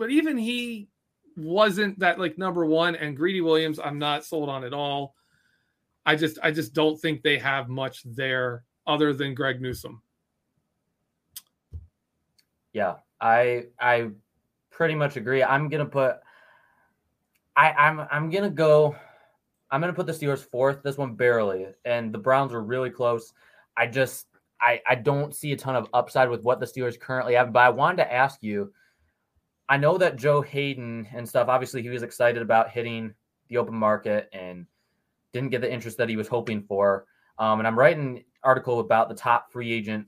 but 0.00 0.10
even 0.10 0.38
he 0.38 0.88
wasn't 1.36 1.98
that 1.98 2.18
like 2.18 2.38
number 2.38 2.64
one. 2.64 2.96
And 2.96 3.14
Greedy 3.14 3.42
Williams, 3.42 3.78
I'm 3.78 3.98
not 3.98 4.24
sold 4.24 4.48
on 4.48 4.64
at 4.64 4.72
all. 4.72 5.14
I 6.06 6.16
just 6.16 6.38
I 6.42 6.52
just 6.52 6.72
don't 6.72 6.98
think 6.98 7.22
they 7.22 7.36
have 7.36 7.68
much 7.68 8.02
there 8.06 8.64
other 8.86 9.12
than 9.12 9.34
Greg 9.34 9.60
Newsome. 9.60 10.00
Yeah, 12.72 12.94
I 13.20 13.66
I 13.78 14.08
pretty 14.70 14.94
much 14.94 15.18
agree. 15.18 15.42
I'm 15.42 15.68
gonna 15.68 15.84
put 15.84 16.16
I 17.54 17.70
I'm 17.72 18.00
I'm 18.10 18.30
gonna 18.30 18.48
go 18.48 18.96
I'm 19.70 19.82
gonna 19.82 19.92
put 19.92 20.06
the 20.06 20.12
Steelers 20.12 20.42
fourth. 20.42 20.82
This 20.82 20.96
one 20.96 21.14
barely, 21.14 21.66
and 21.84 22.10
the 22.10 22.18
Browns 22.18 22.54
are 22.54 22.62
really 22.62 22.90
close. 22.90 23.34
I 23.76 23.86
just 23.86 24.28
I 24.62 24.80
I 24.88 24.94
don't 24.94 25.34
see 25.34 25.52
a 25.52 25.56
ton 25.58 25.76
of 25.76 25.90
upside 25.92 26.30
with 26.30 26.42
what 26.42 26.58
the 26.58 26.66
Steelers 26.66 26.98
currently 26.98 27.34
have. 27.34 27.52
But 27.52 27.60
I 27.60 27.68
wanted 27.68 27.98
to 27.98 28.10
ask 28.10 28.42
you. 28.42 28.72
I 29.70 29.76
know 29.76 29.96
that 29.98 30.16
Joe 30.16 30.42
Haden 30.42 31.06
and 31.14 31.26
stuff. 31.26 31.48
Obviously, 31.48 31.80
he 31.80 31.88
was 31.88 32.02
excited 32.02 32.42
about 32.42 32.70
hitting 32.70 33.14
the 33.48 33.56
open 33.56 33.74
market 33.74 34.28
and 34.32 34.66
didn't 35.32 35.50
get 35.50 35.60
the 35.60 35.72
interest 35.72 35.96
that 35.98 36.08
he 36.08 36.16
was 36.16 36.26
hoping 36.26 36.60
for. 36.60 37.06
Um, 37.38 37.60
and 37.60 37.68
I'm 37.68 37.78
writing 37.78 38.16
an 38.18 38.24
article 38.42 38.80
about 38.80 39.08
the 39.08 39.14
top 39.14 39.52
free 39.52 39.72
agent 39.72 40.06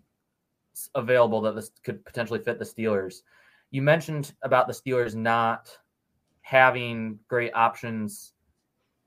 available 0.97 1.41
that 1.43 1.55
this 1.55 1.71
could 1.85 2.05
potentially 2.05 2.41
fit 2.41 2.59
the 2.59 2.65
Steelers. 2.65 3.23
You 3.71 3.83
mentioned 3.83 4.35
about 4.43 4.67
the 4.67 4.73
Steelers 4.73 5.15
not 5.15 5.71
having 6.41 7.21
great 7.29 7.55
options 7.55 8.33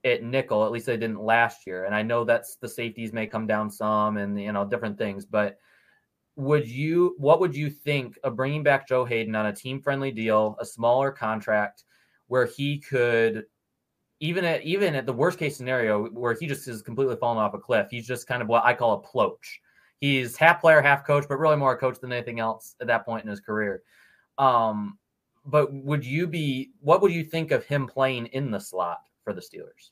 at 0.04 0.22
nickel. 0.22 0.64
At 0.64 0.72
least 0.72 0.86
they 0.86 0.96
didn't 0.96 1.20
last 1.20 1.66
year. 1.66 1.84
And 1.84 1.94
I 1.94 2.00
know 2.00 2.24
that's 2.24 2.56
the 2.56 2.68
safeties 2.68 3.12
may 3.12 3.26
come 3.26 3.46
down 3.46 3.70
some 3.70 4.16
and 4.16 4.40
you 4.40 4.52
know 4.52 4.64
different 4.64 4.96
things, 4.96 5.26
but 5.26 5.58
would 6.36 6.68
you 6.68 7.14
what 7.16 7.40
would 7.40 7.56
you 7.56 7.70
think 7.70 8.18
of 8.22 8.36
bringing 8.36 8.62
back 8.62 8.86
Joe 8.86 9.04
Haden 9.04 9.34
on 9.34 9.46
a 9.46 9.52
team 9.52 9.80
friendly 9.80 10.10
deal, 10.10 10.56
a 10.60 10.66
smaller 10.66 11.10
contract 11.10 11.84
where 12.28 12.44
he 12.44 12.78
could 12.78 13.44
even 14.20 14.44
at 14.44 14.62
even 14.62 14.94
at 14.94 15.06
the 15.06 15.12
worst 15.12 15.38
case 15.38 15.56
scenario 15.56 16.06
where 16.08 16.34
he 16.34 16.46
just 16.46 16.68
is 16.68 16.82
completely 16.82 17.16
falling 17.16 17.38
off 17.38 17.54
a 17.54 17.58
cliff, 17.58 17.88
he's 17.90 18.06
just 18.06 18.26
kind 18.26 18.42
of 18.42 18.48
what 18.48 18.64
I 18.64 18.74
call 18.74 18.94
a 18.94 19.00
ploach. 19.00 19.60
He's 19.98 20.36
half 20.36 20.60
player, 20.60 20.82
half 20.82 21.06
coach, 21.06 21.24
but 21.26 21.38
really 21.38 21.56
more 21.56 21.72
a 21.72 21.78
coach 21.78 21.98
than 22.00 22.12
anything 22.12 22.38
else 22.38 22.76
at 22.82 22.86
that 22.86 23.06
point 23.06 23.24
in 23.24 23.30
his 23.30 23.40
career. 23.40 23.82
Um, 24.36 24.98
but 25.46 25.72
would 25.72 26.04
you 26.04 26.26
be 26.26 26.72
what 26.80 27.00
would 27.00 27.12
you 27.12 27.24
think 27.24 27.50
of 27.50 27.64
him 27.64 27.86
playing 27.86 28.26
in 28.26 28.50
the 28.50 28.60
slot 28.60 28.98
for 29.24 29.32
the 29.32 29.40
Steelers? 29.40 29.90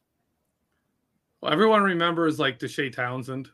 Well, 1.41 1.53
everyone 1.53 1.83
remembers 1.83 2.39
like 2.39 2.59
Deshea 2.59 2.93
Townsend 2.93 3.51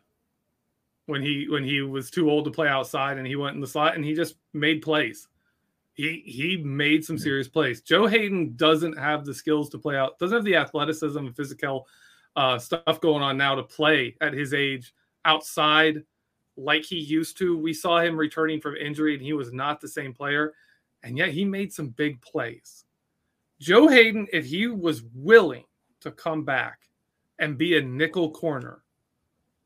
when 1.10 1.22
he 1.22 1.46
when 1.48 1.64
he 1.64 1.82
was 1.82 2.10
too 2.10 2.30
old 2.30 2.44
to 2.44 2.50
play 2.50 2.68
outside 2.68 3.18
and 3.18 3.26
he 3.26 3.36
went 3.36 3.56
in 3.56 3.60
the 3.60 3.66
slot 3.66 3.96
and 3.96 4.04
he 4.04 4.14
just 4.14 4.36
made 4.54 4.80
plays. 4.80 5.26
He 5.94 6.22
he 6.24 6.56
made 6.56 7.04
some 7.04 7.18
serious 7.18 7.48
plays. 7.48 7.82
Joe 7.82 8.06
Haden 8.06 8.54
doesn't 8.56 8.96
have 8.96 9.24
the 9.24 9.34
skills 9.34 9.68
to 9.70 9.78
play 9.78 9.96
out, 9.96 10.18
doesn't 10.20 10.36
have 10.36 10.44
the 10.44 10.56
athleticism 10.56 11.18
and 11.18 11.36
physical 11.36 11.88
uh, 12.36 12.58
stuff 12.58 13.00
going 13.00 13.22
on 13.22 13.36
now 13.36 13.56
to 13.56 13.64
play 13.64 14.16
at 14.20 14.32
his 14.32 14.54
age 14.54 14.94
outside 15.24 16.02
like 16.56 16.84
he 16.84 16.98
used 16.98 17.36
to. 17.38 17.58
We 17.58 17.74
saw 17.74 17.98
him 17.98 18.16
returning 18.16 18.60
from 18.60 18.76
injury 18.76 19.14
and 19.14 19.22
he 19.22 19.32
was 19.32 19.52
not 19.52 19.80
the 19.80 19.88
same 19.88 20.14
player, 20.14 20.54
and 21.02 21.18
yet 21.18 21.30
he 21.30 21.44
made 21.44 21.72
some 21.72 21.88
big 21.88 22.22
plays. 22.22 22.84
Joe 23.58 23.88
Haden, 23.88 24.28
if 24.32 24.46
he 24.46 24.68
was 24.68 25.02
willing 25.12 25.64
to 26.02 26.12
come 26.12 26.44
back 26.44 26.78
and 27.40 27.58
be 27.58 27.76
a 27.76 27.82
nickel 27.82 28.30
corner, 28.30 28.84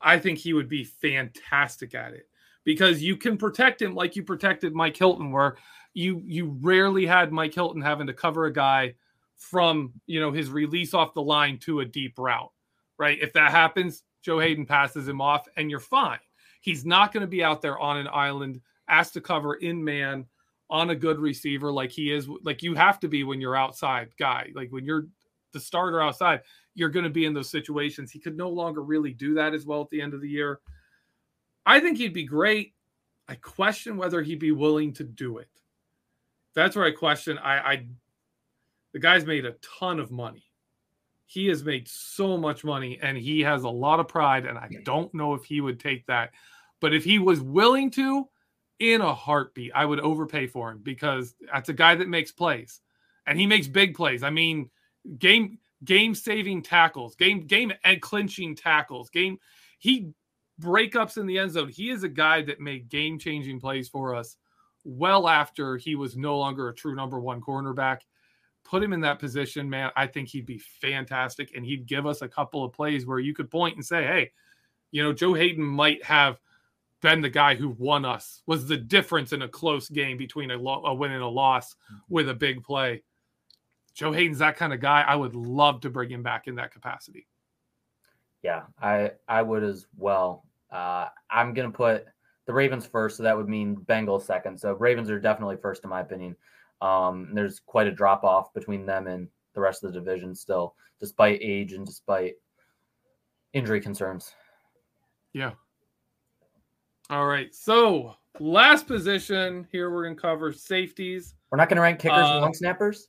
I 0.04 0.18
think 0.18 0.38
he 0.38 0.52
would 0.52 0.68
be 0.68 0.84
fantastic 0.84 1.94
at 1.94 2.12
it 2.12 2.28
because 2.62 3.02
you 3.02 3.16
can 3.16 3.36
protect 3.36 3.82
him 3.82 3.94
like 3.94 4.14
you 4.14 4.22
protected 4.22 4.74
Mike 4.74 4.96
Hilton, 4.96 5.32
where 5.32 5.56
you 5.94 6.22
you 6.26 6.56
rarely 6.60 7.06
had 7.06 7.32
Mike 7.32 7.54
Hilton 7.54 7.82
having 7.82 8.06
to 8.06 8.12
cover 8.12 8.44
a 8.44 8.52
guy 8.52 8.94
from 9.36 9.92
you 10.06 10.20
know 10.20 10.30
his 10.30 10.50
release 10.50 10.94
off 10.94 11.14
the 11.14 11.22
line 11.22 11.58
to 11.60 11.80
a 11.80 11.84
deep 11.84 12.18
route, 12.18 12.52
right? 12.98 13.18
If 13.20 13.32
that 13.32 13.50
happens, 13.50 14.02
Joe 14.22 14.38
Haden 14.38 14.66
passes 14.66 15.08
him 15.08 15.20
off, 15.20 15.48
and 15.56 15.70
you're 15.70 15.80
fine. 15.80 16.20
He's 16.60 16.84
not 16.84 17.12
going 17.12 17.22
to 17.22 17.26
be 17.26 17.42
out 17.42 17.62
there 17.62 17.78
on 17.78 17.96
an 17.96 18.08
island 18.12 18.60
asked 18.88 19.14
to 19.14 19.20
cover 19.20 19.54
in 19.54 19.82
man 19.82 20.26
on 20.70 20.90
a 20.90 20.94
good 20.94 21.18
receiver 21.18 21.70
like 21.70 21.90
he 21.90 22.12
is 22.12 22.28
like 22.42 22.62
you 22.62 22.74
have 22.74 22.98
to 23.00 23.08
be 23.08 23.22
when 23.22 23.40
you're 23.40 23.56
outside 23.56 24.08
guy 24.18 24.50
like 24.54 24.70
when 24.70 24.84
you're 24.84 25.06
the 25.54 25.60
starter 25.60 26.02
outside 26.02 26.40
you're 26.74 26.90
going 26.90 27.04
to 27.04 27.10
be 27.10 27.24
in 27.24 27.32
those 27.32 27.50
situations. 27.50 28.10
He 28.10 28.18
could 28.18 28.36
no 28.36 28.50
longer 28.50 28.82
really 28.82 29.12
do 29.12 29.34
that 29.34 29.54
as 29.54 29.64
well 29.64 29.80
at 29.80 29.90
the 29.90 30.02
end 30.02 30.12
of 30.12 30.20
the 30.20 30.28
year. 30.28 30.60
I 31.64 31.80
think 31.80 31.98
he'd 31.98 32.12
be 32.12 32.24
great. 32.24 32.74
I 33.28 33.36
question 33.36 33.96
whether 33.96 34.20
he'd 34.22 34.40
be 34.40 34.52
willing 34.52 34.92
to 34.94 35.04
do 35.04 35.38
it. 35.38 35.48
That's 36.54 36.76
where 36.76 36.84
I 36.84 36.90
question. 36.90 37.38
I, 37.38 37.58
I 37.58 37.86
the 38.92 38.98
guy's 38.98 39.24
made 39.24 39.46
a 39.46 39.56
ton 39.78 39.98
of 39.98 40.10
money. 40.10 40.44
He 41.26 41.46
has 41.46 41.64
made 41.64 41.88
so 41.88 42.36
much 42.36 42.64
money 42.64 42.98
and 43.02 43.16
he 43.16 43.40
has 43.40 43.64
a 43.64 43.68
lot 43.68 43.98
of 43.98 44.08
pride. 44.08 44.44
And 44.44 44.58
I 44.58 44.68
don't 44.84 45.12
know 45.14 45.34
if 45.34 45.44
he 45.44 45.60
would 45.60 45.80
take 45.80 46.06
that. 46.06 46.32
But 46.80 46.94
if 46.94 47.02
he 47.02 47.18
was 47.18 47.40
willing 47.40 47.90
to, 47.92 48.28
in 48.78 49.00
a 49.00 49.14
heartbeat, 49.14 49.72
I 49.74 49.84
would 49.84 50.00
overpay 50.00 50.48
for 50.48 50.70
him 50.70 50.80
because 50.82 51.34
that's 51.52 51.70
a 51.70 51.72
guy 51.72 51.94
that 51.94 52.08
makes 52.08 52.30
plays 52.30 52.80
and 53.26 53.38
he 53.38 53.46
makes 53.46 53.66
big 53.66 53.94
plays. 53.94 54.22
I 54.22 54.30
mean, 54.30 54.70
game 55.18 55.58
game 55.84 56.14
saving 56.14 56.62
tackles, 56.62 57.14
game 57.14 57.46
game 57.46 57.72
and 57.84 58.00
clinching 58.00 58.56
tackles, 58.56 59.10
game 59.10 59.38
he 59.78 60.10
breakups 60.60 61.16
in 61.16 61.26
the 61.26 61.38
end 61.38 61.52
zone. 61.52 61.68
He 61.68 61.90
is 61.90 62.04
a 62.04 62.08
guy 62.08 62.42
that 62.42 62.60
made 62.60 62.88
game 62.88 63.18
changing 63.18 63.60
plays 63.60 63.88
for 63.88 64.14
us 64.14 64.36
well 64.84 65.28
after 65.28 65.76
he 65.76 65.94
was 65.94 66.16
no 66.16 66.38
longer 66.38 66.68
a 66.68 66.74
true 66.74 66.94
number 66.94 67.20
one 67.20 67.40
cornerback. 67.40 68.00
Put 68.64 68.82
him 68.82 68.92
in 68.92 69.00
that 69.02 69.18
position, 69.18 69.68
man. 69.68 69.90
I 69.94 70.06
think 70.06 70.28
he'd 70.28 70.46
be 70.46 70.58
fantastic, 70.58 71.52
and 71.54 71.66
he'd 71.66 71.86
give 71.86 72.06
us 72.06 72.22
a 72.22 72.28
couple 72.28 72.64
of 72.64 72.72
plays 72.72 73.06
where 73.06 73.18
you 73.18 73.34
could 73.34 73.50
point 73.50 73.76
and 73.76 73.84
say, 73.84 74.04
"Hey, 74.04 74.32
you 74.90 75.02
know, 75.02 75.12
Joe 75.12 75.34
Haden 75.34 75.64
might 75.64 76.02
have." 76.04 76.38
been 77.02 77.20
the 77.20 77.28
guy 77.28 77.54
who 77.54 77.68
won 77.78 78.06
us 78.06 78.40
was 78.46 78.66
the 78.66 78.78
difference 78.78 79.34
in 79.34 79.42
a 79.42 79.48
close 79.48 79.90
game 79.90 80.16
between 80.16 80.50
a, 80.50 80.56
lo- 80.56 80.84
a 80.86 80.94
win 80.94 81.12
and 81.12 81.22
a 81.22 81.28
loss 81.28 81.76
with 82.08 82.30
a 82.30 82.34
big 82.34 82.62
play 82.62 83.02
Joe 83.94 84.12
Haden's 84.12 84.38
that 84.38 84.56
kind 84.56 84.72
of 84.72 84.80
guy. 84.80 85.02
I 85.02 85.14
would 85.14 85.34
love 85.34 85.80
to 85.82 85.90
bring 85.90 86.10
him 86.10 86.22
back 86.22 86.48
in 86.48 86.56
that 86.56 86.72
capacity. 86.72 87.26
Yeah, 88.42 88.62
I 88.80 89.12
I 89.28 89.42
would 89.42 89.62
as 89.62 89.86
well. 89.96 90.44
Uh, 90.70 91.08
I'm 91.30 91.54
gonna 91.54 91.70
put 91.70 92.04
the 92.46 92.52
Ravens 92.52 92.86
first, 92.86 93.16
so 93.16 93.22
that 93.22 93.36
would 93.36 93.48
mean 93.48 93.76
Bengals 93.76 94.22
second. 94.22 94.58
So 94.58 94.74
Ravens 94.74 95.10
are 95.10 95.20
definitely 95.20 95.56
first 95.56 95.84
in 95.84 95.90
my 95.90 96.00
opinion. 96.00 96.36
Um, 96.82 97.30
there's 97.32 97.60
quite 97.60 97.86
a 97.86 97.92
drop 97.92 98.24
off 98.24 98.52
between 98.52 98.84
them 98.84 99.06
and 99.06 99.28
the 99.54 99.60
rest 99.60 99.84
of 99.84 99.92
the 99.92 99.98
division 99.98 100.34
still, 100.34 100.74
despite 101.00 101.38
age 101.40 101.72
and 101.72 101.86
despite 101.86 102.34
injury 103.52 103.80
concerns. 103.80 104.34
Yeah. 105.32 105.52
All 107.10 107.26
right. 107.26 107.54
So 107.54 108.14
last 108.40 108.86
position 108.86 109.66
here, 109.70 109.90
we're 109.90 110.04
gonna 110.04 110.16
cover 110.16 110.52
safeties. 110.52 111.34
We're 111.50 111.58
not 111.58 111.68
gonna 111.68 111.80
rank 111.80 112.00
kickers 112.00 112.18
uh, 112.18 112.32
and 112.32 112.40
long 112.40 112.54
snappers. 112.54 113.08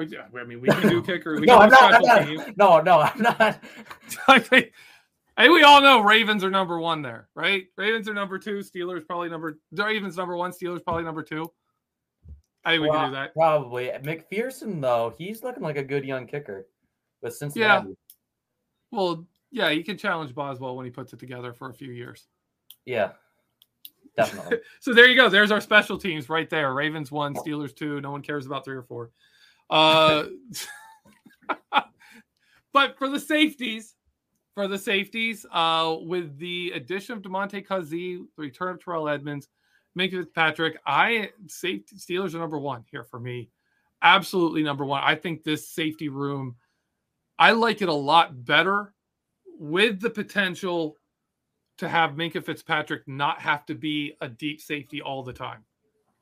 Oh, 0.00 0.06
yeah, 0.08 0.26
I 0.38 0.44
mean, 0.44 0.60
we 0.60 0.68
can 0.68 0.88
do 0.88 1.02
kicker. 1.06 1.38
We 1.38 1.46
no, 1.46 1.58
I'm 1.58 1.70
not, 1.70 1.94
I'm 1.94 2.02
not, 2.02 2.56
no, 2.56 2.80
no, 2.80 3.00
I'm 3.00 3.20
not. 3.20 3.38
I 4.28 4.38
think, 4.38 4.72
I 5.36 5.44
think 5.44 5.54
we 5.54 5.62
all 5.62 5.80
know 5.80 6.00
Ravens 6.00 6.42
are 6.42 6.50
number 6.50 6.78
one 6.80 7.02
there, 7.02 7.28
right? 7.34 7.66
Ravens 7.76 8.08
are 8.08 8.14
number 8.14 8.38
two. 8.38 8.58
Steelers 8.58 9.06
probably 9.06 9.28
number. 9.28 9.58
Ravens 9.72 10.16
number 10.16 10.36
one. 10.36 10.52
Steelers 10.52 10.82
probably 10.82 11.04
number 11.04 11.22
two. 11.22 11.50
I 12.64 12.72
think 12.72 12.82
we 12.82 12.88
well, 12.90 13.00
can 13.00 13.08
do 13.10 13.14
that. 13.14 13.34
Probably 13.34 13.90
McPherson 14.02 14.80
though. 14.80 15.14
He's 15.16 15.42
looking 15.42 15.62
like 15.62 15.76
a 15.76 15.84
good 15.84 16.04
young 16.04 16.26
kicker 16.26 16.66
but 17.22 17.34
Cincinnati. 17.34 17.88
Yeah. 17.88 17.94
Well, 18.90 19.26
yeah, 19.50 19.70
he 19.70 19.82
can 19.82 19.96
challenge 19.96 20.34
Boswell 20.34 20.76
when 20.76 20.84
he 20.84 20.90
puts 20.90 21.12
it 21.12 21.18
together 21.18 21.52
for 21.52 21.70
a 21.70 21.74
few 21.74 21.92
years. 21.92 22.26
Yeah. 22.84 23.12
Definitely. 24.16 24.58
so 24.80 24.92
there 24.92 25.08
you 25.08 25.16
go. 25.16 25.28
There's 25.28 25.50
our 25.50 25.60
special 25.60 25.98
teams 25.98 26.28
right 26.28 26.48
there. 26.50 26.72
Ravens 26.74 27.12
one, 27.12 27.34
Steelers 27.34 27.74
two. 27.74 28.00
No 28.00 28.10
one 28.10 28.22
cares 28.22 28.46
about 28.46 28.64
three 28.64 28.76
or 28.76 28.82
four. 28.82 29.10
Uh, 29.70 30.24
but 32.72 32.98
for 32.98 33.08
the 33.08 33.20
safeties, 33.20 33.94
for 34.54 34.66
the 34.66 34.78
safeties, 34.78 35.46
uh, 35.52 35.96
with 36.00 36.36
the 36.38 36.72
addition 36.74 37.16
of 37.16 37.22
Damontae 37.22 37.66
Kazee, 37.66 38.18
the 38.36 38.42
return 38.42 38.74
of 38.74 38.84
Terrell 38.84 39.08
Edmunds, 39.08 39.48
Minkah 39.98 40.22
Fitzpatrick, 40.22 40.78
I 40.86 41.30
safety 41.48 41.96
Steelers 41.96 42.34
are 42.34 42.38
number 42.38 42.58
one 42.58 42.84
here 42.90 43.04
for 43.04 43.20
me. 43.20 43.50
Absolutely 44.02 44.62
number 44.62 44.84
one. 44.84 45.02
I 45.04 45.14
think 45.14 45.42
this 45.42 45.68
safety 45.68 46.08
room, 46.08 46.56
I 47.38 47.52
like 47.52 47.82
it 47.82 47.88
a 47.88 47.94
lot 47.94 48.44
better 48.44 48.94
with 49.58 50.00
the 50.00 50.10
potential 50.10 50.96
to 51.78 51.88
have 51.88 52.12
Minkah 52.12 52.44
Fitzpatrick 52.44 53.06
not 53.06 53.40
have 53.40 53.66
to 53.66 53.74
be 53.74 54.14
a 54.20 54.28
deep 54.28 54.60
safety 54.60 55.00
all 55.00 55.22
the 55.22 55.32
time 55.32 55.64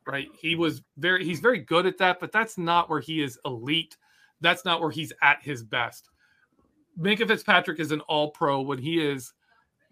right? 0.08 0.28
He 0.40 0.56
was 0.56 0.82
very 0.96 1.24
he's 1.24 1.40
very 1.40 1.58
good 1.58 1.86
at 1.86 1.98
that, 1.98 2.18
but 2.18 2.32
that's 2.32 2.58
not 2.58 2.88
where 2.88 3.00
he 3.00 3.22
is 3.22 3.38
elite. 3.44 3.96
That's 4.40 4.64
not 4.64 4.80
where 4.80 4.90
he's 4.90 5.12
at 5.22 5.42
his 5.42 5.62
best. 5.62 6.08
Minkah 6.98 7.28
Fitzpatrick 7.28 7.78
is 7.78 7.92
an 7.92 8.00
all 8.02 8.30
pro 8.30 8.60
when 8.60 8.78
he 8.78 9.00
is 9.00 9.32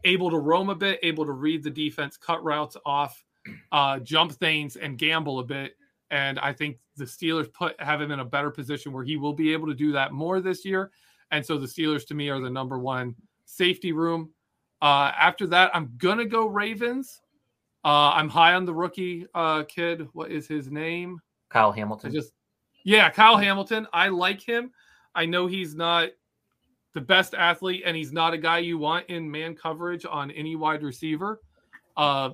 able 0.04 0.30
to 0.30 0.38
roam 0.38 0.70
a 0.70 0.74
bit, 0.74 0.98
able 1.02 1.24
to 1.26 1.32
read 1.32 1.62
the 1.62 1.70
defense, 1.70 2.16
cut 2.16 2.42
routes 2.42 2.76
off, 2.84 3.22
uh, 3.72 3.98
jump 4.00 4.32
things, 4.32 4.76
and 4.76 4.98
gamble 4.98 5.38
a 5.38 5.44
bit. 5.44 5.76
And 6.10 6.38
I 6.38 6.52
think 6.52 6.78
the 6.96 7.04
Steelers 7.04 7.52
put 7.52 7.80
have 7.80 8.00
him 8.00 8.10
in 8.10 8.20
a 8.20 8.24
better 8.24 8.50
position 8.50 8.92
where 8.92 9.04
he 9.04 9.16
will 9.16 9.34
be 9.34 9.52
able 9.52 9.66
to 9.66 9.74
do 9.74 9.92
that 9.92 10.12
more 10.12 10.40
this 10.40 10.64
year. 10.64 10.90
And 11.30 11.44
so 11.44 11.58
the 11.58 11.66
Steelers 11.66 12.06
to 12.06 12.14
me 12.14 12.28
are 12.30 12.40
the 12.40 12.50
number 12.50 12.78
one 12.78 13.14
safety 13.44 13.92
room. 13.92 14.30
Uh, 14.80 15.12
after 15.18 15.46
that, 15.48 15.70
I'm 15.74 15.92
gonna 15.98 16.24
go 16.24 16.46
Ravens. 16.46 17.20
Uh, 17.86 18.10
I'm 18.10 18.28
high 18.28 18.54
on 18.54 18.64
the 18.64 18.74
rookie 18.74 19.28
uh, 19.32 19.62
kid. 19.62 20.08
What 20.12 20.32
is 20.32 20.48
his 20.48 20.72
name? 20.72 21.20
Kyle 21.50 21.70
Hamilton. 21.70 22.10
I 22.10 22.14
just 22.14 22.32
yeah, 22.84 23.08
Kyle 23.10 23.36
Hamilton. 23.36 23.86
I 23.92 24.08
like 24.08 24.40
him. 24.40 24.72
I 25.14 25.24
know 25.24 25.46
he's 25.46 25.76
not 25.76 26.08
the 26.94 27.00
best 27.00 27.32
athlete, 27.34 27.84
and 27.86 27.96
he's 27.96 28.12
not 28.12 28.34
a 28.34 28.38
guy 28.38 28.58
you 28.58 28.76
want 28.76 29.06
in 29.06 29.30
man 29.30 29.54
coverage 29.54 30.04
on 30.04 30.32
any 30.32 30.56
wide 30.56 30.82
receiver. 30.82 31.40
Uh, 31.96 32.30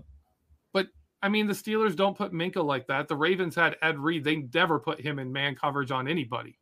but 0.73 0.87
I 1.23 1.29
mean, 1.29 1.47
the 1.47 1.53
Steelers 1.53 1.95
don't 1.95 2.17
put 2.17 2.33
Minkah 2.33 2.65
like 2.65 2.87
that. 2.87 3.07
The 3.07 3.17
Ravens 3.17 3.55
had 3.55 3.77
Ed 3.83 3.99
Reed. 3.99 4.25
They 4.25 4.49
never 4.55 4.79
put 4.79 5.03
him 5.03 5.19
in 5.19 5.31
man 5.31 5.55
coverage 5.55 5.91
on 5.91 6.09
anybody, 6.09 6.59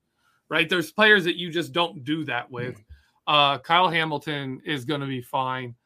right? 0.49 0.68
There's 0.68 0.91
players 0.91 1.22
that 1.26 1.36
you 1.36 1.49
just 1.53 1.72
don't 1.72 2.03
do 2.03 2.24
that 2.24 2.51
with. 2.51 2.74
Mm. 2.74 2.84
Uh, 3.28 3.59
Kyle 3.59 3.88
Hamilton 3.88 4.61
is 4.64 4.84
going 4.84 5.01
to 5.01 5.07
be 5.07 5.22
fine. 5.22 5.76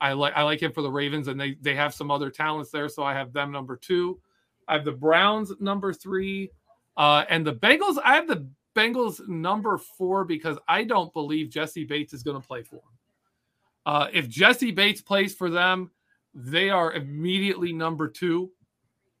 I 0.00 0.12
like 0.12 0.32
I 0.34 0.42
like 0.42 0.62
him 0.62 0.72
for 0.72 0.82
the 0.82 0.90
Ravens, 0.90 1.28
and 1.28 1.40
they 1.40 1.56
they 1.60 1.74
have 1.74 1.94
some 1.94 2.10
other 2.10 2.30
talents 2.30 2.70
there, 2.70 2.88
so 2.88 3.02
I 3.02 3.12
have 3.14 3.32
them 3.32 3.52
number 3.52 3.76
two. 3.76 4.20
I 4.68 4.74
have 4.74 4.84
the 4.84 4.92
Browns 4.92 5.52
number 5.60 5.92
three, 5.92 6.50
uh, 6.96 7.24
and 7.28 7.46
the 7.46 7.54
Bengals. 7.54 7.98
I 8.04 8.14
have 8.14 8.28
the 8.28 8.48
Bengals 8.74 9.26
number 9.28 9.78
four 9.78 10.24
because 10.24 10.58
I 10.68 10.84
don't 10.84 11.12
believe 11.12 11.50
Jessie 11.50 11.84
Bates 11.84 12.12
is 12.12 12.22
going 12.22 12.40
to 12.40 12.46
play 12.46 12.62
for 12.62 12.76
them. 12.76 12.82
Uh, 13.86 14.08
if 14.12 14.28
Jessie 14.28 14.70
Bates 14.70 15.00
plays 15.00 15.34
for 15.34 15.50
them, 15.50 15.90
they 16.34 16.70
are 16.70 16.92
immediately 16.92 17.72
number 17.72 18.08
two. 18.08 18.50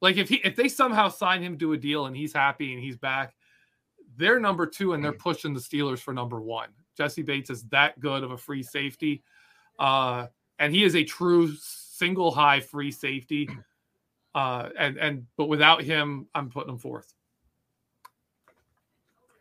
Like 0.00 0.16
if 0.16 0.28
he 0.28 0.36
if 0.36 0.56
they 0.56 0.68
somehow 0.68 1.08
sign 1.08 1.42
him 1.42 1.58
to 1.58 1.72
a 1.72 1.76
deal 1.76 2.06
and 2.06 2.16
he's 2.16 2.32
happy 2.32 2.72
and 2.72 2.82
he's 2.82 2.96
back, 2.96 3.34
they're 4.16 4.40
number 4.40 4.66
two 4.66 4.92
and 4.92 5.04
they're 5.04 5.12
pushing 5.12 5.52
the 5.52 5.60
Steelers 5.60 5.98
for 5.98 6.14
number 6.14 6.40
one. 6.40 6.68
Jessie 6.96 7.22
Bates 7.22 7.50
is 7.50 7.64
that 7.64 7.98
good 8.00 8.22
of 8.22 8.30
a 8.30 8.36
free 8.38 8.62
safety, 8.62 9.22
uh, 9.78 10.26
and 10.60 10.72
he 10.72 10.84
is 10.84 10.94
a 10.94 11.02
true 11.02 11.52
single 11.56 12.30
high 12.30 12.60
free 12.60 12.92
safety. 12.92 13.50
Uh, 14.32 14.68
and 14.78 14.96
and 14.98 15.26
but 15.36 15.46
without 15.46 15.82
him, 15.82 16.24
I'm 16.36 16.50
putting 16.50 16.70
him 16.70 16.78
fourth. 16.78 17.14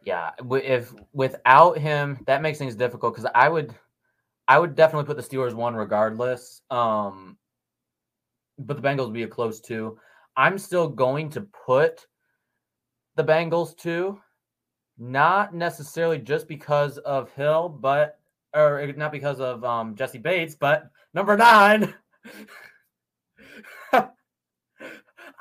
Yeah, 0.04 0.32
if 0.52 0.92
without 1.14 1.78
him, 1.78 2.18
that 2.26 2.42
makes 2.42 2.58
things 2.58 2.74
difficult 2.74 3.14
because 3.14 3.30
I 3.36 3.50
would, 3.50 3.76
I 4.48 4.58
would 4.58 4.74
definitely 4.74 5.06
put 5.06 5.16
the 5.16 5.22
Steelers 5.22 5.54
one 5.54 5.76
regardless. 5.76 6.64
Um, 6.72 7.38
but 8.58 8.82
the 8.82 8.82
Bengals 8.82 9.06
would 9.06 9.14
be 9.14 9.22
a 9.22 9.28
close 9.28 9.60
two. 9.60 10.00
I'm 10.36 10.58
still 10.58 10.88
going 10.88 11.30
to 11.30 11.42
put 11.42 12.08
the 13.16 13.24
Bengals 13.24 13.78
two, 13.78 14.20
not 14.98 15.54
necessarily 15.54 16.18
just 16.18 16.48
because 16.48 16.98
of 16.98 17.32
Hill, 17.34 17.70
but 17.70 18.18
or 18.56 18.92
not 18.98 19.12
because 19.12 19.40
of 19.40 19.64
um, 19.64 19.94
Jessie 19.96 20.18
Bates, 20.18 20.56
but 20.56 20.90
number 21.14 21.38
nine. 21.38 21.94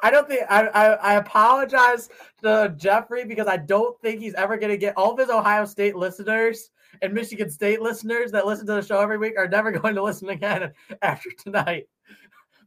I 0.00 0.10
don't 0.10 0.28
think 0.28 0.42
I, 0.48 0.66
I, 0.68 0.86
I 0.92 1.14
apologize 1.14 2.08
to 2.42 2.74
Jeffrey 2.76 3.24
because 3.24 3.46
I 3.46 3.56
don't 3.56 4.00
think 4.00 4.20
he's 4.20 4.34
ever 4.34 4.56
going 4.56 4.70
to 4.70 4.78
get 4.78 4.96
all 4.96 5.12
of 5.12 5.18
his 5.18 5.30
Ohio 5.30 5.64
State 5.64 5.96
listeners 5.96 6.70
and 7.02 7.12
Michigan 7.12 7.50
State 7.50 7.82
listeners 7.82 8.30
that 8.32 8.46
listen 8.46 8.66
to 8.66 8.74
the 8.74 8.82
show 8.82 9.00
every 9.00 9.18
week 9.18 9.34
are 9.36 9.48
never 9.48 9.72
going 9.72 9.94
to 9.94 10.02
listen 10.02 10.28
again 10.28 10.72
after 11.02 11.30
tonight. 11.42 11.88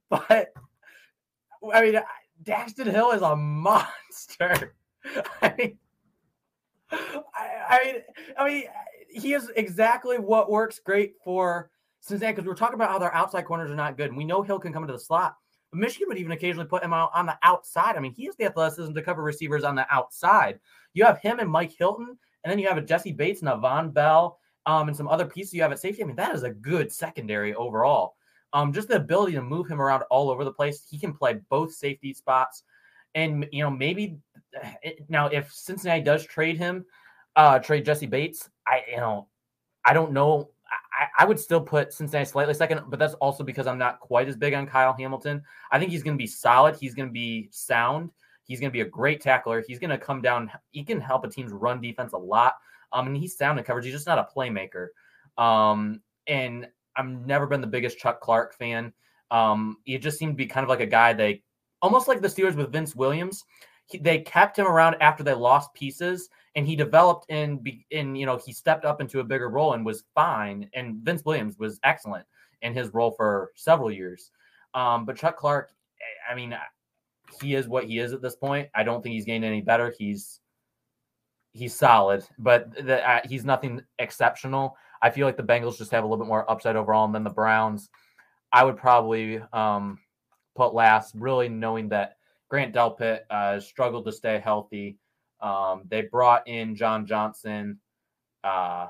But 0.10 0.49
I 1.74 1.82
mean, 1.82 2.02
Daxton 2.43 2.91
Hill 2.91 3.12
is 3.12 3.22
a 3.22 3.34
monster. 3.34 4.76
I 5.41 5.54
mean, 5.58 5.78
I, 6.91 7.22
I 7.70 7.86
mean, 7.86 7.95
I 8.38 8.45
mean, 8.45 8.64
he 9.10 9.34
is 9.34 9.49
exactly 9.56 10.20
what 10.20 10.52
works 10.52 10.80
great 10.80 11.14
for 11.24 11.72
Cincinnati 12.02 12.36
because 12.36 12.47
we're 12.47 12.56
talking 12.56 12.76
about 12.76 12.89
how 12.89 12.99
their 12.99 13.14
outside 13.14 13.45
corners 13.45 13.72
are 13.72 13.76
not 13.76 13.95
good, 13.95 14.10
and 14.10 14.18
we 14.18 14.26
know 14.26 14.41
Hill 14.41 14.60
can 14.60 14.74
come 14.74 14.84
into 14.84 14.93
the 14.93 14.99
slot. 14.99 15.36
But 15.72 15.80
Michigan 15.80 16.10
would 16.10 16.18
even 16.18 16.32
occasionally 16.32 16.68
put 16.68 16.84
him 16.84 16.93
out 16.93 17.12
on 17.14 17.28
the 17.28 17.38
outside. 17.43 17.95
I 17.95 17.99
mean, 17.99 18.14
he 18.14 18.26
has 18.26 18.36
the 18.36 18.45
athleticism 18.45 18.93
to 18.93 19.02
cover 19.02 19.24
receivers 19.24 19.64
on 19.64 19.76
the 19.76 19.86
outside. 19.93 20.60
You 20.93 21.06
have 21.06 21.20
him 21.20 21.39
and 21.39 21.49
Mike 21.49 21.74
Hilton, 21.78 22.18
and 22.43 22.52
then 22.52 22.60
you 22.60 22.68
have 22.68 22.78
a 22.78 22.82
Jessie 22.82 23.12
Bates 23.14 23.41
and 23.41 23.49
a 23.49 23.54
Vonn 23.54 23.93
Bell, 23.93 24.39
um, 24.66 24.88
and 24.88 24.97
some 24.97 25.08
other 25.08 25.26
pieces 25.26 25.54
you 25.54 25.62
have 25.62 25.72
at 25.72 25.80
safety. 25.80 26.04
I 26.04 26.08
mean, 26.08 26.16
that 26.16 26.36
is 26.36 26.43
a 26.43 26.49
good 26.49 26.91
secondary 26.91 27.54
overall. 27.54 28.16
Um, 28.54 28.74
just 28.74 28.89
the 28.89 28.97
ability 28.97 29.34
to 29.34 29.41
move 29.41 29.68
him 29.68 29.80
around 29.80 30.04
all 30.10 30.30
over 30.30 30.43
the 30.43 30.52
place. 30.52 30.86
He 30.89 30.97
can 30.97 31.14
play 31.14 31.39
both 31.49 31.74
safety 31.74 32.14
spots, 32.14 32.64
and 33.16 33.47
you 33.52 33.64
know 33.64 33.70
maybe 33.70 34.18
now 35.08 35.28
if 35.28 35.52
Cincinnati 35.54 36.02
does 36.02 36.26
trade 36.26 36.58
him, 36.58 36.86
uh, 37.36 37.60
trade 37.60 37.86
Jessie 37.86 38.08
Bates, 38.08 38.49
I 38.68 38.82
you 38.89 38.97
know 38.97 39.28
I 39.86 39.93
don't 39.93 40.12
know 40.12 40.49
I, 41.02 41.08
I, 41.20 41.26
would 41.26 41.39
still 41.39 41.60
put 41.60 41.91
Cincinnati 41.91 42.30
slightly 42.30 42.54
second, 42.54 42.82
but 42.88 42.99
that's 42.99 43.16
also 43.16 43.43
because 43.43 43.66
I'm 43.66 43.80
not 43.80 43.99
quite 43.99 44.28
as 44.28 44.36
big 44.36 44.54
on 44.54 44.68
Kyle 44.68 44.93
Hamilton. 44.93 45.41
I 45.72 45.80
think 45.80 45.89
he's 45.89 46.04
going 46.04 46.16
to 46.16 46.22
be 46.22 46.28
solid. 46.28 46.76
He's 46.76 46.93
going 46.93 47.10
to 47.10 47.14
be 47.14 47.49
sound. 47.52 48.12
He's 48.43 48.60
going 48.60 48.70
to 48.70 48.74
be 48.74 48.82
a 48.82 48.86
great 48.86 49.20
tackler. 49.20 49.64
He's 49.68 49.80
going 49.80 49.89
to 49.89 49.97
come 49.97 50.22
down. 50.22 50.52
He 50.70 50.84
can 50.84 51.02
help 51.02 51.26
a 51.26 51.30
team's 51.30 51.52
run 51.52 51.82
defense 51.82 52.14
a 52.14 52.18
lot. 52.18 52.54
Um, 52.93 53.08
and 53.08 53.18
he's 53.18 53.36
sound 53.36 53.58
in 53.58 53.66
coverage. 53.66 53.86
He's 53.86 53.95
just 53.95 54.06
not 54.06 54.20
a 54.20 54.28
playmaker. 54.36 54.88
Um, 55.38 56.02
and 56.28 56.68
I've 56.95 57.08
never 57.08 57.47
been 57.47 57.62
the 57.62 57.68
biggest 57.68 57.97
Chuck 57.97 58.22
Clark 58.22 58.56
fan. 58.56 58.93
Um, 59.32 59.78
he 59.86 59.97
just 59.97 60.20
seemed 60.20 60.34
to 60.34 60.38
be 60.38 60.45
kind 60.45 60.64
of 60.64 60.70
like 60.70 60.82
a 60.82 60.86
guy 60.86 61.14
they 61.14 61.41
almost 61.82 62.08
like 62.08 62.22
the 62.22 62.28
Steelers 62.28 62.56
with 62.56 62.72
Vince 62.72 62.95
Williams. 62.95 63.43
He, 63.86 63.97
they 63.97 64.20
kept 64.20 64.60
him 64.60 64.68
around 64.68 64.97
after 65.02 65.24
they 65.24 65.34
lost 65.34 65.74
pieces 65.74 66.30
and 66.56 66.68
he 66.68 66.76
developed 66.76 67.26
in 67.30 67.64
in 67.91 68.16
you 68.16 68.26
know 68.26 68.38
he 68.38 68.52
stepped 68.52 68.86
up 68.86 69.02
into 69.02 69.20
a 69.20 69.24
bigger 69.24 69.49
role 69.49 69.74
and 69.74 69.86
was 69.86 70.04
fine. 70.16 70.70
And 70.74 70.97
Vince 70.97 71.24
Williams 71.26 71.58
was 71.58 71.80
excellent 71.84 72.26
in 72.62 72.74
his 72.74 72.93
role 72.93 73.12
for 73.12 73.52
several 73.56 73.91
years. 73.91 74.32
Um, 74.74 75.06
but 75.06 75.18
Chuck 75.18 75.38
Clark, 75.38 75.72
I 76.30 76.36
mean, 76.36 76.56
he 77.41 77.56
is 77.56 77.68
what 77.68 77.86
he 77.86 77.99
is 77.99 78.14
at 78.14 78.22
this 78.22 78.36
point. 78.36 78.70
I 78.76 78.84
don't 78.84 79.02
think 79.02 79.14
he's 79.14 79.26
getting 79.26 79.43
any 79.43 79.62
better. 79.62 79.93
He's 79.97 80.39
he's 81.54 81.76
solid, 81.76 82.24
but 82.38 82.74
the, 82.76 83.08
uh, 83.08 83.22
he's 83.26 83.45
nothing 83.45 83.82
exceptional. 83.99 84.76
I 85.02 85.10
feel 85.10 85.26
like 85.26 85.38
the 85.38 85.43
Bengals 85.43 85.78
just 85.78 85.91
have 85.91 86.04
a 86.04 86.08
little 86.08 86.24
bit 86.24 86.30
more 86.30 86.49
upside 86.49 86.76
overall, 86.76 87.06
and 87.06 87.16
then 87.16 87.24
the 87.24 87.30
Browns, 87.30 87.89
I 88.54 88.64
would 88.64 88.78
probably 88.78 89.41
um, 89.52 89.99
put 90.56 90.74
last, 90.74 91.16
really 91.16 91.49
knowing 91.49 91.89
that 91.89 92.18
Grant 92.49 92.74
Delpit 92.74 93.22
uh, 93.30 93.60
struggled 93.60 94.06
to 94.06 94.12
stay 94.12 94.39
healthy. 94.39 94.97
Um, 95.42 95.84
they 95.88 96.02
brought 96.04 96.48
in 96.48 96.76
John 96.76 97.06
Johnson. 97.06 97.80
Uh, 98.44 98.88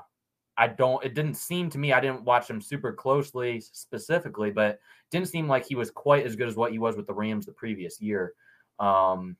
I 0.56 0.68
don't. 0.68 1.02
It 1.04 1.14
didn't 1.14 1.34
seem 1.34 1.70
to 1.70 1.78
me. 1.78 1.92
I 1.92 2.00
didn't 2.00 2.24
watch 2.24 2.48
him 2.48 2.60
super 2.60 2.92
closely 2.92 3.60
specifically, 3.60 4.50
but 4.50 4.80
didn't 5.10 5.28
seem 5.28 5.48
like 5.48 5.66
he 5.66 5.74
was 5.74 5.90
quite 5.90 6.26
as 6.26 6.36
good 6.36 6.48
as 6.48 6.56
what 6.56 6.72
he 6.72 6.78
was 6.78 6.96
with 6.96 7.06
the 7.06 7.14
Rams 7.14 7.46
the 7.46 7.52
previous 7.52 8.00
year. 8.00 8.34
Um, 8.78 9.36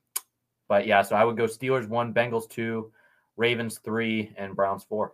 but 0.67 0.87
yeah, 0.87 1.01
so 1.01 1.15
I 1.15 1.23
would 1.23 1.37
go 1.37 1.45
Steelers 1.45 1.87
one, 1.87 2.13
Bengals 2.13 2.49
two, 2.49 2.91
Ravens 3.37 3.79
three, 3.79 4.33
and 4.37 4.55
Browns 4.55 4.83
four. 4.83 5.13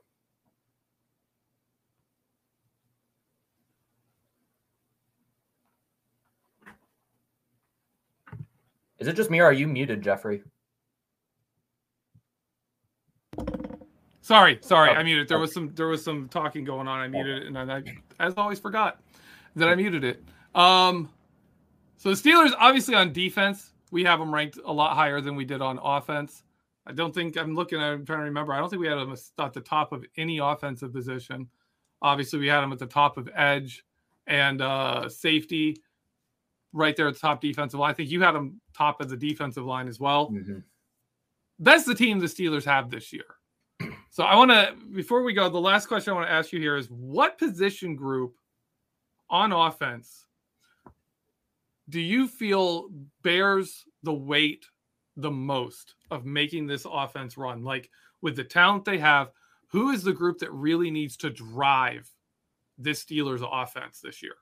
Is 9.00 9.08
it 9.08 9.16
just 9.16 9.30
me 9.30 9.40
or 9.40 9.46
are 9.46 9.54
you 9.54 9.68
muted, 9.68 10.02
Jeffrey? 10.02 10.44
Sorry, 14.30 14.60
sorry, 14.62 14.92
oh, 14.92 14.94
I 14.94 15.02
muted. 15.02 15.28
There 15.28 15.40
was 15.40 15.52
some 15.52 15.74
there 15.74 15.88
was 15.88 16.04
some 16.04 16.30
talking 16.30 16.64
going 16.64 16.88
on. 16.88 17.00
I 17.00 17.08
muted 17.08 17.42
it, 17.42 17.48
and 17.48 17.58
I, 17.58 17.82
as 18.20 18.36
always, 18.38 18.60
forgot 18.60 19.02
that 19.56 19.68
I 19.68 19.74
muted 19.74 20.04
it. 20.04 20.24
Um, 20.54 21.10
so 21.98 22.10
the 22.10 22.16
Steelers, 22.16 22.52
obviously 22.60 22.94
on 22.94 23.12
defense, 23.12 23.72
we 23.90 24.04
have 24.04 24.20
them 24.20 24.32
ranked 24.32 24.60
a 24.64 24.72
lot 24.72 24.96
higher 24.96 25.20
than 25.20 25.36
we 25.36 25.46
did 25.46 25.64
on 25.64 25.80
offense. 25.82 26.44
I 26.86 26.92
don't 26.92 27.12
think 27.12 27.40
I'm 27.40 27.56
looking. 27.56 27.80
I'm 27.80 28.06
trying 28.06 28.20
to 28.20 28.26
remember. 28.26 28.54
I 28.54 28.60
don't 28.60 28.70
think 28.70 28.84
we 28.84 28.88
had 28.88 29.00
them 29.00 29.16
at 29.40 29.54
the 29.54 29.62
top 29.62 29.94
of 29.94 30.06
any 30.16 30.38
offensive 30.38 30.94
position. 30.94 31.50
Obviously, 32.04 32.38
we 32.38 32.46
had 32.46 32.62
them 32.62 32.72
at 32.72 32.78
the 32.78 32.86
top 32.86 33.18
of 33.18 33.28
edge 33.36 33.84
and 34.28 34.62
uh, 34.62 35.10
safety, 35.10 35.76
right 36.72 36.96
there 36.96 37.08
at 37.08 37.16
the 37.16 37.20
top 37.20 37.42
defensive 37.42 37.80
line. 37.80 37.90
I 37.90 37.94
think 37.94 38.12
you 38.12 38.22
had 38.22 38.34
them 38.34 38.62
top 38.78 39.02
of 39.02 39.10
the 39.10 39.18
defensive 39.18 39.66
line 39.66 39.88
as 39.88 40.00
well. 40.00 40.30
Mm-hmm. 40.30 40.60
That's 41.58 41.86
the 41.86 41.96
team 41.96 42.20
the 42.20 42.28
Steelers 42.28 42.66
have 42.66 42.92
this 42.92 43.12
year. 43.12 43.26
So 44.10 44.24
I 44.24 44.36
want 44.36 44.52
to 44.52 44.76
before 44.94 45.24
we 45.24 45.34
go, 45.34 45.50
the 45.50 45.60
last 45.60 45.88
question 45.88 46.12
I 46.12 46.16
want 46.16 46.28
to 46.28 46.34
ask 46.34 46.52
you 46.52 46.60
here 46.60 46.76
is 46.76 46.88
what 46.88 47.38
position 47.38 47.96
group 47.96 48.36
on 49.30 49.52
offense 49.52 50.26
do 51.90 52.00
you 52.00 52.28
feel 52.28 52.90
bears 53.24 53.86
the 54.04 54.14
weight 54.14 54.66
the 55.16 55.32
most 55.32 55.96
of 56.12 56.26
making 56.26 56.68
this 56.68 56.86
offense 56.90 57.38
run? 57.38 57.64
Like 57.64 57.90
with 58.22 58.36
the 58.36 58.44
talent 58.44 58.86
they 58.86 58.98
have, 59.00 59.32
who 59.68 59.92
is 59.92 60.04
the 60.04 60.14
group 60.14 60.40
that 60.40 60.52
really 60.52 60.92
needs 60.92 61.18
to 61.18 61.30
drive 61.30 62.10
this 62.78 63.04
Steelers 63.04 63.48
offense 63.52 64.00
this 64.00 64.22
year? 64.22 64.36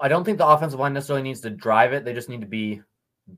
I 0.00 0.08
don't 0.08 0.24
think 0.24 0.38
the 0.38 0.46
offensive 0.46 0.80
line 0.80 0.94
necessarily 0.94 1.22
needs 1.22 1.40
to 1.40 1.50
drive 1.50 1.92
it. 1.92 2.04
They 2.04 2.14
just 2.14 2.28
need 2.28 2.40
to 2.40 2.46
be 2.46 2.80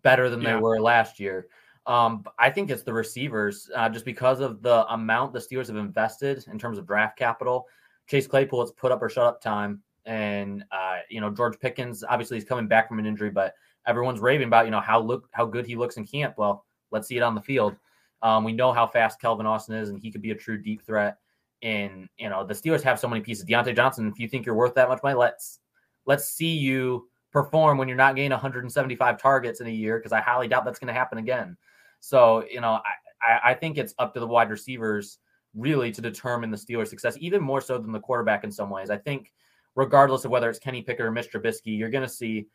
better 0.03 0.28
than 0.28 0.42
yeah. 0.42 0.55
they 0.55 0.61
were 0.61 0.80
last 0.80 1.18
year. 1.18 1.48
Um, 1.91 2.22
I 2.38 2.51
think 2.51 2.70
it's 2.70 2.84
the 2.84 2.93
receivers, 2.93 3.68
uh, 3.74 3.88
just 3.88 4.05
because 4.05 4.38
of 4.38 4.62
the 4.62 4.86
amount 4.95 5.32
the 5.32 5.41
Steelers 5.41 5.66
have 5.66 5.76
invested 5.76 6.45
in 6.47 6.57
terms 6.57 6.78
of 6.78 6.86
draft 6.86 7.18
capital. 7.18 7.66
Chase 8.07 8.28
Claypool 8.28 8.61
has 8.61 8.70
put 8.70 8.93
up 8.93 9.03
or 9.03 9.09
shut 9.09 9.26
up 9.26 9.43
time, 9.43 9.82
and 10.07 10.64
uh, 10.70 10.99
you 11.09 11.20
know 11.20 11.30
George 11.30 11.59
Pickens 11.59 12.05
obviously 12.09 12.36
he's 12.36 12.49
coming 12.49 12.68
back 12.68 12.86
from 12.86 13.01
an 13.01 13.07
injury, 13.07 13.30
but 13.30 13.55
everyone's 13.88 14.20
raving 14.20 14.47
about 14.47 14.66
you 14.66 14.70
know 14.70 14.80
how 14.80 15.01
look 15.01 15.28
how 15.32 15.45
good 15.45 15.66
he 15.66 15.74
looks 15.74 15.97
in 15.97 16.07
camp. 16.07 16.34
Well, 16.38 16.64
let's 16.93 17.09
see 17.09 17.16
it 17.16 17.24
on 17.24 17.34
the 17.34 17.41
field. 17.41 17.74
Um, 18.22 18.45
we 18.45 18.53
know 18.53 18.72
how 18.72 18.86
fast 18.86 19.20
Calvin 19.20 19.45
Austin 19.45 19.74
is, 19.74 19.88
and 19.88 19.99
he 19.99 20.12
could 20.12 20.22
be 20.22 20.30
a 20.30 20.36
true 20.36 20.62
deep 20.62 20.86
threat. 20.86 21.16
And 21.62 22.09
you 22.18 22.28
know 22.28 22.47
the 22.47 22.55
Steelers 22.55 22.82
have 22.82 23.01
so 23.01 23.09
many 23.09 23.20
pieces. 23.20 23.47
Diontae 23.47 23.74
Johnson, 23.74 24.07
if 24.07 24.20
you 24.20 24.28
think 24.28 24.47
you're 24.47 24.55
worth 24.55 24.74
that 24.74 24.88
much 24.88 25.03
money, 25.03 25.16
let's 25.16 25.59
let's 26.07 26.28
see 26.28 26.57
you 26.57 27.09
perform 27.32 27.78
when 27.78 27.88
you're 27.88 27.97
not 27.97 28.14
getting 28.14 28.30
175 28.30 29.20
targets 29.20 29.61
in 29.61 29.66
a 29.66 29.70
year, 29.70 29.99
because 29.99 30.12
I 30.12 30.20
highly 30.20 30.47
doubt 30.47 30.64
that's 30.64 30.78
going 30.78 30.86
to 30.86 30.95
happen 30.95 31.18
again. 31.18 31.57
So, 32.01 32.44
you 32.51 32.61
know, 32.61 32.80
I, 33.22 33.51
I 33.51 33.55
think 33.55 33.78
it's 33.78 33.94
up 33.98 34.14
to 34.14 34.20
the 34.20 34.26
wide 34.26 34.51
receivers 34.51 35.18
really 35.55 35.90
to 35.92 36.01
determine 36.01 36.51
the 36.51 36.57
Steelers' 36.57 36.88
success, 36.88 37.16
even 37.20 37.42
more 37.42 37.61
so 37.61 37.78
than 37.78 37.92
the 37.92 38.01
quarterback 38.01 38.44
in 38.44 38.51
some 38.51 38.70
ways. 38.70 38.90
I 38.90 38.96
think, 38.96 39.32
regardless 39.74 40.24
of 40.24 40.30
whether 40.30 40.48
it's 40.48 40.59
Kenny 40.59 40.82
Pickett 40.82 41.05
or 41.05 41.12
Mr. 41.12 41.40
Trubisky, 41.40 41.78
you're 41.78 41.90
going 41.90 42.07
to 42.07 42.12
see, 42.12 42.46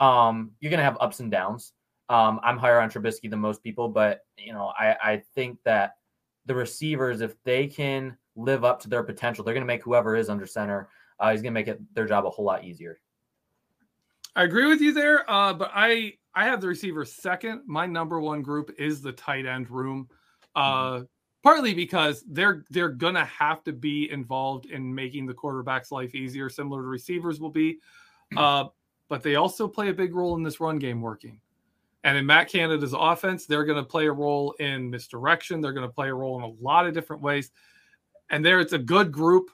um, 0.00 0.52
you're 0.60 0.70
going 0.70 0.78
to 0.78 0.84
have 0.84 0.96
ups 1.00 1.20
and 1.20 1.30
downs. 1.30 1.72
Um, 2.08 2.38
I'm 2.42 2.58
higher 2.58 2.80
on 2.80 2.90
Trubisky 2.90 3.30
than 3.30 3.40
most 3.40 3.62
people, 3.62 3.88
but 3.88 4.20
you 4.36 4.52
know, 4.52 4.72
I, 4.78 4.96
I 5.02 5.22
think 5.34 5.58
that 5.64 5.96
the 6.46 6.54
receivers, 6.54 7.22
if 7.22 7.34
they 7.44 7.66
can 7.66 8.16
live 8.36 8.64
up 8.64 8.80
to 8.82 8.88
their 8.88 9.02
potential, 9.02 9.44
they're 9.44 9.54
going 9.54 9.62
to 9.62 9.66
make 9.66 9.82
whoever 9.82 10.14
is 10.14 10.28
under 10.28 10.46
center, 10.46 10.88
uh, 11.18 11.30
he's 11.30 11.40
going 11.40 11.52
to 11.52 11.58
make 11.58 11.68
it 11.68 11.80
their 11.94 12.06
job 12.06 12.26
a 12.26 12.30
whole 12.30 12.44
lot 12.44 12.64
easier. 12.64 13.00
I 14.36 14.42
agree 14.42 14.66
with 14.66 14.80
you 14.80 14.92
there, 14.92 15.28
uh, 15.30 15.54
but 15.54 15.70
I 15.74 16.14
I 16.34 16.44
have 16.44 16.60
the 16.60 16.68
receivers 16.68 17.12
second. 17.12 17.62
My 17.66 17.86
number 17.86 18.20
one 18.20 18.42
group 18.42 18.74
is 18.78 19.00
the 19.00 19.12
tight 19.12 19.46
end 19.46 19.70
room, 19.70 20.08
uh, 20.56 20.92
mm-hmm. 20.92 21.04
partly 21.42 21.74
because 21.74 22.24
they're 22.28 22.64
they're 22.70 22.88
gonna 22.88 23.24
have 23.24 23.62
to 23.64 23.72
be 23.72 24.10
involved 24.10 24.66
in 24.66 24.94
making 24.94 25.26
the 25.26 25.34
quarterback's 25.34 25.92
life 25.92 26.14
easier, 26.14 26.48
similar 26.48 26.82
to 26.82 26.88
receivers 26.88 27.40
will 27.40 27.50
be. 27.50 27.78
Uh, 28.36 28.64
but 29.08 29.22
they 29.22 29.36
also 29.36 29.68
play 29.68 29.90
a 29.90 29.94
big 29.94 30.14
role 30.14 30.34
in 30.36 30.42
this 30.42 30.58
run 30.58 30.78
game 30.78 31.00
working. 31.00 31.40
And 32.02 32.18
in 32.18 32.26
Matt 32.26 32.50
Canada's 32.50 32.94
offense, 32.96 33.46
they're 33.46 33.64
going 33.64 33.82
to 33.82 33.88
play 33.88 34.06
a 34.06 34.12
role 34.12 34.52
in 34.58 34.90
misdirection. 34.90 35.60
They're 35.60 35.72
going 35.72 35.88
to 35.88 35.92
play 35.92 36.08
a 36.08 36.14
role 36.14 36.36
in 36.36 36.44
a 36.44 36.62
lot 36.62 36.86
of 36.86 36.94
different 36.94 37.22
ways. 37.22 37.50
And 38.30 38.44
there, 38.44 38.60
it's 38.60 38.72
a 38.72 38.78
good 38.78 39.10
group. 39.10 39.50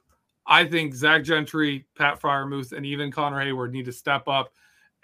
I 0.46 0.64
think 0.64 0.94
Zach 0.94 1.22
Gentry, 1.22 1.86
Pat 1.96 2.20
Freiermuth, 2.20 2.72
and 2.72 2.84
even 2.84 3.12
Connor 3.12 3.44
Heyward 3.44 3.70
need 3.70 3.84
to 3.84 3.92
step 3.92 4.26
up 4.26 4.52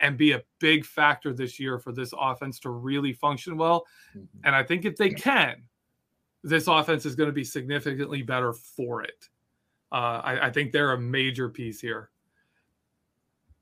and 0.01 0.17
be 0.17 0.33
a 0.33 0.43
big 0.59 0.85
factor 0.85 1.33
this 1.33 1.59
year 1.59 1.79
for 1.79 1.93
this 1.93 2.13
offense 2.19 2.61
to 2.61 2.71
really 2.71 3.13
function 3.13 3.57
well. 3.57 3.87
Mm-hmm. 4.17 4.41
And 4.45 4.55
I 4.55 4.63
think 4.63 4.85
if 4.85 4.97
they 4.97 5.11
can, 5.11 5.63
this 6.43 6.67
offense 6.67 7.07
is 7.07 7.15
going 7.15 7.29
to 7.29 7.35
be 7.35 7.45
significantly 7.45 8.23
better 8.23 8.53
for 8.53 9.03
it. 9.03 9.29
Uh, 9.91 10.21
I, 10.23 10.47
I 10.47 10.51
think 10.51 10.73
they're 10.73 10.93
a 10.93 11.01
major 11.01 11.49
piece 11.49 11.81
here. 11.81 12.11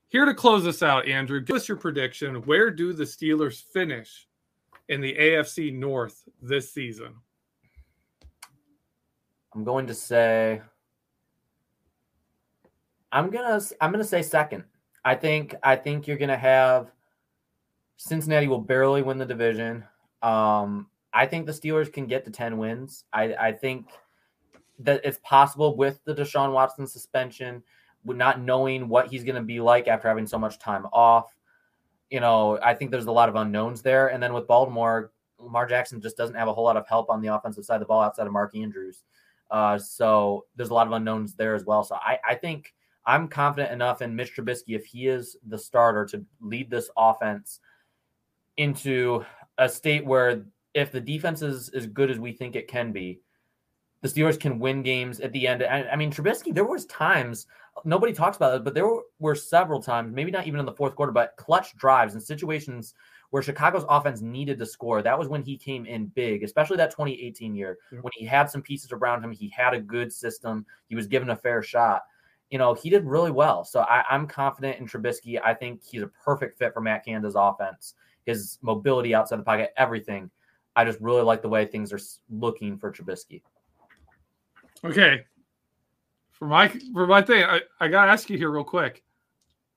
Here 0.09 0.25
to 0.25 0.35
close 0.35 0.67
us 0.67 0.83
out, 0.83 1.09
Andrew, 1.09 1.41
give 1.41 1.57
us 1.57 1.69
your 1.69 1.77
prediction. 1.77 2.37
Where 2.43 2.71
do 2.71 2.93
the 2.93 3.05
Steelers 3.05 3.63
finish 3.73 4.29
in 4.89 5.01
the 5.01 5.15
AFC 5.15 5.73
North 5.73 6.23
this 6.41 6.73
season? 6.73 7.15
I'm 9.55 9.65
going 9.65 9.87
to 9.87 9.95
say 9.95 10.63
I'm 13.15 13.31
gonna 13.31 13.61
I'm 13.81 13.93
gonna 13.93 14.03
say 14.03 14.23
second. 14.23 14.65
I 15.05 15.15
think 15.15 15.55
I 15.63 15.77
think 15.77 16.07
you're 16.07 16.17
gonna 16.17 16.37
have 16.37 16.91
Cincinnati 17.97 18.49
will 18.49 18.61
barely 18.61 19.03
win 19.03 19.19
the 19.19 19.27
division. 19.27 19.85
Um, 20.23 20.89
I 21.13 21.27
think 21.27 21.47
the 21.47 21.53
Steelers 21.53 21.93
can 21.93 22.07
get 22.07 22.25
to 22.25 22.31
10 22.31 22.59
wins. 22.59 23.05
I, 23.13 23.35
I 23.35 23.53
think 23.53 23.89
that 24.81 25.01
it's 25.05 25.21
possible 25.23 25.77
with 25.77 26.01
the 26.05 26.15
Deshaun 26.15 26.53
Watson 26.53 26.87
suspension, 26.87 27.63
not 28.05 28.41
knowing 28.41 28.89
what 28.89 29.07
he's 29.07 29.23
to 29.25 29.41
be 29.41 29.61
like 29.61 29.87
after 29.87 30.09
having 30.09 30.27
so 30.27 30.39
much 30.39 30.59
time 30.59 30.87
off. 30.93 31.37
You 32.11 32.21
know, 32.21 32.59
I 32.63 32.75
think 32.75 32.91
there's 32.91 33.07
a 33.07 33.13
lot 33.13 33.29
of 33.29 33.37
unknowns 33.37 33.83
there. 33.83 34.09
And 34.09 34.23
then 34.23 34.33
with 34.33 34.49
Baltimore, 34.49 35.13
Lamar 35.39 35.67
Jackson 35.67 36.01
just 36.01 36.17
doesn't 36.17 36.35
have 36.35 36.49
a 36.49 36.53
whole 36.53 36.65
lot 36.65 36.77
of 36.77 36.87
help 36.89 37.09
on 37.11 37.21
the 37.21 37.35
offensive 37.35 37.65
side 37.65 37.77
of 37.77 37.81
the 37.81 37.87
ball 37.87 38.03
outside 38.03 38.27
of 38.27 38.33
Mark 38.33 38.57
Andrews. 38.57 39.05
Uh, 39.51 39.79
so 39.79 40.45
there's 40.57 40.71
a 40.71 40.75
lot 40.75 40.87
of 40.87 40.93
unknowns 40.93 41.35
there 41.35 41.55
as 41.55 41.65
well. 41.65 41.85
So 41.85 41.95
I, 41.95 42.19
I 42.29 42.35
think 42.35 42.75
I'm 43.07 43.29
confident 43.29 43.73
enough 43.73 44.03
in 44.03 44.17
Mitch 44.17 44.35
Trubisky 44.35 44.75
if 44.75 44.87
he 44.87 45.09
is 45.09 45.37
the 45.47 45.59
starter 45.59 46.07
to 46.07 46.25
lead 46.41 46.71
this 46.71 46.91
offense 46.97 47.61
into 48.57 49.25
a 49.59 49.69
state 49.69 50.05
where 50.05 50.45
if 50.75 50.91
the 50.91 51.01
defense 51.01 51.43
is 51.43 51.69
as 51.71 51.87
good 51.87 52.11
as 52.11 52.19
we 52.19 52.33
think 52.33 52.57
it 52.57 52.69
can 52.69 52.93
be, 52.93 53.21
the 54.01 54.09
Steelers 54.09 54.39
can 54.39 54.59
win 54.59 54.83
games 54.83 55.21
at 55.21 55.33
the 55.33 55.47
end. 55.47 55.63
I, 55.63 55.85
I 55.93 55.97
mean, 55.97 56.11
Trubisky, 56.13 56.55
there 56.55 56.65
was 56.65 56.85
times 56.87 57.47
nobody 57.85 58.13
talks 58.13 58.37
about 58.37 58.55
it, 58.55 58.65
but 58.65 58.75
there 58.75 58.87
were, 58.87 59.03
were 59.19 59.35
several 59.35 59.83
times, 59.83 60.13
maybe 60.15 60.31
not 60.31 60.47
even 60.47 60.61
in 60.61 60.67
the 60.67 60.73
fourth 60.73 60.95
quarter, 60.95 61.13
but 61.13 61.35
clutch 61.37 61.77
drives 61.77 62.15
and 62.15 62.23
situations 62.23 62.95
where 63.31 63.43
Chicago's 63.43 63.85
offense 63.89 64.21
needed 64.21 64.59
to 64.59 64.67
score. 64.67 65.03
That 65.03 65.19
was 65.19 65.29
when 65.29 65.43
he 65.43 65.57
came 65.57 65.87
in 65.87 66.07
big, 66.07 66.43
especially 66.43 66.77
that 66.77 66.91
2018 66.91 67.55
year 67.55 67.79
when 67.91 68.13
he 68.15 68.25
had 68.25 68.51
some 68.51 68.63
pieces 68.63 68.93
around 68.93 69.25
him. 69.25 69.33
He 69.33 69.49
had 69.49 69.75
a 69.75 69.81
good 69.81 70.13
system. 70.13 70.65
He 70.87 70.95
was 70.95 71.07
given 71.07 71.31
a 71.31 71.37
fair 71.37 71.63
shot 71.63 72.03
you 72.55 72.59
know, 72.59 72.73
he 72.73 72.89
did 72.89 73.05
really 73.05 73.33
well. 73.33 73.65
So 73.65 73.81
I, 73.81 74.05
am 74.15 74.29
confident 74.29 74.79
in 74.79 74.87
Trubisky. 74.87 75.41
I 75.45 75.55
think 75.55 75.83
he's 75.83 76.03
a 76.03 76.07
perfect 76.07 76.57
fit 76.57 76.73
for 76.73 76.81
Matt 76.81 77.05
Canada's 77.05 77.35
offense. 77.37 77.95
His 78.27 78.59
mobility 78.63 79.13
outside 79.13 79.41
the 79.41 79.43
pocket, 79.43 79.73
everything. 79.77 80.31
I 80.77 80.85
just 80.85 81.01
really 81.01 81.23
like 81.23 81.43
the 81.43 81.49
way 81.49 81.67
things 81.67 81.93
are 81.93 81.99
looking 82.31 82.79
for 82.79 82.93
Trubisky. 82.93 83.43
Okay. 84.85 85.25
For 86.31 86.47
my 86.47 86.69
for 86.93 87.09
my 87.09 87.23
thing, 87.23 87.43
I, 87.43 87.61
I 87.81 87.89
gotta 87.89 88.13
ask 88.13 88.31
you 88.31 88.39
here 88.39 88.53
real 88.53 88.63
quick. 88.63 89.03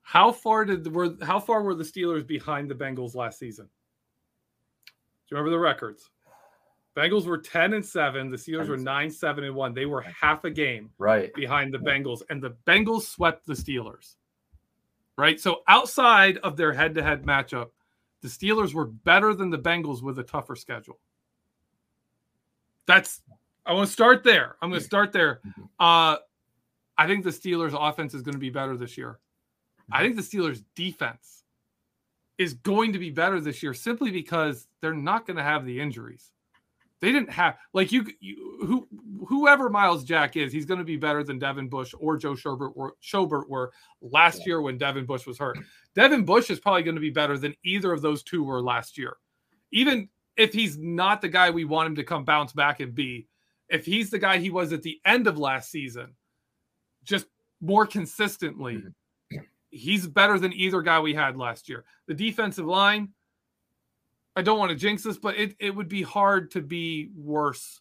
How 0.02 0.30
far 0.30 0.64
did 0.64 0.84
the, 0.84 0.90
were 0.90 1.16
how 1.20 1.40
far 1.40 1.64
were 1.64 1.74
the 1.74 1.82
Steelers 1.82 2.24
behind 2.24 2.70
the 2.70 2.76
Bengals 2.76 3.16
last 3.16 3.40
season? 3.40 3.66
Do 4.86 4.92
you 5.32 5.36
remember 5.36 5.50
the 5.50 5.58
records? 5.58 6.10
Bengals 6.96 7.26
were 7.26 7.38
10 7.38 7.74
and 7.74 7.84
7. 7.84 8.30
The 8.30 8.36
Steelers 8.36 8.68
were 8.68 8.76
9 8.76 9.10
7 9.10 9.44
and 9.44 9.54
1. 9.54 9.74
They 9.74 9.86
were 9.86 10.00
half 10.02 10.44
a 10.44 10.50
game 10.50 10.90
right 10.98 11.32
behind 11.34 11.72
the 11.72 11.78
Bengals, 11.78 12.22
and 12.30 12.42
the 12.42 12.56
Bengals 12.66 13.02
swept 13.02 13.46
the 13.46 13.54
Steelers. 13.54 14.16
Right. 15.16 15.40
So 15.40 15.62
outside 15.66 16.38
of 16.38 16.56
their 16.56 16.72
head 16.72 16.94
to 16.94 17.02
head 17.02 17.24
matchup, 17.24 17.70
the 18.22 18.28
Steelers 18.28 18.74
were 18.74 18.86
better 18.86 19.34
than 19.34 19.50
the 19.50 19.58
Bengals 19.58 20.02
with 20.02 20.18
a 20.18 20.22
tougher 20.22 20.56
schedule. 20.56 20.98
That's 22.86 23.22
I 23.66 23.72
want 23.74 23.86
to 23.86 23.92
start 23.92 24.24
there. 24.24 24.56
I'm 24.62 24.70
going 24.70 24.80
to 24.80 24.86
start 24.86 25.12
there. 25.12 25.40
Mm-hmm. 25.46 25.62
Uh, 25.78 26.16
I 26.96 27.06
think 27.06 27.22
the 27.22 27.30
Steelers' 27.30 27.76
offense 27.78 28.14
is 28.14 28.22
going 28.22 28.32
to 28.32 28.40
be 28.40 28.50
better 28.50 28.76
this 28.76 28.96
year. 28.96 29.18
I 29.92 30.02
think 30.02 30.16
the 30.16 30.22
Steelers' 30.22 30.64
defense 30.74 31.44
is 32.38 32.54
going 32.54 32.92
to 32.92 32.98
be 32.98 33.10
better 33.10 33.40
this 33.40 33.62
year 33.62 33.74
simply 33.74 34.10
because 34.10 34.68
they're 34.80 34.94
not 34.94 35.26
going 35.26 35.36
to 35.36 35.42
have 35.42 35.66
the 35.66 35.80
injuries. 35.80 36.32
They 37.00 37.12
didn't 37.12 37.30
have 37.30 37.56
like 37.72 37.92
you, 37.92 38.06
you 38.20 38.58
who 38.66 38.88
whoever 39.28 39.70
Myles 39.70 40.04
Jack 40.04 40.36
is, 40.36 40.52
he's 40.52 40.64
going 40.64 40.78
to 40.78 40.84
be 40.84 40.96
better 40.96 41.22
than 41.22 41.38
Devin 41.38 41.68
Bush 41.68 41.94
or 41.98 42.16
Joe 42.16 42.34
Schobert 42.34 42.74
were, 42.74 42.96
Schobert 43.02 43.48
were 43.48 43.72
last 44.00 44.46
year 44.46 44.60
when 44.60 44.78
Devin 44.78 45.06
Bush 45.06 45.26
was 45.26 45.38
hurt. 45.38 45.58
Devin 45.94 46.24
Bush 46.24 46.50
is 46.50 46.58
probably 46.58 46.82
going 46.82 46.96
to 46.96 47.00
be 47.00 47.10
better 47.10 47.38
than 47.38 47.54
either 47.64 47.92
of 47.92 48.02
those 48.02 48.22
two 48.22 48.42
were 48.42 48.60
last 48.60 48.98
year. 48.98 49.16
Even 49.70 50.08
if 50.36 50.52
he's 50.52 50.78
not 50.78 51.20
the 51.20 51.28
guy 51.28 51.50
we 51.50 51.64
want 51.64 51.88
him 51.88 51.96
to 51.96 52.04
come 52.04 52.24
bounce 52.24 52.52
back 52.52 52.80
and 52.80 52.94
be, 52.94 53.28
if 53.68 53.84
he's 53.84 54.10
the 54.10 54.18
guy 54.18 54.38
he 54.38 54.50
was 54.50 54.72
at 54.72 54.82
the 54.82 55.00
end 55.04 55.26
of 55.26 55.38
last 55.38 55.70
season, 55.70 56.14
just 57.04 57.26
more 57.60 57.86
consistently, 57.86 58.76
mm-hmm. 58.76 59.38
he's 59.70 60.06
better 60.06 60.38
than 60.38 60.52
either 60.52 60.80
guy 60.82 61.00
we 61.00 61.14
had 61.14 61.36
last 61.36 61.68
year. 61.68 61.84
The 62.06 62.14
defensive 62.14 62.66
line, 62.66 63.10
I 64.38 64.42
don't 64.42 64.60
want 64.60 64.70
to 64.70 64.76
jinx 64.76 65.02
this, 65.02 65.18
but 65.18 65.36
it, 65.36 65.56
it 65.58 65.74
would 65.74 65.88
be 65.88 66.02
hard 66.02 66.52
to 66.52 66.62
be 66.62 67.10
worse 67.16 67.80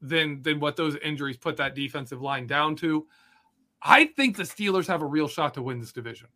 than 0.00 0.40
than 0.40 0.58
what 0.58 0.76
those 0.76 0.96
injuries 0.96 1.36
put 1.36 1.58
that 1.58 1.74
defensive 1.74 2.22
line 2.22 2.46
down 2.46 2.74
to. 2.76 3.06
I 3.82 4.06
think 4.06 4.38
the 4.38 4.44
Steelers 4.44 4.86
have 4.86 5.02
a 5.02 5.06
real 5.06 5.28
shot 5.28 5.52
to 5.54 5.62
win 5.62 5.80
this 5.80 5.92
division. 5.92 6.28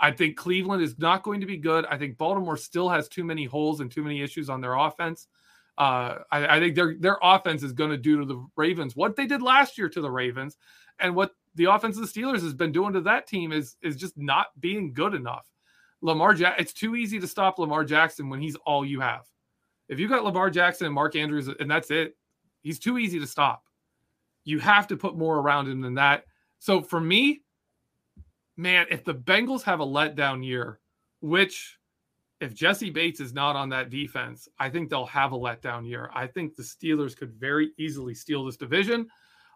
I 0.00 0.12
think 0.12 0.38
Cleveland 0.38 0.82
is 0.82 0.98
not 0.98 1.24
going 1.24 1.40
to 1.40 1.46
be 1.46 1.58
good. 1.58 1.84
I 1.90 1.98
think 1.98 2.16
Baltimore 2.16 2.56
still 2.56 2.88
has 2.88 3.06
too 3.06 3.22
many 3.22 3.44
holes 3.44 3.80
and 3.80 3.90
too 3.90 4.02
many 4.02 4.22
issues 4.22 4.48
on 4.48 4.62
their 4.62 4.76
offense. 4.76 5.28
Uh, 5.76 6.20
I, 6.32 6.56
I, 6.56 6.58
think 6.58 6.74
their 6.74 6.96
their 6.98 7.18
offense 7.22 7.62
is 7.62 7.72
going 7.72 7.90
to 7.90 7.98
do 7.98 8.18
to 8.18 8.24
the 8.24 8.42
Ravens 8.56 8.96
what 8.96 9.14
they 9.14 9.26
did 9.26 9.42
last 9.42 9.76
year 9.76 9.90
to 9.90 10.00
the 10.00 10.10
Ravens, 10.10 10.56
and 11.00 11.14
what 11.14 11.32
the 11.54 11.66
offense 11.66 11.98
of 11.98 12.02
the 12.02 12.20
Steelers 12.20 12.40
has 12.40 12.54
been 12.54 12.72
doing 12.72 12.94
to 12.94 13.02
that 13.02 13.26
team 13.26 13.52
is 13.52 13.76
is 13.82 13.94
just 13.94 14.16
not 14.16 14.58
being 14.58 14.94
good 14.94 15.12
enough. 15.12 15.46
Lamar 16.00 16.34
Jack, 16.34 16.56
it's 16.58 16.72
too 16.72 16.96
easy 16.96 17.18
to 17.18 17.26
stop 17.26 17.58
Lamar 17.58 17.84
Jackson 17.84 18.28
when 18.28 18.40
he's 18.40 18.56
all 18.66 18.84
you 18.84 19.00
have. 19.00 19.26
If 19.88 19.98
you 19.98 20.08
got 20.08 20.24
Lamar 20.24 20.50
Jackson 20.50 20.86
and 20.86 20.94
Mark 20.94 21.16
Andrews 21.16 21.48
and 21.48 21.70
that's 21.70 21.90
it, 21.90 22.16
he's 22.62 22.78
too 22.78 22.98
easy 22.98 23.18
to 23.18 23.26
stop. 23.26 23.64
You 24.44 24.58
have 24.60 24.86
to 24.88 24.96
put 24.96 25.16
more 25.16 25.38
around 25.38 25.68
him 25.68 25.80
than 25.80 25.94
that. 25.94 26.24
So 26.58 26.82
for 26.82 27.00
me, 27.00 27.42
man, 28.56 28.86
if 28.90 29.04
the 29.04 29.14
Bengals 29.14 29.62
have 29.62 29.80
a 29.80 29.86
letdown 29.86 30.44
year, 30.44 30.80
which 31.20 31.78
if 32.40 32.54
Jessie 32.54 32.90
Bates 32.90 33.20
is 33.20 33.32
not 33.32 33.56
on 33.56 33.68
that 33.70 33.90
defense, 33.90 34.48
I 34.58 34.70
think 34.70 34.90
they'll 34.90 35.06
have 35.06 35.32
a 35.32 35.38
letdown 35.38 35.86
year. 35.86 36.10
I 36.14 36.26
think 36.26 36.54
the 36.54 36.62
Steelers 36.62 37.16
could 37.16 37.32
very 37.32 37.72
easily 37.78 38.14
steal 38.14 38.44
this 38.44 38.56
division, 38.56 39.08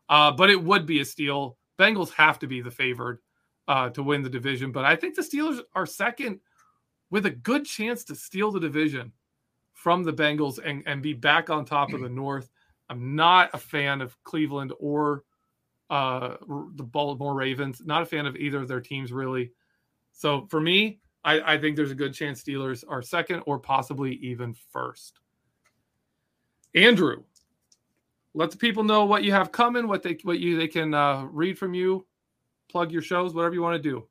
uh, 0.09 0.32
but 0.32 0.51
it 0.51 0.62
would 0.62 0.86
be 0.86 1.01
a 1.01 1.05
steal. 1.05 1.59
Bengals 1.78 2.12
have 2.12 2.38
to 2.40 2.47
be 2.47 2.61
the 2.61 2.70
favored 2.70 3.20
uh, 3.68 3.90
to 3.90 4.02
win 4.02 4.22
the 4.22 4.30
division. 4.30 4.72
But 4.72 4.84
I 4.84 4.96
think 4.96 5.14
the 5.14 5.22
Steelers 5.22 5.60
are 5.74 5.86
second 5.86 6.40
with 7.10 7.26
a 7.26 7.30
good 7.30 7.64
chance 7.64 8.04
to 8.04 8.14
steal 8.14 8.50
the 8.50 8.60
division 8.60 9.12
from 9.74 10.02
the 10.02 10.12
Bengals 10.12 10.58
and, 10.64 10.82
and 10.86 11.02
be 11.02 11.12
back 11.12 11.50
on 11.50 11.64
top 11.64 11.92
of 11.92 12.00
the 12.00 12.08
North. 12.10 12.50
I'm 12.88 13.14
not 13.14 13.50
a 13.52 13.58
fan 13.58 14.00
of 14.00 14.16
Cleveland 14.24 14.72
or 14.78 15.24
uh, 15.90 16.36
the 16.74 16.82
Baltimore 16.82 17.34
Ravens. 17.34 17.82
Not 17.84 18.02
a 18.02 18.06
fan 18.06 18.26
of 18.26 18.36
either 18.36 18.58
of 18.58 18.68
their 18.68 18.80
teams, 18.80 19.12
really. 19.12 19.52
So 20.12 20.46
for 20.50 20.60
me, 20.60 21.00
I, 21.24 21.54
I 21.54 21.58
think 21.58 21.76
there's 21.76 21.90
a 21.90 21.96
good 21.96 22.14
chance 22.14 22.42
Steelers 22.42 22.84
are 22.88 23.02
second 23.02 23.42
or 23.46 23.58
possibly 23.58 24.14
even 24.16 24.54
first. 24.72 25.20
Andrew, 26.74 27.22
let 28.34 28.50
the 28.50 28.56
people 28.56 28.82
know 28.82 29.04
what 29.04 29.22
you 29.22 29.32
have 29.32 29.52
coming, 29.52 29.86
what 29.86 30.02
they 30.02 30.18
what 30.22 30.38
you 30.38 30.56
they 30.56 30.68
can 30.68 30.94
uh, 30.94 31.24
read 31.30 31.58
from 31.58 31.74
you 31.74 32.06
plug 32.72 32.90
your 32.90 33.02
shows, 33.02 33.34
whatever 33.34 33.54
you 33.54 33.62
want 33.62 33.80
to 33.80 33.90
do. 33.90 34.06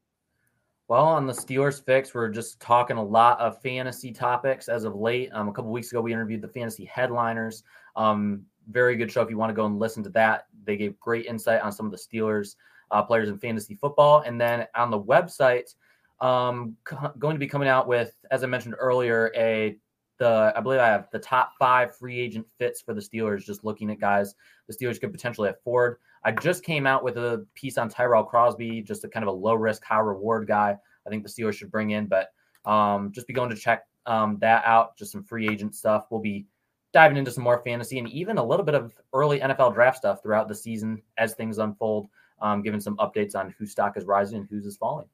Well, 0.88 1.05
on 1.05 1.26
the 1.26 1.34
Steelers 1.34 1.84
fix, 1.84 2.14
we're 2.14 2.30
just 2.30 2.59
talking 2.59 2.97
a 2.97 3.03
lot 3.03 3.39
of 3.39 3.62
fantasy 3.62 4.12
topics 4.12 4.68
as 4.68 4.84
of 4.84 4.95
late. 4.95 5.30
Um, 5.34 5.47
a 5.47 5.53
couple 5.53 5.72
weeks 5.72 5.91
ago, 5.91 6.01
we 6.01 6.14
interviewed 6.14 6.41
the 6.41 6.47
fantasy 6.47 6.86
headliners. 6.86 7.64
Um, 7.95 8.43
very 8.70 8.95
good 8.95 9.12
show 9.12 9.22
if 9.22 9.30
you 9.30 9.38
want 9.38 9.49
to 9.49 9.55
go 9.55 9.66
and 9.66 9.80
listen 9.80 10.03
to 10.03 10.09
that. 10.12 10.47
They 10.66 10.78
gave 10.78 10.99
great 10.99 11.26
insight 11.26 11.62
on 11.62 11.72
some 11.72 11.86
of 11.86 11.91
the 11.91 11.97
Steelers 11.97 12.55
uh, 12.91 13.01
players 13.01 13.30
in 13.30 13.38
fantasy 13.38 13.76
football. 13.76 14.20
And 14.26 14.39
then 14.39 14.68
on 14.76 14.91
the 14.91 14.99
website, 14.99 15.74
um, 16.20 16.76
co- 16.84 17.14
going 17.18 17.36
to 17.36 17.39
be 17.39 17.47
coming 17.47 17.68
out 17.68 17.88
with, 17.88 18.16
as 18.30 18.43
I 18.43 18.47
mentioned 18.47 18.76
earlier, 18.78 19.32
a 19.36 19.78
the 20.20 20.53
I 20.55 20.62
believe 20.62 20.80
I 20.80 20.88
have 20.88 21.07
the 21.12 21.20
top 21.20 21.53
five 21.57 21.95
free 21.95 22.20
agent 22.20 22.45
fits 22.59 22.82
for 22.82 22.93
the 22.93 23.01
Steelers. 23.01 23.43
Just 23.43 23.64
looking 23.64 23.89
at 23.89 23.99
guys 23.99 24.36
the 24.68 24.76
Steelers 24.76 24.99
could 25.01 25.12
potentially 25.12 25.49
afford. 25.49 25.97
I 26.24 26.32
just 26.32 26.64
came 26.64 26.86
out 26.86 27.04
with 27.04 27.18
a 27.18 27.46
piece 27.56 27.78
on 27.78 27.90
Tyrell 27.90 28.24
Crosby, 28.24 28.82
just 28.82 29.04
a 29.04 29.08
kind 29.08 29.24
of 29.24 29.30
a 29.30 29.38
low 29.38 29.56
risk, 29.56 29.84
high 29.84 30.00
reward 30.00 30.48
guy. 30.48 30.78
I 31.06 31.10
think 31.10 31.24
the 31.24 31.30
Steelers 31.30 31.54
should 31.54 31.72
bring 31.72 31.92
in, 31.92 32.08
but 32.08 32.30
um, 32.66 33.12
just 33.12 33.28
be 33.28 33.34
going 33.34 33.50
to 33.50 33.56
check 33.56 33.84
um, 34.06 34.38
that 34.40 34.64
out. 34.66 34.98
Just 34.98 35.12
some 35.12 35.24
free 35.24 35.48
agent 35.48 35.76
stuff. 35.76 36.06
We'll 36.12 36.22
be 36.22 36.46
diving 36.94 37.18
into 37.18 37.32
some 37.32 37.44
more 37.44 37.62
fantasy 37.64 37.98
and 37.98 38.10
even 38.10 38.38
a 38.38 38.44
little 38.44 38.66
bit 38.66 38.76
of 38.76 38.94
early 39.14 39.40
NFL 39.40 39.74
draft 39.74 39.98
stuff 39.98 40.22
throughout 40.22 40.48
the 40.48 40.56
season 40.56 41.02
as 41.18 41.34
things 41.34 41.58
unfold. 41.58 42.08
Um, 42.42 42.64
giving 42.64 42.80
some 42.80 42.98
updates 42.98 43.36
on 43.36 43.54
whose 43.60 43.72
stock 43.72 43.98
is 43.98 44.06
rising 44.06 44.40
and 44.40 44.48
whose 44.50 44.66
is 44.66 44.76
falling. 44.76 45.08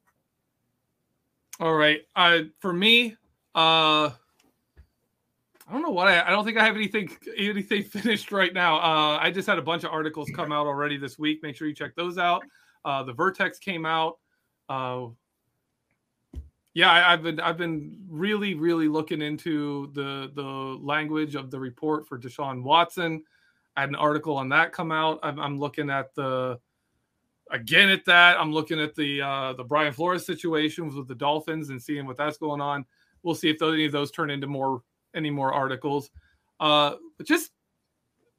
All 1.60 1.74
right. 1.74 2.02
Uh, 2.16 2.44
for 2.60 2.72
me, 2.72 3.18
uh, 3.54 4.12
I 5.68 5.74
don't 5.74 5.82
know 5.82 5.92
what 5.92 6.08
I, 6.08 6.26
I 6.26 6.30
don't 6.30 6.46
think 6.46 6.58
I 6.58 6.66
have 6.66 6.76
anything 6.76 7.10
anything 7.38 7.84
finished 7.84 8.32
right 8.32 8.54
now. 8.54 8.78
Uh, 8.78 9.18
I 9.22 9.32
just 9.32 9.48
had 9.48 9.58
a 9.58 9.62
bunch 9.62 9.84
of 9.84 9.92
articles 9.92 10.30
come 10.34 10.52
out 10.52 10.66
already 10.66 10.98
this 10.98 11.20
week. 11.20 11.44
Make 11.44 11.56
sure 11.56 11.68
you 11.68 11.74
check 11.74 11.96
those 11.96 12.18
out. 12.18 12.44
Uh, 12.86 13.04
the 13.04 13.14
Vertex 13.14 13.60
came 13.60 13.86
out. 13.86 14.18
Uh, 14.70 15.08
yeah, 16.74 16.92
I, 16.92 17.12
have 17.12 17.24
been 17.24 17.40
I've 17.40 17.58
been 17.58 17.98
really 18.08 18.54
really 18.54 18.88
looking 18.88 19.22
into 19.22 19.92
the 19.94 20.32
the 20.36 20.44
language 20.44 21.36
of 21.36 21.52
the 21.52 21.60
report 21.60 22.08
for 22.08 22.18
Deshaun 22.18 22.64
Watson. 22.64 23.24
I 23.76 23.82
had 23.82 23.90
an 23.90 23.96
article 23.96 24.38
on 24.38 24.50
that 24.50 24.72
come 24.72 24.92
out. 24.92 25.20
I'm, 25.22 25.40
I'm 25.40 25.60
looking 25.60 25.90
at 25.90 26.16
the 26.16 26.60
again 27.52 27.90
at 27.90 28.06
that. 28.06 28.40
I'm 28.40 28.54
looking 28.54 28.80
at 28.80 28.96
the 28.96 29.22
uh, 29.22 29.54
the 29.54 29.64
Brian 29.64 29.92
Flores 29.92 30.26
situation 30.26 30.96
with 30.96 31.08
the 31.08 31.16
Dolphins 31.16 31.72
and 31.72 31.82
seeing 31.82 32.06
what 32.06 32.16
that's 32.16 32.38
going 32.38 32.62
on. 32.62 32.86
We'll 33.24 33.36
see 33.36 33.50
if 33.50 33.58
those, 33.58 33.74
any 33.74 33.86
of 33.86 33.92
those 33.92 34.12
turn 34.12 34.30
into 34.30 34.48
more 34.48 34.82
any 35.18 35.30
more 35.30 35.52
articles. 35.52 36.10
Uh, 36.60 36.96
but 37.18 37.28
just 37.28 37.52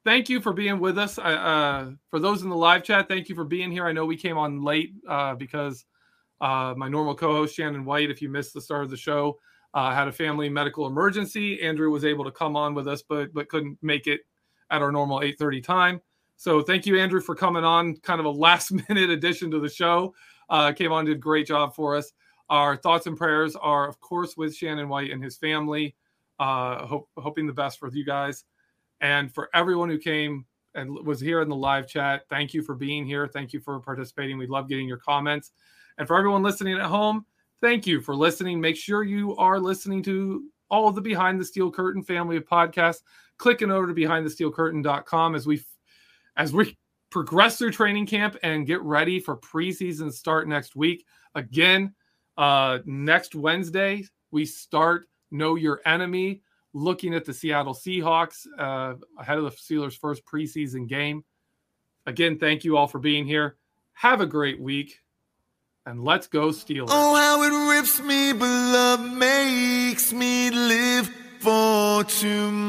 thank 0.04 0.28
you 0.28 0.40
for 0.40 0.52
being 0.52 0.78
with 0.80 0.96
us. 0.96 1.18
uh, 1.18 1.92
for 2.08 2.18
those 2.18 2.42
in 2.42 2.48
the 2.48 2.56
live 2.56 2.82
chat, 2.82 3.08
thank 3.08 3.28
you 3.28 3.34
for 3.34 3.44
being 3.44 3.70
here. 3.70 3.86
I 3.86 3.92
know 3.92 4.06
we 4.06 4.16
came 4.16 4.38
on 4.38 4.62
late 4.62 4.94
uh, 5.06 5.34
because 5.34 5.84
uh, 6.40 6.74
my 6.76 6.88
normal 6.88 7.14
co-host 7.14 7.54
Shannon 7.54 7.84
White, 7.84 8.10
if 8.10 8.22
you 8.22 8.28
missed 8.28 8.54
the 8.54 8.60
start 8.60 8.84
of 8.84 8.90
the 8.90 8.96
show, 8.96 9.38
uh, 9.74 9.92
had 9.94 10.08
a 10.08 10.12
family 10.12 10.48
medical 10.48 10.86
emergency. 10.86 11.60
Andrew 11.60 11.90
was 11.90 12.04
able 12.04 12.24
to 12.24 12.30
come 12.30 12.56
on 12.56 12.74
with 12.74 12.88
us, 12.88 13.02
but 13.02 13.34
but 13.34 13.48
couldn't 13.48 13.76
make 13.82 14.06
it 14.06 14.20
at 14.70 14.82
our 14.82 14.92
normal 14.92 15.20
8:30 15.20 15.62
time. 15.62 16.00
So 16.36 16.62
thank 16.62 16.86
you, 16.86 16.98
Andrew, 16.98 17.20
for 17.20 17.34
coming 17.34 17.64
on. 17.64 17.96
Kind 17.96 18.20
of 18.20 18.26
a 18.26 18.30
last 18.46 18.72
minute 18.72 19.10
addition 19.10 19.50
to 19.50 19.60
the 19.60 19.68
show. 19.68 20.14
Uh, 20.48 20.72
came 20.72 20.92
on, 20.92 21.04
did 21.04 21.16
a 21.16 21.20
great 21.20 21.46
job 21.46 21.74
for 21.74 21.96
us. 21.96 22.12
Our 22.48 22.76
thoughts 22.76 23.06
and 23.06 23.16
prayers 23.16 23.54
are, 23.56 23.86
of 23.86 24.00
course, 24.00 24.36
with 24.36 24.56
Shannon 24.56 24.88
White 24.88 25.10
and 25.10 25.22
his 25.22 25.36
family. 25.36 25.94
Uh, 26.38 26.86
hope, 26.86 27.08
hoping 27.16 27.46
the 27.46 27.52
best 27.52 27.78
for 27.78 27.90
you 27.90 28.04
guys. 28.04 28.44
And 29.00 29.32
for 29.32 29.48
everyone 29.54 29.88
who 29.88 29.98
came 29.98 30.44
and 30.74 30.90
was 31.06 31.20
here 31.20 31.40
in 31.40 31.48
the 31.48 31.56
live 31.56 31.88
chat, 31.88 32.22
thank 32.28 32.54
you 32.54 32.62
for 32.62 32.74
being 32.74 33.06
here. 33.06 33.26
Thank 33.26 33.52
you 33.52 33.60
for 33.60 33.80
participating. 33.80 34.38
We 34.38 34.46
love 34.46 34.68
getting 34.68 34.88
your 34.88 34.98
comments. 34.98 35.52
And 35.98 36.06
for 36.06 36.16
everyone 36.16 36.42
listening 36.42 36.78
at 36.78 36.86
home, 36.86 37.26
thank 37.60 37.86
you 37.86 38.00
for 38.00 38.14
listening. 38.14 38.60
Make 38.60 38.76
sure 38.76 39.02
you 39.02 39.36
are 39.36 39.58
listening 39.58 40.02
to 40.04 40.44
all 40.70 40.88
of 40.88 40.94
the 40.94 41.00
Behind 41.00 41.40
the 41.40 41.44
Steel 41.44 41.70
Curtain 41.70 42.02
family 42.02 42.36
of 42.36 42.44
podcasts. 42.44 43.02
Clicking 43.38 43.70
over 43.70 43.86
to 43.86 43.94
behindthesteelcurtain.com 43.94 45.34
as 45.34 45.46
we 45.46 45.62
as 46.36 46.52
we 46.52 46.76
progress 47.10 47.58
through 47.58 47.70
training 47.70 48.06
camp 48.06 48.36
and 48.42 48.66
get 48.66 48.82
ready 48.82 49.20
for 49.20 49.36
preseason 49.36 50.12
start 50.12 50.48
next 50.48 50.76
week. 50.76 51.04
Again, 51.34 51.94
uh, 52.36 52.78
next 52.84 53.34
Wednesday 53.34 54.04
we 54.30 54.44
start 54.44 55.08
know 55.30 55.54
your 55.54 55.80
enemy, 55.84 56.42
looking 56.72 57.14
at 57.14 57.24
the 57.24 57.32
Seattle 57.32 57.74
Seahawks 57.74 58.46
uh, 58.58 58.94
ahead 59.18 59.38
of 59.38 59.44
the 59.44 59.50
Steelers' 59.50 59.98
first 59.98 60.24
preseason 60.24 60.88
game. 60.88 61.24
Again, 62.06 62.38
thank 62.38 62.64
you 62.64 62.76
all 62.76 62.86
for 62.86 62.98
being 62.98 63.26
here. 63.26 63.56
Have 63.92 64.20
a 64.20 64.26
great 64.26 64.60
week, 64.60 65.00
and 65.84 66.02
let's 66.02 66.26
go 66.26 66.48
Steelers. 66.48 66.88
Oh, 66.90 67.16
how 67.16 67.42
it 67.42 67.50
rips 67.76 68.00
me, 68.00 68.32
but 68.32 68.46
love 68.46 69.00
makes 69.00 70.12
me 70.12 70.50
live 70.50 71.10
for 71.40 72.04
tomorrow. 72.04 72.68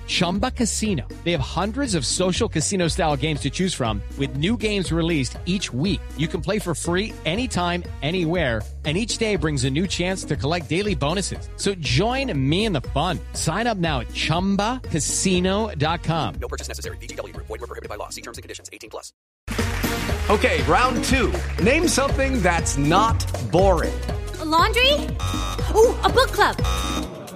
Chumba 0.11 0.51
Casino. 0.51 1.07
They 1.23 1.31
have 1.31 1.39
hundreds 1.39 1.95
of 1.95 2.05
social 2.05 2.49
casino 2.49 2.89
style 2.89 3.15
games 3.15 3.39
to 3.41 3.49
choose 3.49 3.73
from, 3.73 4.01
with 4.17 4.35
new 4.35 4.57
games 4.57 4.91
released 4.91 5.37
each 5.45 5.71
week. 5.71 6.01
You 6.17 6.27
can 6.27 6.41
play 6.41 6.59
for 6.59 6.75
free 6.75 7.13
anytime, 7.25 7.83
anywhere 8.01 8.61
and 8.85 8.97
each 8.97 9.17
day 9.17 9.35
brings 9.35 9.63
a 9.63 9.69
new 9.69 9.85
chance 9.87 10.23
to 10.25 10.35
collect 10.35 10.67
daily 10.67 10.95
bonuses. 10.95 11.47
So 11.57 11.75
join 11.75 12.49
me 12.49 12.65
in 12.65 12.73
the 12.73 12.81
fun. 12.81 13.19
Sign 13.33 13.67
up 13.67 13.77
now 13.77 13.99
at 13.99 14.07
ChumbaCasino.com. 14.07 16.35
No 16.41 16.47
purchase 16.47 16.67
necessary. 16.67 16.97
VGW. 16.97 17.35
Void 17.35 17.49
were 17.49 17.59
prohibited 17.59 17.89
by 17.89 17.97
law. 17.97 18.09
See 18.09 18.21
terms 18.21 18.39
and 18.39 18.43
conditions. 18.43 18.71
18 18.73 18.89
plus. 18.89 19.13
Okay, 20.31 20.63
round 20.63 21.03
two. 21.05 21.31
Name 21.63 21.87
something 21.87 22.41
that's 22.41 22.75
not 22.77 23.23
boring. 23.51 23.93
A 24.39 24.45
laundry? 24.45 24.93
Ooh, 25.75 25.95
a 26.03 26.09
book 26.09 26.31
club. 26.31 26.57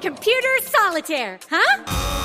Computer 0.01 0.57
solitaire, 0.61 1.38
huh? 1.49 2.24